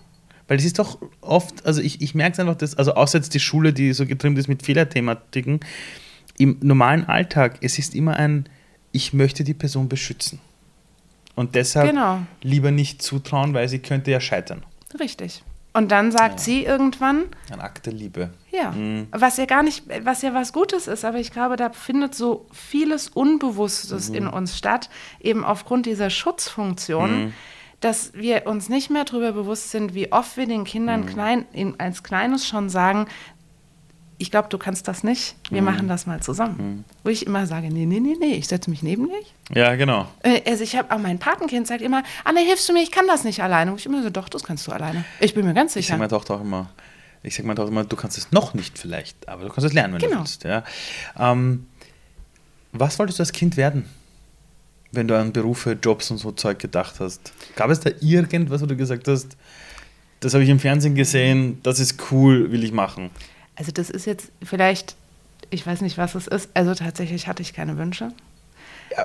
Weil 0.48 0.58
es 0.58 0.64
ist 0.64 0.78
doch 0.78 0.98
oft, 1.20 1.64
also 1.64 1.80
ich, 1.80 2.00
ich 2.00 2.14
merke 2.14 2.32
es 2.34 2.40
einfach, 2.40 2.56
dass, 2.56 2.76
also 2.76 2.94
außer 2.94 3.18
jetzt 3.18 3.34
die 3.34 3.40
Schule, 3.40 3.72
die 3.72 3.92
so 3.92 4.06
getrimmt 4.06 4.38
ist 4.38 4.48
mit 4.48 4.64
Fehlerthematiken, 4.64 5.60
im 6.38 6.56
normalen 6.60 7.04
Alltag, 7.04 7.58
es 7.60 7.78
ist 7.78 7.94
immer 7.94 8.16
ein, 8.16 8.48
ich 8.92 9.12
möchte 9.12 9.44
die 9.44 9.54
Person 9.54 9.88
beschützen. 9.88 10.40
Und 11.36 11.54
deshalb 11.54 11.90
genau. 11.90 12.20
lieber 12.42 12.70
nicht 12.70 13.02
zutrauen, 13.02 13.54
weil 13.54 13.68
sie 13.68 13.78
könnte 13.78 14.10
ja 14.10 14.20
scheitern. 14.20 14.64
Richtig. 14.98 15.42
Und 15.72 15.92
dann 15.92 16.10
sagt 16.10 16.40
sie 16.40 16.64
irgendwann, 16.64 17.26
Ein 17.52 17.60
Akt 17.60 17.86
der 17.86 17.92
Liebe. 17.92 18.30
ja, 18.50 18.74
was 19.12 19.36
ja 19.36 19.46
gar 19.46 19.62
nicht, 19.62 19.84
was 20.04 20.20
ja 20.22 20.34
was 20.34 20.52
Gutes 20.52 20.88
ist, 20.88 21.04
aber 21.04 21.18
ich 21.18 21.30
glaube, 21.30 21.54
da 21.56 21.70
findet 21.70 22.14
so 22.14 22.46
vieles 22.52 23.08
Unbewusstes 23.08 24.08
in 24.08 24.26
uns 24.26 24.58
statt, 24.58 24.90
eben 25.20 25.44
aufgrund 25.44 25.86
dieser 25.86 26.10
Schutzfunktion, 26.10 27.32
dass 27.78 28.12
wir 28.14 28.46
uns 28.46 28.68
nicht 28.68 28.90
mehr 28.90 29.04
darüber 29.04 29.32
bewusst 29.32 29.70
sind, 29.70 29.94
wie 29.94 30.12
oft 30.12 30.36
wir 30.36 30.46
den 30.46 30.64
Kindern 30.64 31.06
klein, 31.06 31.46
in, 31.52 31.78
als 31.78 32.02
Kleines 32.02 32.46
schon 32.46 32.68
sagen, 32.68 33.06
ich 34.20 34.30
glaube, 34.30 34.48
du 34.50 34.58
kannst 34.58 34.86
das 34.86 35.02
nicht, 35.02 35.34
wir 35.50 35.62
machen 35.62 35.88
das 35.88 36.06
mal 36.06 36.20
zusammen. 36.20 36.84
Wo 37.02 37.08
ich 37.10 37.26
immer 37.26 37.46
sage, 37.46 37.68
nee, 37.72 37.86
nee, 37.86 38.00
nee, 38.00 38.16
nee, 38.20 38.34
ich 38.34 38.46
setze 38.48 38.68
mich 38.70 38.82
neben 38.82 39.08
dich. 39.08 39.34
Ja, 39.56 39.74
genau. 39.76 40.06
Äh, 40.22 40.42
Also 40.48 40.62
ich 40.62 40.76
habe 40.76 40.94
auch 40.94 40.98
mein 40.98 41.18
Patenkind 41.18 41.66
sagt 41.66 41.80
immer, 41.80 42.02
Anne, 42.24 42.40
hilfst 42.40 42.68
du 42.68 42.72
mir, 42.74 42.82
ich 42.82 42.90
kann 42.92 43.06
das 43.06 43.24
nicht 43.24 43.42
alleine. 43.42 43.70
Und 43.72 43.80
ich 43.80 43.86
immer 43.86 44.02
so, 44.02 44.10
doch, 44.10 44.28
das 44.28 44.42
kannst 44.42 44.66
du 44.66 44.72
alleine. 44.72 45.04
Ich 45.20 45.34
bin 45.34 45.46
mir 45.46 45.54
ganz 45.54 45.70
Ich 45.74 45.86
sicher. 45.86 45.88
sage 45.94 45.98
meiner 46.00 46.10
Tochter 46.10 46.34
auch 46.34 46.42
immer, 46.42 46.70
ich 47.22 47.34
sage 47.34 47.46
meiner 47.46 47.56
Tochter 47.56 47.70
immer, 47.72 47.84
du 47.84 47.96
kannst 47.96 48.18
es 48.18 48.30
noch 48.30 48.52
nicht 48.54 48.78
vielleicht, 48.78 49.28
aber 49.28 49.44
du 49.44 49.48
kannst 49.48 49.66
es 49.66 49.72
lernen, 49.72 49.94
wenn 49.94 50.00
du 50.00 50.06
Genau. 50.08 50.20
willst. 50.20 50.44
Ja. 50.44 50.64
Ähm, 51.18 51.66
was 52.72 52.98
wolltest 52.98 53.18
du 53.18 53.22
als 53.22 53.32
Kind 53.32 53.56
werden, 53.56 53.86
wenn 54.92 55.08
du 55.08 55.18
an 55.18 55.32
Berufe, 55.32 55.78
Jobs 55.82 56.10
und 56.10 56.18
so 56.18 56.30
Zeug 56.32 56.58
gedacht 56.58 57.00
hast? 57.00 57.32
Gab 57.56 57.70
es 57.70 57.80
da 57.80 57.90
irgendwas, 58.00 58.60
wo 58.60 58.66
du 58.66 58.76
gesagt 58.76 59.08
hast, 59.08 59.36
das 60.20 60.34
habe 60.34 60.44
ich 60.44 60.50
im 60.50 60.60
Fernsehen 60.60 60.94
gesehen, 60.94 61.58
das 61.62 61.80
ist 61.80 61.94
cool, 62.12 62.52
will 62.52 62.62
ich 62.64 62.72
machen? 62.72 63.10
Also 63.56 63.72
das 63.72 63.90
ist 63.90 64.06
jetzt 64.06 64.30
vielleicht, 64.42 64.96
ich 65.50 65.66
weiß 65.66 65.80
nicht, 65.82 65.98
was 65.98 66.14
es 66.14 66.26
ist. 66.26 66.48
Also 66.54 66.74
tatsächlich 66.74 67.26
hatte 67.26 67.42
ich 67.42 67.52
keine 67.52 67.76
Wünsche. 67.78 68.12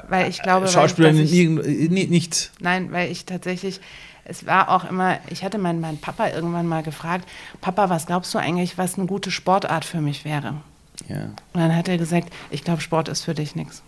weil 0.10 0.30
ich 0.30 0.42
glaube, 0.42 0.68
weil, 0.74 1.20
ich, 1.20 1.34
irgend- 1.34 1.66
äh, 1.66 1.88
ni- 1.90 2.08
nichts. 2.08 2.52
nein, 2.60 2.92
weil 2.92 3.12
ich 3.12 3.26
tatsächlich, 3.26 3.80
es 4.24 4.46
war 4.48 4.70
auch 4.70 4.90
immer, 4.90 5.20
ich 5.30 5.44
hatte 5.44 5.58
meinen, 5.60 5.80
meinen 5.80 6.00
Papa 6.00 6.30
irgendwann 6.30 6.66
mal 6.68 6.82
gefragt, 6.84 7.28
Papa, 7.62 7.90
was 7.90 8.08
glaubst 8.08 8.34
du 8.34 8.40
eigentlich, 8.40 8.78
was 8.78 8.98
eine 8.98 9.06
gute 9.08 9.30
Sportart 9.30 9.86
für 9.86 10.02
mich 10.02 10.26
wäre? 10.26 10.56
Ja. 11.08 11.26
Und 11.26 11.36
dann 11.62 11.76
hat 11.76 11.88
er 11.88 11.98
gesagt, 11.98 12.30
ich 12.50 12.64
glaube, 12.64 12.82
Sport 12.82 13.10
ist 13.10 13.22
für 13.24 13.36
dich 13.36 13.56
nichts. 13.56 13.84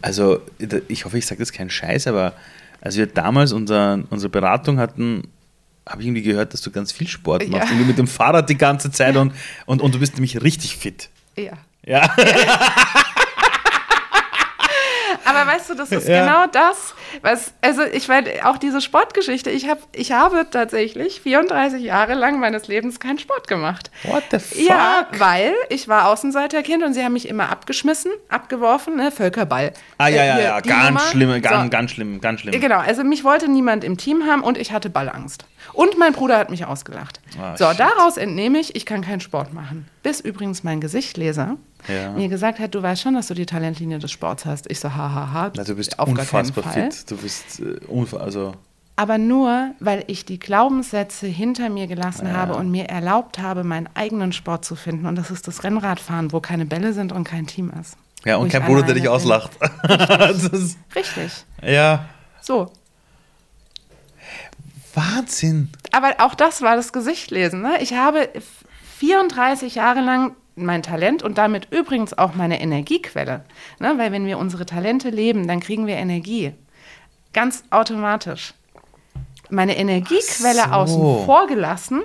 Also, 0.00 0.40
ich 0.88 1.04
hoffe, 1.04 1.18
ich 1.18 1.26
sage 1.26 1.40
das 1.40 1.52
keinen 1.52 1.70
Scheiß, 1.70 2.06
aber 2.06 2.32
als 2.80 2.96
wir 2.96 3.06
damals 3.06 3.52
unser, 3.52 4.04
unsere 4.10 4.30
Beratung 4.30 4.78
hatten, 4.78 5.28
habe 5.88 6.02
ich 6.02 6.08
irgendwie 6.08 6.22
gehört, 6.22 6.52
dass 6.52 6.60
du 6.62 6.70
ganz 6.70 6.92
viel 6.92 7.06
Sport 7.08 7.42
Ja. 7.44 7.50
machst. 7.50 7.70
Irgendwie 7.70 7.86
mit 7.86 7.98
dem 7.98 8.08
Fahrrad 8.08 8.48
die 8.48 8.56
ganze 8.58 8.90
Zeit 8.90 9.16
und, 9.16 9.32
und, 9.66 9.80
und 9.82 9.94
du 9.94 9.98
bist 10.00 10.14
nämlich 10.14 10.42
richtig 10.42 10.76
fit. 10.76 11.08
Ja. 11.36 11.52
Ja. 11.84 12.10
Aber 15.24 15.44
weißt 15.50 15.70
du, 15.70 15.74
das 15.74 15.90
ist 15.90 16.06
Ja. 16.08 16.20
genau 16.24 16.46
das, 16.46 16.94
was, 17.20 17.52
also 17.60 17.82
ich 17.82 18.06
meine, 18.06 18.28
auch 18.48 18.58
diese 18.58 18.80
Sportgeschichte, 18.80 19.50
ich, 19.50 19.68
hab, 19.68 19.78
ich 19.92 20.12
habe 20.12 20.46
tatsächlich 20.50 21.20
34 21.20 21.82
Jahre 21.82 22.14
lang 22.14 22.38
meines 22.38 22.68
Lebens 22.68 23.00
keinen 23.00 23.18
Sport 23.18 23.48
gemacht. 23.48 23.90
What 24.04 24.22
the 24.30 24.38
fuck? 24.38 24.58
Ja, 24.68 25.06
weil 25.18 25.52
ich 25.68 25.88
war 25.88 26.08
Außenseiterkind 26.08 26.84
und 26.84 26.94
sie 26.94 27.02
haben 27.04 27.12
mich 27.14 27.28
immer 27.28 27.50
abgeschmissen, 27.50 28.12
abgeworfen, 28.28 28.96
ne, 28.96 29.10
Völkerball. 29.10 29.72
Ah, 29.98 30.08
ja, 30.08 30.22
Äh, 30.22 30.26
ja, 30.28 30.34
hier, 30.36 30.44
ja, 30.44 30.60
ganz 30.60 31.10
schlimm, 31.10 31.42
ganz, 31.42 31.64
So. 31.64 31.70
ganz 31.70 31.90
schlimm, 31.90 32.20
ganz 32.20 32.40
schlimm. 32.40 32.60
Genau, 32.60 32.78
also 32.78 33.02
mich 33.02 33.24
wollte 33.24 33.48
niemand 33.48 33.82
im 33.84 33.96
Team 33.96 34.24
haben 34.30 34.42
und 34.42 34.56
ich 34.56 34.70
hatte 34.72 34.90
Ballangst. 34.90 35.44
Und 35.72 35.98
mein 35.98 36.12
Bruder 36.12 36.38
hat 36.38 36.50
mich 36.50 36.64
ausgelacht. 36.64 37.20
Ah, 37.40 37.56
so, 37.56 37.68
shit. 37.70 37.80
daraus 37.80 38.16
entnehme 38.16 38.58
ich, 38.58 38.74
ich 38.76 38.86
kann 38.86 39.02
keinen 39.02 39.20
Sport 39.20 39.52
machen. 39.52 39.86
Bis 40.02 40.20
übrigens 40.20 40.64
mein 40.64 40.80
Gesichtleser 40.80 41.56
Ja. 41.88 42.12
mir 42.12 42.28
gesagt 42.28 42.58
hat, 42.58 42.74
du 42.74 42.82
weißt 42.82 43.02
schon, 43.02 43.14
dass 43.14 43.26
du 43.28 43.34
die 43.34 43.46
Talentlinie 43.46 43.98
des 43.98 44.10
Sports 44.10 44.44
hast. 44.46 44.70
Ich 44.70 44.80
so, 44.80 44.90
hahaha. 44.94 45.14
Ha, 45.14 45.32
ha, 45.32 45.52
Na, 45.56 45.64
du 45.64 45.74
bist 45.74 45.98
auf 45.98 46.06
gar 46.14 46.24
keinen 46.24 46.46
unfassbar 46.46 46.64
Fall. 46.72 46.90
fit. 46.92 47.10
Du 47.10 47.16
bist 47.16 47.60
äh, 47.60 47.78
unfa 47.88 48.18
also 48.18 48.54
Aber 48.96 49.18
nur, 49.18 49.72
weil 49.80 50.04
ich 50.06 50.24
die 50.24 50.38
Glaubenssätze 50.38 51.26
hinter 51.26 51.68
mir 51.68 51.86
gelassen 51.86 52.26
Ja. 52.28 52.32
habe 52.34 52.54
und 52.54 52.70
mir 52.70 52.84
erlaubt 52.86 53.38
habe, 53.38 53.62
meinen 53.64 53.88
eigenen 53.94 54.32
Sport 54.32 54.64
zu 54.64 54.74
finden. 54.76 55.06
Und 55.06 55.16
das 55.16 55.30
ist 55.30 55.46
das 55.48 55.64
Rennradfahren, 55.64 56.32
wo 56.32 56.40
keine 56.40 56.64
Bälle 56.66 56.92
sind 56.92 57.12
und 57.12 57.24
kein 57.24 57.46
Team 57.46 57.70
ist. 57.80 57.96
ja 58.24 58.36
und 58.36 58.48
kein 58.50 58.64
Bruder, 58.64 58.82
der 58.82 58.94
dich 58.94 59.02
bin. 59.04 59.12
auslacht. 59.12 59.50
ist, 60.52 60.78
Richtig. 60.94 61.30
ja, 61.62 62.06
So. 62.40 62.70
Wahnsinn. 64.96 65.68
Aber 65.92 66.14
auch 66.18 66.34
das 66.34 66.62
war 66.62 66.76
das 66.76 66.92
Gesichtlesen. 66.92 67.62
Ne? 67.62 67.80
Ich 67.80 67.94
habe 67.94 68.28
34 68.98 69.74
Jahre 69.74 70.00
lang 70.00 70.34
mein 70.56 70.82
Talent 70.82 71.22
und 71.22 71.38
damit 71.38 71.68
übrigens 71.70 72.16
auch 72.16 72.34
meine 72.34 72.60
Energiequelle. 72.60 73.44
Ne? 73.78 73.94
Weil 73.98 74.10
wenn 74.10 74.26
wir 74.26 74.38
unsere 74.38 74.64
Talente 74.66 75.10
leben, 75.10 75.46
dann 75.46 75.60
kriegen 75.60 75.86
wir 75.86 75.96
Energie. 75.96 76.52
Ganz 77.32 77.62
automatisch. 77.70 78.54
Meine 79.50 79.76
Energiequelle 79.76 80.64
so. 80.64 80.70
außen 80.70 81.24
vor 81.26 81.46
gelassen, 81.46 82.02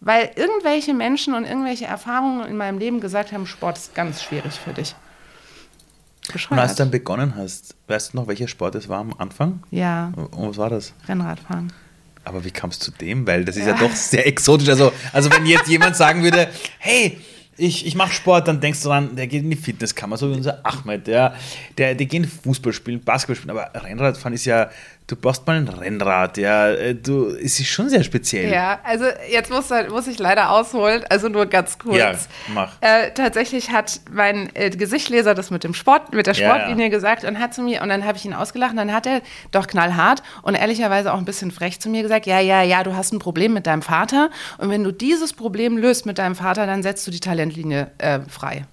weil 0.00 0.30
irgendwelche 0.36 0.94
Menschen 0.94 1.34
und 1.34 1.44
irgendwelche 1.44 1.86
Erfahrungen 1.86 2.46
in 2.46 2.56
meinem 2.56 2.78
Leben 2.78 3.00
gesagt 3.00 3.32
haben, 3.32 3.46
Sport 3.46 3.78
ist 3.78 3.94
ganz 3.94 4.22
schwierig 4.22 4.52
für 4.52 4.72
dich. 4.72 4.94
Und 6.26 6.32
Bescheuert. 6.34 6.60
als 6.60 6.74
du 6.74 6.82
dann 6.82 6.90
begonnen 6.90 7.34
hast, 7.36 7.74
weißt 7.88 8.12
du 8.12 8.18
noch, 8.18 8.28
welcher 8.28 8.46
Sport 8.46 8.74
es 8.76 8.88
war 8.88 9.00
am 9.00 9.14
Anfang? 9.18 9.62
ja, 9.70 10.12
Und 10.14 10.50
was 10.50 10.56
war 10.58 10.70
das? 10.70 10.92
Rennradfahren. 11.08 11.72
Aber 12.24 12.44
wie 12.44 12.50
kamst 12.50 12.86
du 12.86 12.92
zu 12.92 12.98
dem? 12.98 13.26
Weil 13.26 13.44
das 13.44 13.56
ist 13.56 13.66
ja, 13.66 13.76
doch 13.76 13.94
sehr 13.94 14.26
exotisch. 14.26 14.68
Also, 14.68 14.92
also 15.12 15.30
wenn 15.30 15.46
jetzt 15.46 15.68
jemand 15.68 15.96
sagen 15.96 16.22
würde, 16.22 16.48
hey, 16.78 17.18
ich, 17.56 17.86
ich 17.86 17.94
mache 17.94 18.12
Sport, 18.12 18.48
dann 18.48 18.60
denkst 18.60 18.82
du 18.82 18.88
dran, 18.88 19.14
der 19.14 19.26
geht 19.26 19.42
in 19.42 19.50
die 19.50 19.56
Fitnesskammer, 19.56 20.16
so 20.16 20.30
wie 20.30 20.34
unser 20.34 20.64
Ahmed, 20.64 21.06
der, 21.06 21.34
der, 21.76 21.94
die 21.94 22.06
gehen 22.06 22.24
Fußball 22.24 22.72
spielen, 22.72 23.00
Basketball 23.00 23.36
spielen, 23.36 23.50
aber 23.50 23.70
Rennradfahren 23.84 24.32
ist 24.32 24.46
ja, 24.46 24.70
du 25.06 25.16
brauchst 25.16 25.46
mal 25.46 25.56
ein 25.56 25.68
Rennrad, 25.68 26.38
ja, 26.38 26.68
äh, 26.70 26.94
du, 26.94 27.26
es 27.28 27.60
ist 27.60 27.68
schon 27.68 27.88
sehr 27.88 28.02
speziell. 28.02 28.50
Ja, 28.50 28.80
also 28.84 29.04
jetzt 29.30 29.50
muss, 29.50 29.68
muss 29.90 30.06
ich 30.06 30.18
leider 30.18 30.50
ausholen, 30.50 31.04
also 31.08 31.28
nur 31.28 31.46
ganz 31.46 31.78
kurz. 31.78 31.96
Ja, 31.96 32.14
mach. 32.54 32.72
Äh, 32.80 33.10
tatsächlich 33.12 33.70
hat 33.70 34.00
mein 34.10 34.50
äh, 34.54 34.70
Gesichtleser 34.70 35.34
das 35.34 35.50
mit 35.50 35.64
dem 35.64 35.74
Sport, 35.74 36.14
mit 36.14 36.26
der 36.26 36.34
Ja, 36.34 36.48
Sportlinie 36.48 36.86
ja. 36.86 36.90
gesagt 36.90 37.24
und 37.24 37.38
hat 37.38 37.54
zu 37.54 37.62
mir, 37.62 37.82
und 37.82 37.88
dann 37.88 38.04
habe 38.04 38.16
ich 38.16 38.24
ihn 38.24 38.34
ausgelacht 38.34 38.72
und 38.72 38.78
dann 38.78 38.92
hat 38.92 39.06
er 39.06 39.20
doch 39.50 39.66
knallhart 39.66 40.22
und 40.42 40.54
ehrlicherweise 40.54 41.12
auch 41.12 41.18
ein 41.18 41.24
bisschen 41.24 41.50
frech 41.50 41.80
zu 41.80 41.88
mir 41.88 42.02
gesagt, 42.02 42.26
ja, 42.26 42.40
ja, 42.40 42.62
ja, 42.62 42.82
du 42.82 42.96
hast 42.96 43.12
ein 43.12 43.18
Problem 43.18 43.52
mit 43.52 43.66
deinem 43.66 43.82
Vater 43.82 44.30
und 44.58 44.70
wenn 44.70 44.84
du 44.84 44.92
dieses 44.92 45.32
Problem 45.32 45.76
löst 45.76 46.06
mit 46.06 46.18
deinem 46.18 46.34
Vater, 46.34 46.66
dann 46.66 46.82
setzt 46.82 47.06
du 47.06 47.10
die 47.10 47.20
Talentlinie 47.20 47.90
äh, 47.98 48.20
frei. 48.28 48.66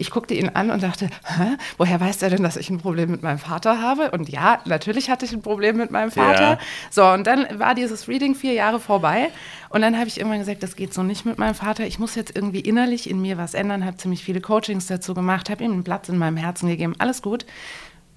Ich 0.00 0.10
guckte 0.10 0.32
ihn 0.32 0.48
an 0.48 0.70
und 0.70 0.82
dachte, 0.82 1.10
Hä? 1.24 1.56
woher 1.76 2.00
weiß 2.00 2.22
er 2.22 2.30
denn, 2.30 2.42
dass 2.42 2.56
ich 2.56 2.70
ein 2.70 2.78
Problem 2.78 3.10
mit 3.10 3.22
meinem 3.22 3.38
Vater 3.38 3.82
habe? 3.82 4.10
Und 4.10 4.30
ja, 4.30 4.60
natürlich 4.64 5.10
hatte 5.10 5.26
ich 5.26 5.32
ein 5.32 5.42
Problem 5.42 5.76
mit 5.76 5.90
meinem 5.90 6.10
Vater. 6.10 6.42
Ja. 6.52 6.58
So, 6.90 7.06
und 7.06 7.26
dann 7.26 7.46
war 7.58 7.74
dieses 7.74 8.08
Reading 8.08 8.34
vier 8.34 8.54
Jahre 8.54 8.80
vorbei. 8.80 9.28
Und 9.68 9.82
dann 9.82 9.98
habe 9.98 10.08
ich 10.08 10.18
irgendwann 10.18 10.38
gesagt, 10.38 10.62
das 10.62 10.74
geht 10.74 10.94
so 10.94 11.02
nicht 11.02 11.26
mit 11.26 11.38
meinem 11.38 11.54
Vater. 11.54 11.86
Ich 11.86 11.98
muss 11.98 12.14
jetzt 12.14 12.34
irgendwie 12.34 12.60
innerlich 12.60 13.10
in 13.10 13.20
mir 13.20 13.36
was 13.36 13.52
ändern. 13.52 13.84
Habe 13.84 13.98
ziemlich 13.98 14.24
viele 14.24 14.40
Coachings 14.40 14.86
dazu 14.86 15.12
gemacht, 15.12 15.50
habe 15.50 15.62
ihm 15.62 15.72
einen 15.72 15.84
Platz 15.84 16.08
in 16.08 16.16
meinem 16.16 16.38
Herzen 16.38 16.68
gegeben. 16.68 16.94
Alles 16.98 17.20
gut. 17.20 17.44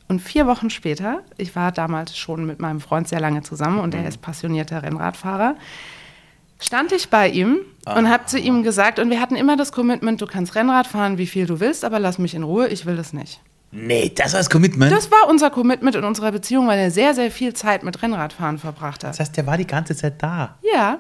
Und 0.08 0.22
vier 0.22 0.48
Wochen 0.48 0.70
später, 0.70 1.22
ich 1.38 1.56
war 1.56 1.72
damals 1.72 2.18
schon 2.18 2.46
mit 2.46 2.60
meinem 2.60 2.80
Freund 2.80 3.08
sehr 3.08 3.20
lange 3.20 3.42
zusammen 3.42 3.80
und 3.80 3.94
er 3.94 4.08
ist 4.08 4.22
passionierter 4.22 4.84
Rennradfahrer, 4.84 5.56
stand 6.60 6.92
ich 6.92 7.10
bei 7.10 7.30
ihm 7.30 7.60
und 7.86 8.10
habe 8.10 8.26
zu 8.26 8.40
ihm 8.40 8.64
gesagt, 8.64 9.00
und 9.00 9.10
wir 9.10 9.20
hatten 9.20 9.36
immer 9.36 9.58
das 9.58 9.72
Commitment, 9.72 10.22
du 10.22 10.26
kannst 10.26 10.56
Rennrad 10.56 10.88
fahren, 10.88 11.18
wie 11.18 11.28
viel 11.28 11.46
du 11.46 11.60
willst, 11.60 11.84
aber 11.84 12.00
lass 12.00 12.18
mich 12.18 12.36
in 12.36 12.44
Ruhe, 12.44 12.68
ich 12.68 12.86
will 12.86 12.96
das 12.96 13.14
nicht. 13.14 13.42
Nee, 13.76 14.12
das 14.16 14.34
war 14.34 14.40
das 14.40 14.50
Commitment. 14.52 14.92
Das 14.92 15.10
war 15.10 15.28
unser 15.28 15.50
Commitment 15.50 15.96
in 15.96 16.04
unserer 16.04 16.32
Beziehung, 16.32 16.68
weil 16.68 16.78
er 16.78 16.92
sehr, 16.92 17.16
sehr 17.16 17.32
viel 17.32 17.54
Zeit 17.54 17.84
mit 17.84 18.02
Rennradfahren 18.04 18.60
verbracht 18.60 19.04
hat. 19.04 19.12
das 19.12 19.20
heißt, 19.20 19.36
der 19.36 19.48
war 19.48 19.58
die 19.58 19.66
ganze 19.66 19.96
Zeit 19.96 20.22
da. 20.22 20.58
Ja. 20.74 21.00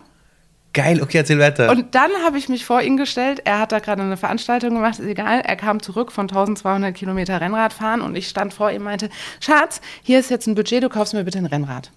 Geil, 0.73 1.03
okay, 1.03 1.19
erzähl 1.19 1.37
weiter. 1.37 1.69
Und 1.69 1.93
dann 1.93 2.09
habe 2.25 2.39
ich 2.39 2.49
mich 2.49 2.65
vor 2.65 2.81
ihn 2.81 2.97
gestellt. 2.97 3.41
Er 3.45 3.59
hat 3.59 3.71
da 3.71 3.77
gerade 3.77 4.01
eine 4.01 4.17
Veranstaltung 4.17 4.73
gemacht, 4.73 4.97
ist 4.97 5.05
egal. 5.05 5.41
Er 5.41 5.55
kam 5.55 5.83
zurück 5.83 6.11
von 6.11 6.23
1200 6.23 6.95
Kilometer 6.95 7.39
Rennradfahren 7.39 8.01
und 8.01 8.15
ich 8.15 8.27
stand 8.27 8.55
vor 8.55 8.71
ihm 8.71 8.77
und 8.77 8.85
meinte: 8.85 9.09
Schatz, 9.39 9.81
hier 10.01 10.19
ist 10.19 10.31
jetzt 10.31 10.47
ein 10.47 10.55
Budget, 10.55 10.81
du 10.81 10.89
kaufst 10.89 11.13
mir 11.13 11.23
bitte 11.23 11.37
ein 11.37 11.45
Rennrad. 11.45 11.91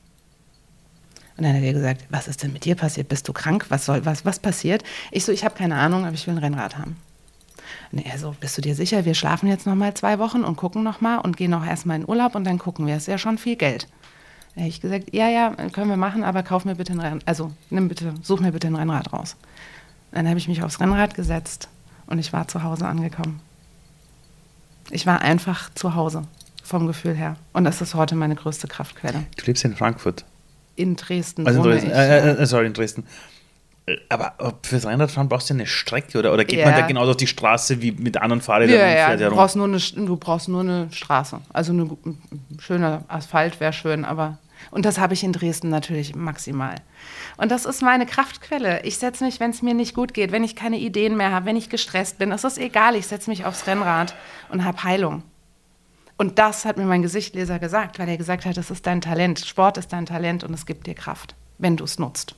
Und 1.36 1.44
dann 1.44 1.54
hat 1.54 1.62
er 1.62 1.72
gesagt: 1.72 2.04
Was 2.10 2.28
ist 2.28 2.42
denn 2.42 2.52
mit 2.52 2.64
dir 2.64 2.74
passiert? 2.74 3.08
Bist 3.08 3.28
du 3.28 3.32
krank? 3.32 3.66
Was 3.68 3.86
soll, 3.86 4.04
was, 4.04 4.24
was 4.24 4.38
passiert? 4.38 4.82
Ich 5.10 5.24
so: 5.24 5.32
Ich 5.32 5.44
habe 5.44 5.54
keine 5.54 5.76
Ahnung, 5.76 6.04
aber 6.04 6.14
ich 6.14 6.26
will 6.26 6.34
ein 6.34 6.38
Rennrad 6.38 6.78
haben. 6.78 6.96
Und 7.92 8.04
er 8.04 8.18
so: 8.18 8.34
Bist 8.40 8.56
du 8.56 8.62
dir 8.62 8.74
sicher? 8.74 9.04
Wir 9.04 9.14
schlafen 9.14 9.48
jetzt 9.48 9.66
noch 9.66 9.74
mal 9.74 9.94
zwei 9.94 10.18
Wochen 10.18 10.44
und 10.44 10.56
gucken 10.56 10.82
noch 10.82 11.00
mal 11.00 11.18
und 11.18 11.36
gehen 11.36 11.52
auch 11.54 11.64
erstmal 11.64 11.96
in 11.96 12.08
Urlaub 12.08 12.34
und 12.34 12.44
dann 12.44 12.58
gucken 12.58 12.86
wir. 12.86 12.94
Das 12.94 13.04
ist 13.04 13.08
ja 13.08 13.18
schon 13.18 13.38
viel 13.38 13.56
Geld. 13.56 13.86
Da 14.54 14.62
habe 14.62 14.70
ich 14.70 14.80
gesagt, 14.80 15.14
ja, 15.14 15.28
ja, 15.28 15.50
können 15.70 15.90
wir 15.90 15.98
machen, 15.98 16.24
aber 16.24 16.42
kauf 16.42 16.64
mir 16.64 16.76
bitte 16.76 16.94
ein 16.94 17.00
Rennrad, 17.00 17.22
also 17.26 17.52
nimm 17.68 17.88
bitte, 17.88 18.14
such 18.22 18.40
mir 18.40 18.52
bitte 18.52 18.68
ein 18.68 18.74
Rennrad 18.74 19.12
raus. 19.12 19.36
Dann 20.12 20.26
habe 20.26 20.38
ich 20.38 20.48
mich 20.48 20.62
aufs 20.62 20.80
Rennrad 20.80 21.14
gesetzt 21.14 21.68
und 22.06 22.18
ich 22.18 22.32
war 22.32 22.48
zu 22.48 22.62
Hause 22.62 22.88
angekommen. 22.88 23.40
Ich 24.90 25.04
war 25.04 25.20
einfach 25.20 25.68
zu 25.74 25.94
Hause 25.94 26.22
vom 26.62 26.86
Gefühl 26.86 27.14
her. 27.14 27.36
Und 27.52 27.64
das 27.64 27.82
ist 27.82 27.94
heute 27.94 28.14
meine 28.14 28.34
größte 28.34 28.66
Kraftquelle. 28.66 29.26
du 29.36 29.44
lebst 29.44 29.64
in 29.64 29.76
Frankfurt. 29.76 30.24
In 30.76 30.94
Dresden 30.96 31.46
Also 31.46 31.58
in 31.62 31.64
Dresden. 31.70 31.90
ich. 31.90 31.96
Äh, 31.96 32.30
äh, 32.42 32.46
sorry, 32.46 32.66
in 32.66 32.72
Dresden. 32.74 33.04
Äh, 33.86 33.96
Aber 34.08 34.34
fürs 34.62 34.86
Rennradfahren 34.86 35.28
brauchst 35.28 35.48
du 35.50 35.54
eine 35.54 35.66
Strecke 35.66 36.18
oder, 36.18 36.32
oder 36.32 36.44
geht 36.44 36.64
man 36.64 36.74
Ja. 36.74 36.80
da 36.82 36.86
genauso 36.86 37.12
auf 37.12 37.16
die 37.16 37.26
Straße 37.26 37.80
wie 37.82 37.92
mit 37.92 38.16
anderen 38.18 38.40
Fahrrädern 38.42 38.76
ja, 38.78 39.12
und 39.12 39.20
ja, 39.20 39.28
du 39.30 39.34
brauchst, 39.34 39.56
nur 39.56 39.66
eine, 39.66 39.78
du 39.78 40.16
brauchst 40.16 40.48
nur 40.48 40.60
eine 40.60 40.88
Straße. 40.92 41.40
Also 41.52 41.72
eine 41.72 41.86
gu- 41.86 41.96
schöner 42.58 43.04
Asphalt 43.08 43.58
wäre 43.60 43.72
schön, 43.72 44.04
aber 44.04 44.38
Und 44.70 44.84
das 44.84 44.98
habe 44.98 45.14
ich 45.14 45.22
in 45.22 45.32
Dresden 45.32 45.68
natürlich 45.70 46.14
maximal. 46.16 46.74
Und 47.36 47.50
das 47.52 47.64
ist 47.66 47.82
meine 47.82 48.06
Kraftquelle. 48.06 48.82
Ich 48.84 48.98
setze 48.98 49.24
mich, 49.24 49.38
wenn 49.38 49.50
es 49.50 49.62
mir 49.62 49.74
nicht 49.74 49.94
gut 49.94 50.12
geht, 50.14 50.32
wenn 50.32 50.42
ich 50.44 50.56
keine 50.56 50.78
Ideen 50.78 51.16
mehr 51.16 51.30
habe, 51.30 51.46
wenn 51.46 51.56
ich 51.56 51.68
gestresst 51.70 52.18
bin, 52.18 52.32
es 52.32 52.42
ist 52.44 52.58
egal, 52.58 52.96
ich 52.96 53.06
setze 53.06 53.30
mich 53.30 53.44
aufs 53.44 53.66
Rennrad 53.66 54.14
und 54.48 54.64
habe 54.64 54.82
Heilung. 54.82 55.22
Und 56.16 56.38
das 56.38 56.64
hat 56.64 56.78
mir 56.78 56.84
mein 56.84 57.02
Gesichtleser 57.02 57.58
gesagt, 57.58 57.98
weil 57.98 58.08
er 58.08 58.16
gesagt 58.16 58.46
hat, 58.46 58.56
das 58.56 58.70
ist 58.70 58.86
dein 58.86 59.00
Talent. 59.00 59.40
Sport 59.40 59.76
ist 59.76 59.92
dein 59.92 60.06
Talent 60.06 60.44
und 60.44 60.54
es 60.54 60.64
gibt 60.64 60.86
dir 60.86 60.94
Kraft, 60.94 61.34
wenn 61.58 61.76
du 61.76 61.84
es 61.84 61.98
nutzt. 61.98 62.34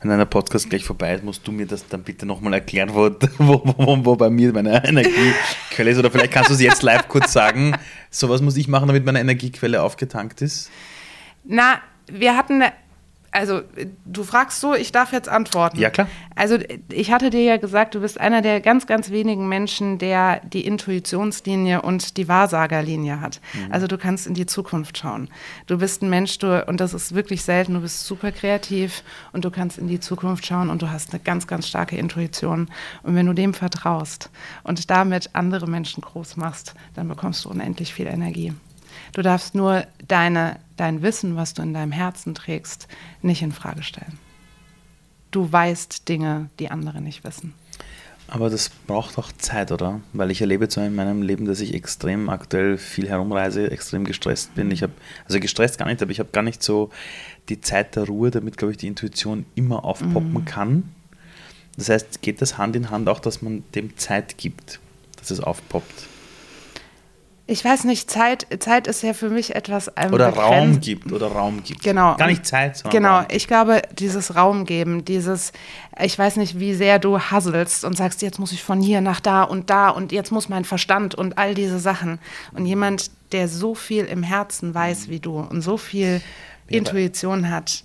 Wenn 0.00 0.10
dein 0.10 0.28
Podcast 0.28 0.68
gleich 0.70 0.84
vorbei 0.84 1.14
ist, 1.14 1.24
musst 1.24 1.46
du 1.46 1.52
mir 1.52 1.66
das 1.66 1.86
dann 1.88 2.02
bitte 2.02 2.26
nochmal 2.26 2.54
erklären, 2.54 2.90
wo, 2.94 3.10
wo, 3.38 3.62
wo, 3.64 4.04
wo, 4.04 4.16
bei 4.16 4.30
mir 4.30 4.52
meine 4.52 4.84
Energiequelle 4.84 5.90
ist. 5.90 5.98
Oder 5.98 6.10
vielleicht 6.10 6.32
kannst 6.32 6.50
du 6.50 6.54
es 6.54 6.60
jetzt 6.60 6.82
live 6.82 7.08
kurz 7.08 7.32
sagen. 7.32 7.76
So 8.10 8.28
was 8.28 8.40
muss 8.40 8.56
ich 8.56 8.68
machen, 8.68 8.86
damit 8.86 9.04
meine 9.04 9.20
Energiequelle 9.20 9.82
aufgetankt 9.82 10.40
ist? 10.42 10.70
Na, 11.44 11.80
wir 12.06 12.36
hatten 12.36 12.62
also 13.34 13.62
du 14.06 14.22
fragst 14.22 14.60
so, 14.60 14.74
ich 14.74 14.92
darf 14.92 15.12
jetzt 15.12 15.28
antworten. 15.28 15.78
Ja, 15.78 15.90
klar. 15.90 16.06
Also 16.36 16.56
ich 16.88 17.10
hatte 17.10 17.30
dir 17.30 17.42
ja 17.42 17.56
gesagt, 17.56 17.96
du 17.96 18.00
bist 18.00 18.20
einer 18.20 18.42
der 18.42 18.60
ganz, 18.60 18.86
ganz 18.86 19.10
wenigen 19.10 19.48
Menschen, 19.48 19.98
der 19.98 20.40
die 20.44 20.64
Intuitionslinie 20.64 21.82
und 21.82 22.16
die 22.16 22.28
Wahrsagerlinie 22.28 23.20
hat. 23.20 23.40
Mhm. 23.52 23.72
Also 23.72 23.88
du 23.88 23.98
kannst 23.98 24.28
in 24.28 24.34
die 24.34 24.46
Zukunft 24.46 24.98
schauen. 24.98 25.28
Du 25.66 25.78
bist 25.78 26.00
ein 26.02 26.10
Mensch, 26.10 26.38
du, 26.38 26.64
und 26.66 26.80
das 26.80 26.94
ist 26.94 27.14
wirklich 27.14 27.42
selten, 27.42 27.74
du 27.74 27.80
bist 27.80 28.06
super 28.06 28.30
kreativ 28.30 29.02
und 29.32 29.44
du 29.44 29.50
kannst 29.50 29.78
in 29.78 29.88
die 29.88 29.98
Zukunft 29.98 30.46
schauen 30.46 30.70
und 30.70 30.82
du 30.82 30.90
hast 30.90 31.12
eine 31.12 31.20
ganz, 31.20 31.48
ganz 31.48 31.66
starke 31.66 31.96
Intuition. 31.96 32.68
Und 33.02 33.16
wenn 33.16 33.26
du 33.26 33.32
dem 33.32 33.52
vertraust 33.52 34.30
und 34.62 34.90
damit 34.90 35.30
andere 35.32 35.68
Menschen 35.68 36.02
groß 36.02 36.36
machst, 36.36 36.74
dann 36.94 37.08
bekommst 37.08 37.44
du 37.44 37.50
unendlich 37.50 37.92
viel 37.94 38.06
Energie. 38.06 38.52
Du 39.14 39.22
darfst 39.22 39.54
nur 39.54 39.86
deine, 40.06 40.58
dein 40.76 41.02
Wissen, 41.02 41.36
was 41.36 41.54
du 41.54 41.62
in 41.62 41.72
deinem 41.72 41.92
Herzen 41.92 42.34
trägst, 42.34 42.88
nicht 43.22 43.42
in 43.42 43.52
Frage 43.52 43.82
stellen. 43.82 44.18
Du 45.30 45.50
weißt 45.50 46.08
Dinge, 46.08 46.50
die 46.58 46.70
andere 46.70 47.00
nicht 47.00 47.24
wissen. 47.24 47.54
Aber 48.26 48.50
das 48.50 48.70
braucht 48.70 49.18
auch 49.18 49.30
Zeit, 49.32 49.70
oder? 49.70 50.00
Weil 50.12 50.30
ich 50.30 50.40
erlebe 50.40 50.68
zwar 50.68 50.86
in 50.86 50.94
meinem 50.94 51.22
Leben, 51.22 51.44
dass 51.44 51.60
ich 51.60 51.74
extrem 51.74 52.28
aktuell 52.28 52.78
viel 52.78 53.08
herumreise, 53.08 53.70
extrem 53.70 54.04
gestresst 54.04 54.54
bin. 54.54 54.70
Ich 54.70 54.82
habe, 54.82 54.92
also 55.26 55.38
gestresst 55.38 55.78
gar 55.78 55.86
nicht, 55.86 56.02
aber 56.02 56.10
ich 56.10 56.18
habe 56.18 56.30
gar 56.32 56.42
nicht 56.42 56.62
so 56.62 56.90
die 57.48 57.60
Zeit 57.60 57.96
der 57.96 58.04
Ruhe, 58.04 58.30
damit, 58.30 58.56
glaube 58.56 58.72
ich, 58.72 58.78
die 58.78 58.88
Intuition 58.88 59.46
immer 59.54 59.84
aufpoppen 59.84 60.32
mhm. 60.32 60.44
kann. 60.44 60.94
Das 61.76 61.88
heißt, 61.88 62.22
geht 62.22 62.40
das 62.40 62.58
Hand 62.58 62.74
in 62.74 62.90
Hand 62.90 63.08
auch, 63.08 63.20
dass 63.20 63.42
man 63.42 63.62
dem 63.74 63.96
Zeit 63.96 64.38
gibt, 64.38 64.80
dass 65.18 65.30
es 65.30 65.40
aufpoppt? 65.40 66.08
Ich 67.46 67.62
weiß 67.62 67.84
nicht, 67.84 68.10
Zeit, 68.10 68.46
Zeit 68.60 68.86
ist 68.86 69.02
ja 69.02 69.12
für 69.12 69.28
mich 69.28 69.54
etwas. 69.54 69.92
Ähm, 69.96 70.14
oder 70.14 70.30
begrenzt. 70.30 70.50
Raum 70.50 70.80
gibt, 70.80 71.12
oder 71.12 71.26
Raum 71.26 71.62
gibt. 71.62 71.82
Genau. 71.82 72.16
Gar 72.16 72.28
nicht 72.28 72.46
Zeit, 72.46 72.78
sondern 72.78 73.02
Genau, 73.02 73.16
Raum. 73.18 73.26
ich 73.30 73.46
glaube, 73.46 73.82
dieses 73.92 74.34
Raum 74.34 74.64
geben, 74.64 75.04
dieses, 75.04 75.52
ich 76.00 76.18
weiß 76.18 76.36
nicht, 76.36 76.58
wie 76.58 76.72
sehr 76.72 76.98
du 76.98 77.18
hasselst 77.18 77.84
und 77.84 77.98
sagst, 77.98 78.22
jetzt 78.22 78.38
muss 78.38 78.52
ich 78.52 78.62
von 78.62 78.80
hier 78.80 79.02
nach 79.02 79.20
da 79.20 79.42
und 79.42 79.68
da 79.68 79.90
und 79.90 80.10
jetzt 80.10 80.32
muss 80.32 80.48
mein 80.48 80.64
Verstand 80.64 81.14
und 81.14 81.36
all 81.36 81.54
diese 81.54 81.78
Sachen. 81.78 82.18
Und 82.54 82.64
jemand, 82.64 83.10
der 83.32 83.48
so 83.48 83.74
viel 83.74 84.06
im 84.06 84.22
Herzen 84.22 84.74
weiß 84.74 85.08
wie 85.08 85.20
du 85.20 85.38
und 85.38 85.60
so 85.60 85.76
viel 85.76 86.22
ja, 86.70 86.78
Intuition 86.78 87.50
hat. 87.50 87.84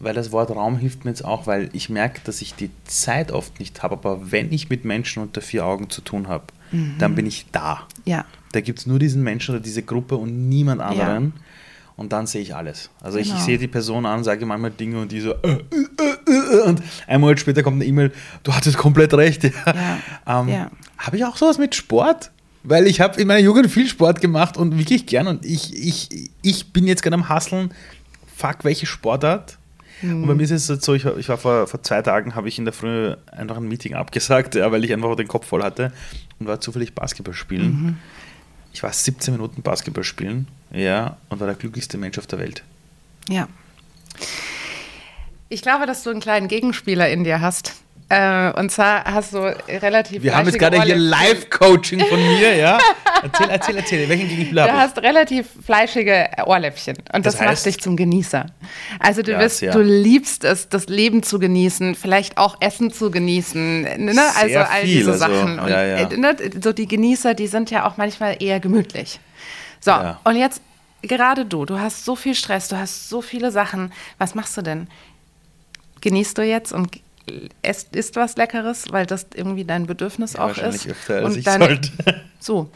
Weil 0.00 0.14
das 0.14 0.32
Wort 0.32 0.50
Raum 0.50 0.76
hilft 0.78 1.04
mir 1.04 1.12
jetzt 1.12 1.24
auch, 1.24 1.46
weil 1.46 1.70
ich 1.72 1.88
merke, 1.88 2.20
dass 2.24 2.42
ich 2.42 2.56
die 2.56 2.70
Zeit 2.86 3.30
oft 3.30 3.60
nicht 3.60 3.84
habe, 3.84 3.94
aber 3.94 4.32
wenn 4.32 4.52
ich 4.52 4.68
mit 4.68 4.84
Menschen 4.84 5.22
unter 5.22 5.40
vier 5.40 5.64
Augen 5.64 5.88
zu 5.88 6.00
tun 6.00 6.26
habe, 6.26 6.46
mhm. 6.72 6.96
dann 6.98 7.14
bin 7.14 7.26
ich 7.26 7.46
da. 7.52 7.86
Ja. 8.04 8.24
Da 8.52 8.60
gibt 8.60 8.78
es 8.78 8.86
nur 8.86 8.98
diesen 8.98 9.22
Menschen 9.22 9.54
oder 9.54 9.62
diese 9.62 9.82
Gruppe 9.82 10.16
und 10.16 10.48
niemand 10.48 10.80
anderen. 10.80 11.32
Ja. 11.36 11.42
Und 11.96 12.12
dann 12.12 12.26
sehe 12.26 12.42
ich 12.42 12.54
alles. 12.54 12.90
Also 13.00 13.18
genau. 13.18 13.30
ich, 13.30 13.38
ich 13.38 13.44
sehe 13.44 13.58
die 13.58 13.68
Person 13.68 14.06
an, 14.06 14.24
sage 14.24 14.46
manchmal 14.46 14.70
Dinge 14.70 15.00
und 15.00 15.12
die 15.12 15.20
so 15.20 15.32
äh, 15.32 15.52
äh, 15.52 16.56
äh, 16.56 16.60
und 16.62 16.82
ein 17.06 17.20
Monat 17.20 17.40
später 17.40 17.62
kommt 17.62 17.76
eine 17.76 17.84
E-Mail, 17.84 18.12
du 18.42 18.52
hattest 18.52 18.76
komplett 18.76 19.14
recht. 19.14 19.42
Ja. 19.64 20.40
ähm, 20.40 20.48
ja. 20.48 20.70
Habe 20.98 21.16
ich 21.16 21.24
auch 21.24 21.36
sowas 21.36 21.58
mit 21.58 21.74
Sport? 21.74 22.30
Weil 22.64 22.86
ich 22.86 23.00
habe 23.00 23.20
in 23.20 23.28
meiner 23.28 23.40
Jugend 23.40 23.70
viel 23.70 23.88
Sport 23.88 24.20
gemacht 24.20 24.56
und 24.56 24.78
wirklich 24.78 25.06
gern 25.06 25.26
und 25.26 25.44
ich, 25.44 25.74
ich, 25.74 26.30
ich 26.42 26.72
bin 26.72 26.86
jetzt 26.86 27.02
gerade 27.02 27.14
am 27.14 27.28
Hasseln, 27.28 27.72
fuck, 28.36 28.64
welche 28.64 28.86
Sportart? 28.86 29.58
Und 30.02 30.26
bei 30.26 30.34
mir 30.34 30.42
ist 30.42 30.50
es 30.50 30.66
so, 30.66 30.94
ich 30.94 31.04
war 31.04 31.38
vor, 31.38 31.66
vor 31.68 31.82
zwei 31.82 32.02
Tagen, 32.02 32.34
habe 32.34 32.48
ich 32.48 32.58
in 32.58 32.64
der 32.64 32.74
Früh 32.74 33.14
einfach 33.30 33.56
ein 33.56 33.68
Meeting 33.68 33.94
abgesagt, 33.94 34.54
ja, 34.56 34.72
weil 34.72 34.84
ich 34.84 34.92
einfach 34.92 35.14
den 35.16 35.28
Kopf 35.28 35.46
voll 35.46 35.62
hatte 35.62 35.92
und 36.38 36.46
war 36.46 36.60
zufällig 36.60 36.94
Basketball 36.94 37.34
spielen. 37.34 37.70
Mhm 37.70 37.96
ich 38.72 38.82
war 38.82 38.92
17 38.92 39.34
Minuten 39.34 39.62
Basketball 39.62 40.04
spielen, 40.04 40.48
ja, 40.72 41.16
und 41.28 41.40
war 41.40 41.46
der 41.46 41.56
glücklichste 41.56 41.98
Mensch 41.98 42.18
auf 42.18 42.26
der 42.26 42.38
Welt. 42.38 42.62
Ja. 43.28 43.48
Ich 45.48 45.62
glaube, 45.62 45.86
dass 45.86 46.02
du 46.02 46.10
einen 46.10 46.20
kleinen 46.20 46.48
Gegenspieler 46.48 47.10
in 47.10 47.24
dir 47.24 47.40
hast. 47.40 47.74
Äh, 48.12 48.52
und 48.58 48.70
zwar 48.70 49.04
hast 49.04 49.32
du 49.32 49.38
relativ. 49.68 50.22
Wir 50.22 50.36
haben 50.36 50.46
jetzt 50.46 50.58
gerade 50.58 50.82
hier 50.82 50.96
Live-Coaching 50.96 52.00
von 52.00 52.18
mir, 52.18 52.54
ja? 52.56 52.78
Erzähl, 53.22 53.48
erzähl, 53.48 53.76
erzähl. 53.76 54.08
Welchen 54.08 54.28
Gegenspieler 54.28 54.66
Du 54.66 54.72
hast 54.72 54.98
relativ 54.98 55.46
fleischige 55.64 56.28
Ohrläppchen 56.44 56.96
und 57.14 57.24
das, 57.24 57.34
das 57.34 57.40
heißt? 57.40 57.50
macht 57.50 57.66
dich 57.66 57.80
zum 57.80 57.96
Genießer. 57.96 58.46
Also 58.98 59.22
du, 59.22 59.38
bist, 59.38 59.62
ja. 59.62 59.72
du 59.72 59.80
liebst 59.80 60.44
es, 60.44 60.68
das 60.68 60.88
Leben 60.88 61.22
zu 61.22 61.38
genießen, 61.38 61.94
vielleicht 61.94 62.36
auch 62.36 62.56
Essen 62.60 62.90
zu 62.90 63.10
genießen, 63.10 63.82
ne? 63.82 64.22
also 64.38 64.58
all 64.58 64.82
viel, 64.82 64.96
diese 64.96 65.12
also, 65.12 65.24
Sachen. 65.24 65.58
Und, 65.60 65.68
ja, 65.68 65.84
ja. 65.84 65.96
Äh, 66.10 66.16
ne? 66.16 66.36
So 66.60 66.72
die 66.72 66.88
Genießer, 66.88 67.34
die 67.34 67.46
sind 67.46 67.70
ja 67.70 67.86
auch 67.86 67.96
manchmal 67.96 68.42
eher 68.42 68.60
gemütlich. 68.60 69.20
So, 69.80 69.92
und 70.24 70.36
jetzt 70.36 70.60
gerade 71.00 71.46
du, 71.46 71.64
du 71.64 71.78
hast 71.78 72.04
so 72.04 72.16
viel 72.16 72.34
Stress, 72.34 72.68
du 72.68 72.76
hast 72.76 73.08
so 73.08 73.22
viele 73.22 73.50
Sachen. 73.52 73.92
Was 74.18 74.34
machst 74.34 74.56
du 74.56 74.62
denn? 74.62 74.88
Genießt 76.00 76.36
du 76.36 76.42
jetzt 76.42 76.72
und 76.72 76.90
esst, 77.62 77.94
isst 77.94 78.16
was 78.16 78.36
Leckeres, 78.36 78.86
weil 78.90 79.06
das 79.06 79.26
irgendwie 79.34 79.64
dein 79.64 79.86
Bedürfnis 79.86 80.34
ja, 80.34 80.44
auch 80.44 80.56
ist. 80.56 80.88
Öfter, 80.88 81.16
als 81.16 81.24
und 81.24 81.36
ich 81.38 81.44
dann, 81.44 81.60
sollte. 81.60 81.90
So. 82.40 82.70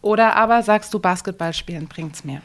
Oder 0.00 0.34
aber 0.34 0.62
sagst 0.62 0.92
du, 0.92 0.98
Basketball 0.98 1.52
spielen 1.54 1.86
bringt's 1.86 2.24
mir. 2.24 2.42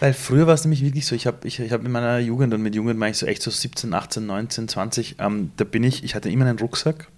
Weil 0.00 0.12
früher 0.12 0.46
war 0.46 0.54
es 0.54 0.64
nämlich 0.64 0.82
wirklich 0.82 1.06
so, 1.06 1.14
ich 1.14 1.26
habe 1.26 1.46
ich, 1.46 1.60
ich 1.60 1.72
hab 1.72 1.84
in 1.84 1.92
meiner 1.92 2.18
Jugend, 2.18 2.52
und 2.52 2.62
mit 2.62 2.74
Jugend 2.74 2.98
meine 2.98 3.12
ich 3.12 3.18
so 3.18 3.26
echt 3.26 3.42
so 3.42 3.50
17, 3.50 3.94
18, 3.94 4.26
19, 4.26 4.68
20, 4.68 5.16
ähm, 5.20 5.52
da 5.56 5.64
bin 5.64 5.84
ich, 5.84 6.02
ich 6.02 6.14
hatte 6.14 6.30
immer 6.30 6.46
einen 6.46 6.58
Rucksack, 6.58 7.08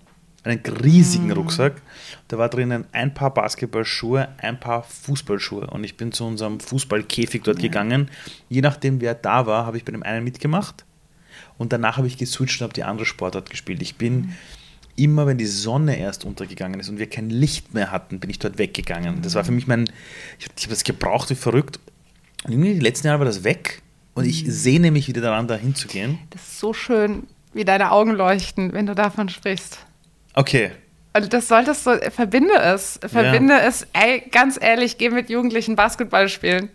einen 0.46 0.61
riesigen 0.61 1.28
mm. 1.28 1.32
Rucksack. 1.32 1.82
Da 2.28 2.38
war 2.38 2.48
drinnen 2.48 2.84
ein 2.92 3.12
paar 3.12 3.34
Basketballschuhe, 3.34 4.28
ein 4.38 4.61
paar 4.61 4.84
Fußballschuhe. 4.84 5.66
Und 5.66 5.84
ich 5.84 5.96
bin 5.96 6.12
zu 6.12 6.24
unserem 6.24 6.61
Fußballkäfig 6.61 7.42
dort 7.42 7.59
ja. 7.59 7.62
gegangen. 7.62 8.11
Je 8.48 8.61
nachdem, 8.61 9.00
wer 9.00 9.14
da 9.14 9.46
war, 9.46 9.66
habe 9.66 9.76
ich 9.76 9.84
bei 9.84 9.92
dem 9.92 10.02
einen 10.02 10.22
mitgemacht. 10.24 10.86
Und 11.59 11.72
danach 11.72 11.96
habe 11.96 12.07
ich 12.07 12.18
geswitcht 12.18 12.61
und 12.61 12.64
habe 12.64 12.74
die 12.74 12.84
andere 12.84 13.07
Sportart 13.07 13.50
gespielt. 13.50 13.82
Ich 13.82 13.96
bin 13.96 14.16
mhm. 14.16 14.32
immer, 14.96 15.26
wenn 15.26 15.38
die 15.38 15.46
Sonne 15.46 15.98
erst 15.98 16.24
untergegangen 16.24 16.80
ist 16.80 16.88
und 16.88 16.98
wir 16.98 17.09
kein 17.09 17.30
Licht 17.30 17.74
mehr 17.74 17.90
hatten, 17.90 18.20
bin 18.20 18.30
ich 18.30 18.38
dort 18.38 18.59
weggegangen. 18.59 19.22
Das 19.22 19.34
war 19.34 19.44
für 19.44 19.52
mich 19.52 19.66
mein, 19.66 19.90
ich, 20.38 20.46
habe 20.46 20.70
das 20.70 20.84
gebraucht 20.84 21.30
wie 21.30 21.34
verrückt. 21.34 21.78
Und 22.44 22.52
irgendwie 22.52 22.74
die 22.74 22.80
letzten 22.80 23.07
Jahre 23.07 23.20
war 23.20 23.26
das 23.26 23.44
weg. 23.44 23.82
Und 24.14 24.24
ich 24.24 24.44
mhm. 24.44 24.50
sehne 24.50 24.90
mich 24.90 25.09
wieder 25.09 25.20
daran, 25.20 25.48
da 25.48 25.57
hinzugehen. 25.57 26.18
Das 26.30 26.42
ist 26.42 26.61
so 26.61 26.72
schön, 26.72 27.24
wie 27.52 27.64
deine 27.64 27.90
Augen 27.90 28.12
leuchten, 28.12 28.72
wenn 28.72 28.86
du 28.86 28.94
davon 28.94 29.28
sprichst. 29.28 29.78
Okay. 30.34 30.70
Und 31.16 31.32
das 31.32 31.48
solltest 31.48 31.86
du, 31.86 31.98
verbinde 32.11 32.54
es. 32.54 33.00
Verbinde 33.07 33.54
ja. 33.54 33.66
es, 33.66 33.86
ey, 33.94 34.22
ganz 34.30 34.59
ehrlich, 34.61 34.98
geh 34.98 35.09
mit 35.09 35.30
Jugendlichen 35.30 35.74
Basketball 35.74 36.28
spielen. 36.28 36.68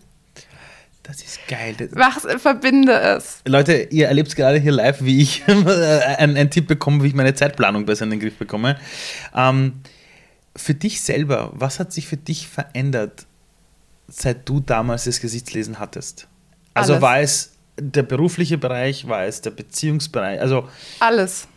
Das 1.02 1.20
ist 1.20 1.40
geil. 1.48 1.74
Mach's, 1.94 2.26
verbinde 2.40 2.92
es. 2.92 3.42
Leute, 3.46 3.88
ihr 3.90 4.06
erlebt 4.06 4.34
gerade 4.36 4.58
hier 4.58 4.70
live, 4.70 5.02
wie 5.02 5.20
ich 5.20 5.42
einen, 5.48 6.36
einen, 6.36 6.50
Tipp 6.50 6.68
bekomme, 6.68 7.02
wie 7.02 7.08
ich 7.08 7.14
meine 7.14 7.34
Zeitplanung 7.34 7.86
besser 7.86 8.04
in 8.04 8.10
den 8.10 8.20
Griff 8.20 8.36
bekomme. 8.36 8.78
Ähm, 9.34 9.80
für 10.54 10.74
dich 10.74 11.00
selber, 11.00 11.50
was 11.54 11.80
hat 11.80 11.92
sich 11.92 12.06
für 12.06 12.16
dich 12.16 12.46
verändert, 12.46 13.26
seit 14.06 14.48
du 14.48 14.60
damals 14.60 15.04
das 15.04 15.20
Gesichtslesen 15.20 15.78
hattest? 15.78 16.28
Also 16.74 16.92
Alles. 16.94 17.02
war 17.02 17.20
es 17.20 17.52
der 17.80 18.02
berufliche 18.02 18.58
Bereich, 18.58 19.08
war 19.08 19.24
es 19.24 19.40
der 19.40 19.50
Beziehungsbereich? 19.50 20.40
Also 20.40 20.68
Alles. 21.00 21.48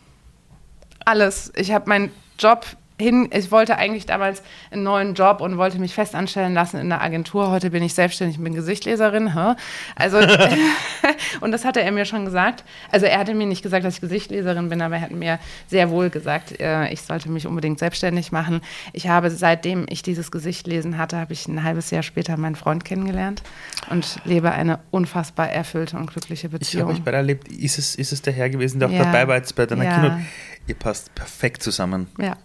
Alles. 1.04 1.52
Ich 1.54 1.70
habe 1.70 1.88
meinen 1.88 2.10
Job 2.38 2.66
hin, 2.98 3.28
ich 3.32 3.50
wollte 3.50 3.76
eigentlich 3.76 4.06
damals 4.06 4.42
einen 4.70 4.82
neuen 4.82 5.14
Job 5.14 5.40
und 5.40 5.58
wollte 5.58 5.78
mich 5.78 5.94
festanstellen 5.94 6.54
lassen 6.54 6.78
in 6.78 6.88
der 6.88 7.02
Agentur. 7.02 7.50
Heute 7.50 7.70
bin 7.70 7.82
ich 7.82 7.94
selbstständig, 7.94 8.38
bin 8.38 8.54
Gesichtleserin. 8.54 9.34
Hä? 9.34 9.54
Also, 9.94 10.18
und 11.40 11.52
das 11.52 11.64
hatte 11.64 11.82
er 11.82 11.92
mir 11.92 12.04
schon 12.04 12.24
gesagt. 12.24 12.64
Also 12.90 13.06
er 13.06 13.18
hatte 13.18 13.34
mir 13.34 13.46
nicht 13.46 13.62
gesagt, 13.62 13.84
dass 13.84 13.96
ich 13.96 14.00
Gesichtleserin 14.00 14.68
bin, 14.68 14.80
aber 14.80 14.96
er 14.96 15.02
hat 15.02 15.10
mir 15.10 15.38
sehr 15.66 15.90
wohl 15.90 16.10
gesagt, 16.10 16.58
äh, 16.60 16.88
ich 16.88 17.02
sollte 17.02 17.30
mich 17.30 17.46
unbedingt 17.46 17.78
selbstständig 17.78 18.32
machen. 18.32 18.60
Ich 18.92 19.08
habe, 19.08 19.30
seitdem 19.30 19.86
ich 19.88 20.02
dieses 20.02 20.30
Gesichtlesen 20.30 20.96
hatte, 20.96 21.18
habe 21.18 21.32
ich 21.32 21.46
ein 21.48 21.62
halbes 21.62 21.90
Jahr 21.90 22.02
später 22.02 22.36
meinen 22.36 22.56
Freund 22.56 22.84
kennengelernt 22.84 23.42
und 23.90 24.20
lebe 24.24 24.52
eine 24.52 24.78
unfassbar 24.90 25.50
erfüllte 25.50 25.96
und 25.96 26.06
glückliche 26.06 26.48
Beziehung. 26.48 26.84
Ich 26.84 26.88
habe 26.88 26.92
euch 26.92 27.04
beide 27.04 27.16
erlebt. 27.18 27.48
Ist 27.48 27.78
es, 27.78 27.94
ist 27.94 28.12
es 28.12 28.22
der 28.22 28.32
Herr 28.32 28.48
gewesen, 28.48 28.78
der 28.78 28.88
auch 28.88 28.92
ja. 28.92 29.04
dabei 29.04 29.28
war 29.28 29.36
jetzt 29.36 29.54
bei 29.54 29.66
deiner 29.66 29.84
ja. 29.84 30.00
Kino? 30.00 30.20
Ihr 30.66 30.74
passt 30.74 31.14
perfekt 31.14 31.62
zusammen. 31.62 32.08
Ja. 32.18 32.36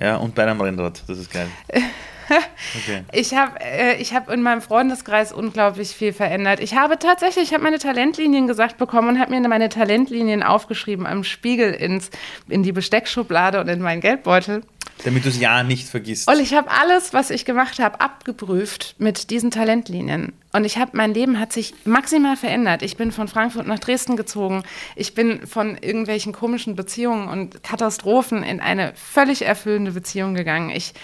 Ja, 0.00 0.16
und 0.16 0.34
bei 0.34 0.42
einem 0.42 0.60
Rennrad, 0.60 1.02
das 1.06 1.18
ist 1.18 1.32
geil. 1.32 1.48
Okay. 2.26 3.04
Ich 3.12 3.34
habe 3.34 3.60
äh, 3.60 4.02
hab 4.02 4.30
in 4.30 4.42
meinem 4.42 4.62
Freundeskreis 4.62 5.32
unglaublich 5.32 5.90
viel 5.90 6.12
verändert. 6.12 6.60
Ich 6.60 6.74
habe 6.74 6.98
tatsächlich, 6.98 7.44
ich 7.44 7.52
habe 7.52 7.62
meine 7.62 7.78
Talentlinien 7.78 8.46
gesagt 8.46 8.78
bekommen 8.78 9.08
und 9.10 9.20
habe 9.20 9.38
mir 9.38 9.46
meine 9.48 9.68
Talentlinien 9.68 10.42
aufgeschrieben 10.42 11.06
am 11.06 11.24
Spiegel 11.24 11.72
ins, 11.72 12.10
in 12.48 12.62
die 12.62 12.72
Besteckschublade 12.72 13.60
und 13.60 13.68
in 13.68 13.80
meinen 13.80 14.00
Geldbeutel. 14.00 14.62
Damit 15.02 15.24
du 15.24 15.28
es 15.28 15.38
ja 15.38 15.62
nicht 15.62 15.88
vergisst. 15.88 16.28
Und 16.28 16.40
ich 16.40 16.54
habe 16.54 16.70
alles, 16.70 17.12
was 17.12 17.30
ich 17.30 17.44
gemacht 17.44 17.78
habe, 17.78 18.00
abgeprüft 18.00 18.94
mit 18.98 19.30
diesen 19.30 19.50
Talentlinien. 19.50 20.32
Und 20.52 20.64
ich 20.64 20.78
habe, 20.78 20.92
mein 20.94 21.12
Leben 21.12 21.40
hat 21.40 21.52
sich 21.52 21.74
maximal 21.84 22.36
verändert. 22.36 22.82
Ich 22.82 22.96
bin 22.96 23.10
von 23.10 23.28
Frankfurt 23.28 23.66
nach 23.66 23.80
Dresden 23.80 24.16
gezogen. 24.16 24.62
Ich 24.94 25.14
bin 25.14 25.46
von 25.46 25.76
irgendwelchen 25.76 26.32
komischen 26.32 26.76
Beziehungen 26.76 27.28
und 27.28 27.62
Katastrophen 27.62 28.42
in 28.42 28.60
eine 28.60 28.92
völlig 28.94 29.44
erfüllende 29.44 29.92
Beziehung 29.92 30.34
gegangen. 30.34 30.70
Ich, 30.70 30.94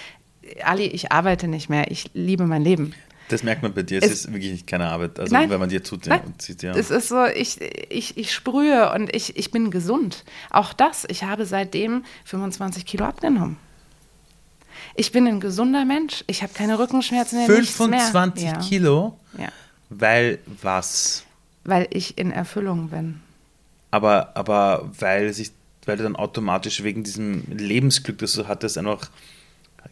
Ali, 0.65 0.87
ich 0.87 1.13
arbeite 1.13 1.49
nicht 1.49 1.69
mehr. 1.69 1.91
Ich 1.91 2.11
liebe 2.15 2.47
mein 2.47 2.63
Leben. 2.63 2.95
Das 3.29 3.45
merkt 3.45 3.63
man 3.63 3.73
bei 3.73 3.83
dir. 3.83 3.99
Es, 4.03 4.11
es 4.11 4.13
ist 4.25 4.33
wirklich 4.33 4.67
keine 4.67 4.89
Arbeit. 4.89 5.19
Also, 5.21 5.33
nein, 5.33 5.51
wenn 5.51 5.61
man 5.61 5.69
dir 5.69 5.83
sieht, 5.85 6.63
ja. 6.63 6.75
Es 6.75 6.91
ist 6.91 7.09
so, 7.09 7.27
ich, 7.27 7.61
ich, 7.89 8.17
ich 8.17 8.33
sprühe 8.33 8.93
und 8.93 9.15
ich, 9.15 9.37
ich 9.37 9.51
bin 9.51 9.71
gesund. 9.71 10.25
Auch 10.51 10.73
das. 10.73 11.07
Ich 11.09 11.23
habe 11.23 11.47
seitdem 11.47 12.05
25 12.25 12.87
Kilo 12.87 13.05
abgenommen. 13.05 13.57
Ich 14.95 15.13
bin 15.13 15.27
ein 15.27 15.41
gesunder 15.41 15.85
Mensch. 15.85 16.25
Ich 16.27 16.43
habe 16.43 16.53
keine 16.53 16.79
Rückenschmerzen 16.79 17.39
mehr. 17.39 17.47
25 17.47 18.45
mehr. 18.45 18.59
Kilo? 18.59 19.19
Ja. 19.39 19.49
Weil 19.89 20.39
was? 20.63 21.25
Weil 21.65 21.89
ich 21.91 22.19
in 22.19 22.31
Erfüllung 22.31 22.89
bin. 22.89 23.21
Aber, 23.91 24.37
aber 24.37 24.91
weil, 24.99 25.33
sich, 25.33 25.53
weil 25.85 25.97
du 25.97 26.05
dann 26.05 26.17
automatisch 26.17 26.83
wegen 26.83 27.03
diesem 27.05 27.43
Lebensglück, 27.51 28.19
das 28.19 28.35
du 28.35 28.47
hattest, 28.47 28.79
einfach 28.79 29.11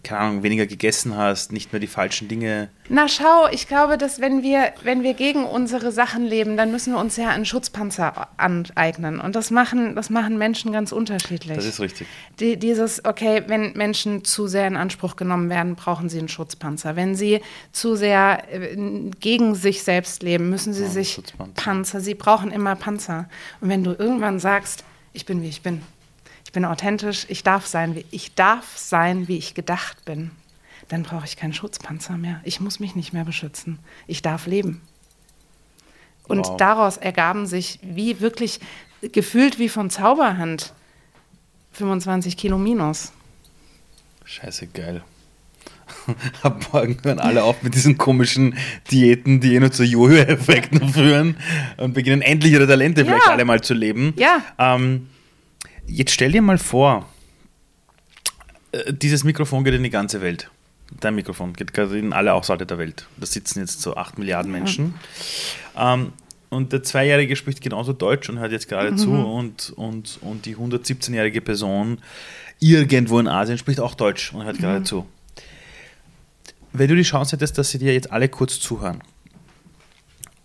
keine 0.03 0.21
Ahnung, 0.21 0.43
weniger 0.43 0.67
gegessen 0.67 1.17
hast, 1.17 1.53
nicht 1.53 1.73
mehr 1.73 1.81
die 1.81 1.87
falschen 1.87 2.29
Dinge. 2.29 2.71
Na 2.89 3.09
schau, 3.09 3.49
ich 3.51 3.69
glaube, 3.69 3.99
dass 3.99 4.21
wenn 4.21 4.43
wir, 4.43 4.73
wenn 4.83 5.03
wir 5.03 5.15
gegen 5.15 5.45
unsere 5.45 5.93
Sachen 5.93 6.25
leben, 6.25 6.57
dann 6.57 6.71
müssen 6.71 6.95
wir 6.95 7.01
uns 7.01 7.17
ja 7.17 7.29
einen 7.29 7.45
Schutzpanzer 7.45 8.29
aneignen. 8.37 9.21
Und 9.21 9.37
das 9.37 9.51
machen, 9.51 9.95
das 9.95 10.09
machen 10.09 10.39
Menschen 10.39 10.73
ganz 10.73 10.93
unterschiedlich. 10.93 11.57
Das 11.57 11.67
ist 11.67 11.81
richtig. 11.81 12.07
Die, 12.41 12.57
dieses, 12.57 13.05
okay, 13.05 13.43
wenn 13.49 13.73
Menschen 13.75 14.25
zu 14.25 14.47
sehr 14.47 14.67
in 14.67 14.77
Anspruch 14.77 15.17
genommen 15.17 15.51
werden, 15.51 15.75
brauchen 15.75 16.09
sie 16.09 16.19
einen 16.19 16.29
Schutzpanzer. 16.29 16.97
Wenn 16.97 17.15
sie 17.15 17.41
zu 17.73 17.95
sehr 17.95 18.45
äh, 18.51 18.77
gegen 19.21 19.55
sich 19.55 19.83
selbst 19.83 20.23
leben, 20.23 20.49
müssen 20.49 20.73
sie 20.73 20.85
ja, 20.85 20.89
sich 20.89 21.21
Panzer. 21.55 22.01
Sie 22.01 22.15
brauchen 22.15 22.51
immer 22.51 22.77
Panzer. 22.77 23.29
Und 23.61 23.69
wenn 23.69 23.85
du 23.85 23.93
irgendwann 23.93 24.39
sagst, 24.39 24.85
ich 25.13 25.27
bin 25.27 25.43
wie 25.43 25.49
ich 25.49 25.63
bin, 25.63 25.83
ich 26.49 26.53
bin 26.53 26.65
authentisch, 26.65 27.27
ich 27.29 27.43
darf 27.43 27.67
sein, 27.67 27.95
wie 27.95 28.07
ich 28.11 28.35
darf 28.35 28.79
sein, 28.79 29.29
wie 29.29 29.37
ich 29.37 29.53
gedacht 29.53 30.07
bin, 30.07 30.31
dann 30.89 31.03
brauche 31.03 31.27
ich 31.27 31.37
keinen 31.37 31.53
Schutzpanzer 31.53 32.17
mehr. 32.17 32.41
Ich 32.43 32.59
muss 32.59 32.81
mich 32.81 32.97
nicht 32.97 33.13
mehr 33.13 33.27
beschützen. 33.27 33.79
Ich 34.07 34.23
darf 34.23 34.47
leben. 34.47 34.81
Und 36.27 36.47
wow. 36.47 36.57
daraus 36.57 36.97
ergaben 36.97 37.47
sich 37.47 37.81
wie 37.83 38.21
wirklich 38.21 38.61
gefühlt 39.13 39.59
wie 39.59 39.69
von 39.69 39.91
Zauberhand 39.91 40.73
25 41.73 42.39
Kilo 42.39 42.57
minus. 42.57 43.13
Scheiße 44.25 44.69
geil. 44.69 45.05
Ab 46.43 46.67
morgen 46.73 46.97
hören 47.03 47.19
alle 47.19 47.45
auf 47.45 47.63
mit 47.63 47.75
diesen 47.75 47.99
komischen 47.99 48.57
Diäten, 48.91 49.41
die 49.41 49.55
eh 49.55 49.61
nur 49.61 49.71
zu 49.71 49.85
Jojo-Effekten 49.85 50.89
führen 50.95 51.37
und 51.77 51.93
beginnen 51.93 52.23
endlich 52.23 52.55
ihre 52.55 52.67
Talente 52.67 53.03
ja. 53.03 53.07
vielleicht 53.07 53.29
alle 53.29 53.45
mal 53.45 53.61
zu 53.61 53.75
leben. 53.75 54.15
Ja. 54.17 54.43
Ähm, 54.59 55.09
Jetzt 55.89 56.13
stell 56.13 56.33
dir 56.33 56.43
mal 56.43 56.59
vor, 56.59 57.09
äh, 58.73 58.93
dieses 58.93 59.25
Mikrofon 59.25 59.65
geht 59.65 59.75
in 59.75 59.83
die 59.83 59.91
ganze 59.91 60.21
Welt. 60.21 60.51
Dein 61.01 61.15
Mikrofon 61.15 61.53
geht 61.55 61.77
in 61.77 62.13
alle 62.13 62.31
Haushalte 62.33 62.67
der 62.67 62.79
Welt. 62.79 63.07
Da 63.17 63.27
sitzen 63.27 63.61
jetzt 63.61 63.81
so 63.81 63.97
8 63.97 64.19
Milliarden 64.19 64.53
Menschen. 64.53 64.95
Ja. 65.75 65.95
Ähm, 65.95 66.13
und 66.51 66.73
der 66.73 66.83
Zweijährige 66.83 67.37
spricht 67.37 67.61
genauso 67.61 67.93
Deutsch 67.93 68.29
und 68.31 68.39
hört 68.39 68.53
jetzt 68.53 68.69
gerade 68.69 68.93
mhm. 68.93 68.99
zu. 68.99 69.11
Und, 69.11 69.71
und, 69.77 70.19
und 70.23 70.47
die 70.47 70.57
117-jährige 70.57 71.41
Person 71.41 71.99
irgendwo 72.61 73.19
in 73.19 73.29
Asien 73.29 73.59
spricht 73.59 73.81
auch 73.81 73.95
Deutsch 73.95 74.33
und 74.33 74.45
hört 74.45 74.57
mhm. 74.57 74.61
gerade 74.61 74.85
zu. 74.85 75.07
Wenn 76.73 76.89
du 76.89 76.97
die 76.97 77.03
Chance 77.03 77.37
hättest, 77.37 77.59
dass 77.59 77.71
sie 77.71 77.79
dir 77.79 77.93
jetzt 77.93 78.13
alle 78.13 78.29
kurz 78.29 78.61
zuhören 78.61 79.01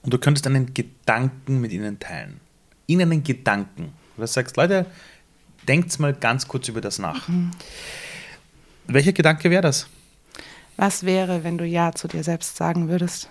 und 0.03 0.13
du 0.13 0.17
könntest 0.17 0.47
einen 0.47 0.73
Gedanken 0.73 1.59
mit 1.61 1.71
ihnen 1.71 1.99
teilen, 1.99 2.39
ihnen 2.87 3.11
einen 3.11 3.23
Gedanken, 3.23 3.93
du 4.17 4.25
sagst, 4.25 4.57
Leute, 4.57 4.85
denkt 5.67 5.99
mal 5.99 6.13
ganz 6.13 6.47
kurz 6.47 6.67
über 6.67 6.81
das 6.81 6.99
nach. 6.99 7.27
Mhm. 7.27 7.51
Welcher 8.87 9.13
Gedanke 9.13 9.49
wäre 9.49 9.61
das? 9.61 9.87
Was 10.77 11.05
wäre, 11.05 11.43
wenn 11.43 11.57
du 11.57 11.65
Ja 11.65 11.91
zu 11.93 12.07
dir 12.07 12.23
selbst 12.23 12.57
sagen 12.57 12.89
würdest? 12.89 13.29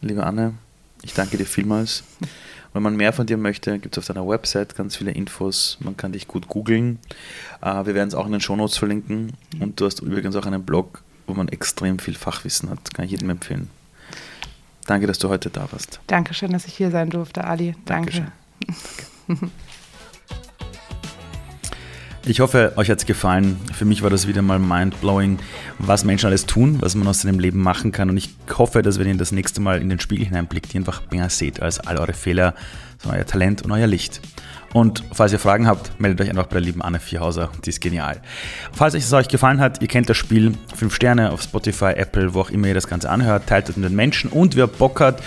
Liebe 0.00 0.24
Anne, 0.24 0.54
ich 1.02 1.14
danke 1.14 1.36
dir 1.36 1.46
vielmals. 1.46 2.04
Wenn 2.72 2.82
man 2.82 2.96
mehr 2.96 3.12
von 3.12 3.26
dir 3.26 3.36
möchte, 3.36 3.78
gibt 3.78 3.96
es 3.96 3.98
auf 3.98 4.06
deiner 4.06 4.26
Website 4.26 4.74
ganz 4.74 4.96
viele 4.96 5.10
Infos. 5.10 5.76
Man 5.80 5.96
kann 5.96 6.12
dich 6.12 6.26
gut 6.26 6.48
googeln. 6.48 6.98
Äh, 7.60 7.84
wir 7.86 7.94
werden 7.94 8.08
es 8.08 8.14
auch 8.14 8.26
in 8.26 8.32
den 8.32 8.40
Shownotes 8.40 8.78
verlinken. 8.78 9.34
Und 9.60 9.80
du 9.80 9.84
hast 9.84 10.00
übrigens 10.00 10.36
auch 10.36 10.46
einen 10.46 10.64
Blog, 10.64 11.02
wo 11.26 11.34
man 11.34 11.48
extrem 11.48 11.98
viel 11.98 12.14
Fachwissen 12.14 12.70
hat. 12.70 12.94
Kann 12.94 13.04
ich 13.04 13.10
jedem 13.10 13.30
empfehlen. 13.30 13.68
Danke, 14.86 15.06
dass 15.06 15.18
du 15.18 15.28
heute 15.28 15.50
da 15.50 15.70
warst. 15.70 16.00
Dankeschön, 16.06 16.52
dass 16.52 16.66
ich 16.66 16.74
hier 16.74 16.90
sein 16.90 17.10
durfte, 17.10 17.44
Ali. 17.44 17.76
Danke. 17.84 18.32
Danke. 19.28 19.50
Ich 22.24 22.38
hoffe, 22.38 22.72
euch 22.76 22.88
hat 22.88 22.98
es 22.98 23.06
gefallen. 23.06 23.56
Für 23.74 23.84
mich 23.84 24.02
war 24.02 24.10
das 24.10 24.28
wieder 24.28 24.42
mal 24.42 24.60
mindblowing, 24.60 25.38
was 25.80 26.04
Menschen 26.04 26.26
alles 26.26 26.46
tun, 26.46 26.76
was 26.80 26.94
man 26.94 27.08
aus 27.08 27.22
seinem 27.22 27.40
Leben 27.40 27.60
machen 27.60 27.90
kann. 27.90 28.10
Und 28.10 28.16
ich 28.16 28.30
hoffe, 28.56 28.82
dass 28.82 29.00
wenn 29.00 29.08
ihr 29.08 29.16
das 29.16 29.32
nächste 29.32 29.60
Mal 29.60 29.82
in 29.82 29.88
den 29.88 29.98
Spiegel 29.98 30.26
hineinblickt, 30.26 30.72
ihr 30.72 30.80
einfach 30.80 31.02
mehr 31.10 31.28
seht 31.30 31.60
als 31.60 31.80
all 31.80 31.98
eure 31.98 32.12
Fehler, 32.12 32.54
sondern 32.98 33.18
euer 33.18 33.26
Talent 33.26 33.62
und 33.62 33.72
euer 33.72 33.88
Licht. 33.88 34.20
Und 34.72 35.02
falls 35.12 35.32
ihr 35.32 35.40
Fragen 35.40 35.66
habt, 35.66 36.00
meldet 36.00 36.20
euch 36.20 36.30
einfach 36.30 36.46
bei 36.46 36.54
der 36.54 36.60
lieben 36.60 36.80
Anne 36.80 37.00
Vierhauser, 37.00 37.50
die 37.64 37.70
ist 37.70 37.80
genial. 37.80 38.22
Falls 38.72 38.94
es 38.94 39.12
euch 39.12 39.26
gefallen 39.26 39.60
hat, 39.60 39.82
ihr 39.82 39.88
kennt 39.88 40.08
das 40.08 40.16
Spiel, 40.16 40.54
5 40.76 40.94
Sterne 40.94 41.32
auf 41.32 41.42
Spotify, 41.42 41.92
Apple, 41.96 42.34
wo 42.34 42.40
auch 42.42 42.50
immer 42.50 42.68
ihr 42.68 42.74
das 42.74 42.86
Ganze 42.86 43.10
anhört, 43.10 43.48
teilt 43.48 43.68
es 43.68 43.76
mit 43.76 43.84
den 43.84 43.96
Menschen 43.96 44.30
und 44.30 44.54
wer 44.54 44.68
Bock 44.68 45.00
hat, 45.00 45.22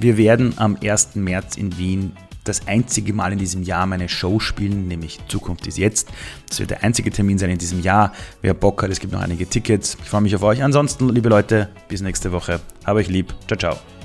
wir 0.00 0.16
werden 0.16 0.54
am 0.56 0.76
1. 0.82 1.14
März 1.14 1.56
in 1.56 1.78
Wien 1.78 2.12
das 2.50 2.66
einzige 2.66 3.12
Mal 3.12 3.32
in 3.32 3.38
diesem 3.38 3.62
Jahr 3.62 3.86
meine 3.86 4.08
Show 4.08 4.40
spielen, 4.40 4.88
nämlich 4.88 5.18
Zukunft 5.28 5.66
ist 5.66 5.78
jetzt. 5.78 6.08
Das 6.48 6.60
wird 6.60 6.70
der 6.70 6.84
einzige 6.84 7.10
Termin 7.10 7.38
sein 7.38 7.50
in 7.50 7.58
diesem 7.58 7.80
Jahr. 7.80 8.12
Wer 8.42 8.54
Bock 8.54 8.82
hat, 8.82 8.90
es 8.90 9.00
gibt 9.00 9.12
noch 9.12 9.20
einige 9.20 9.46
Tickets. 9.48 9.96
Ich 10.02 10.08
freue 10.08 10.20
mich 10.22 10.34
auf 10.34 10.42
euch. 10.42 10.62
Ansonsten, 10.62 11.08
liebe 11.08 11.28
Leute, 11.28 11.68
bis 11.88 12.00
nächste 12.00 12.32
Woche. 12.32 12.60
Habe 12.84 13.00
euch 13.00 13.08
lieb. 13.08 13.32
Ciao, 13.46 13.58
ciao. 13.58 13.99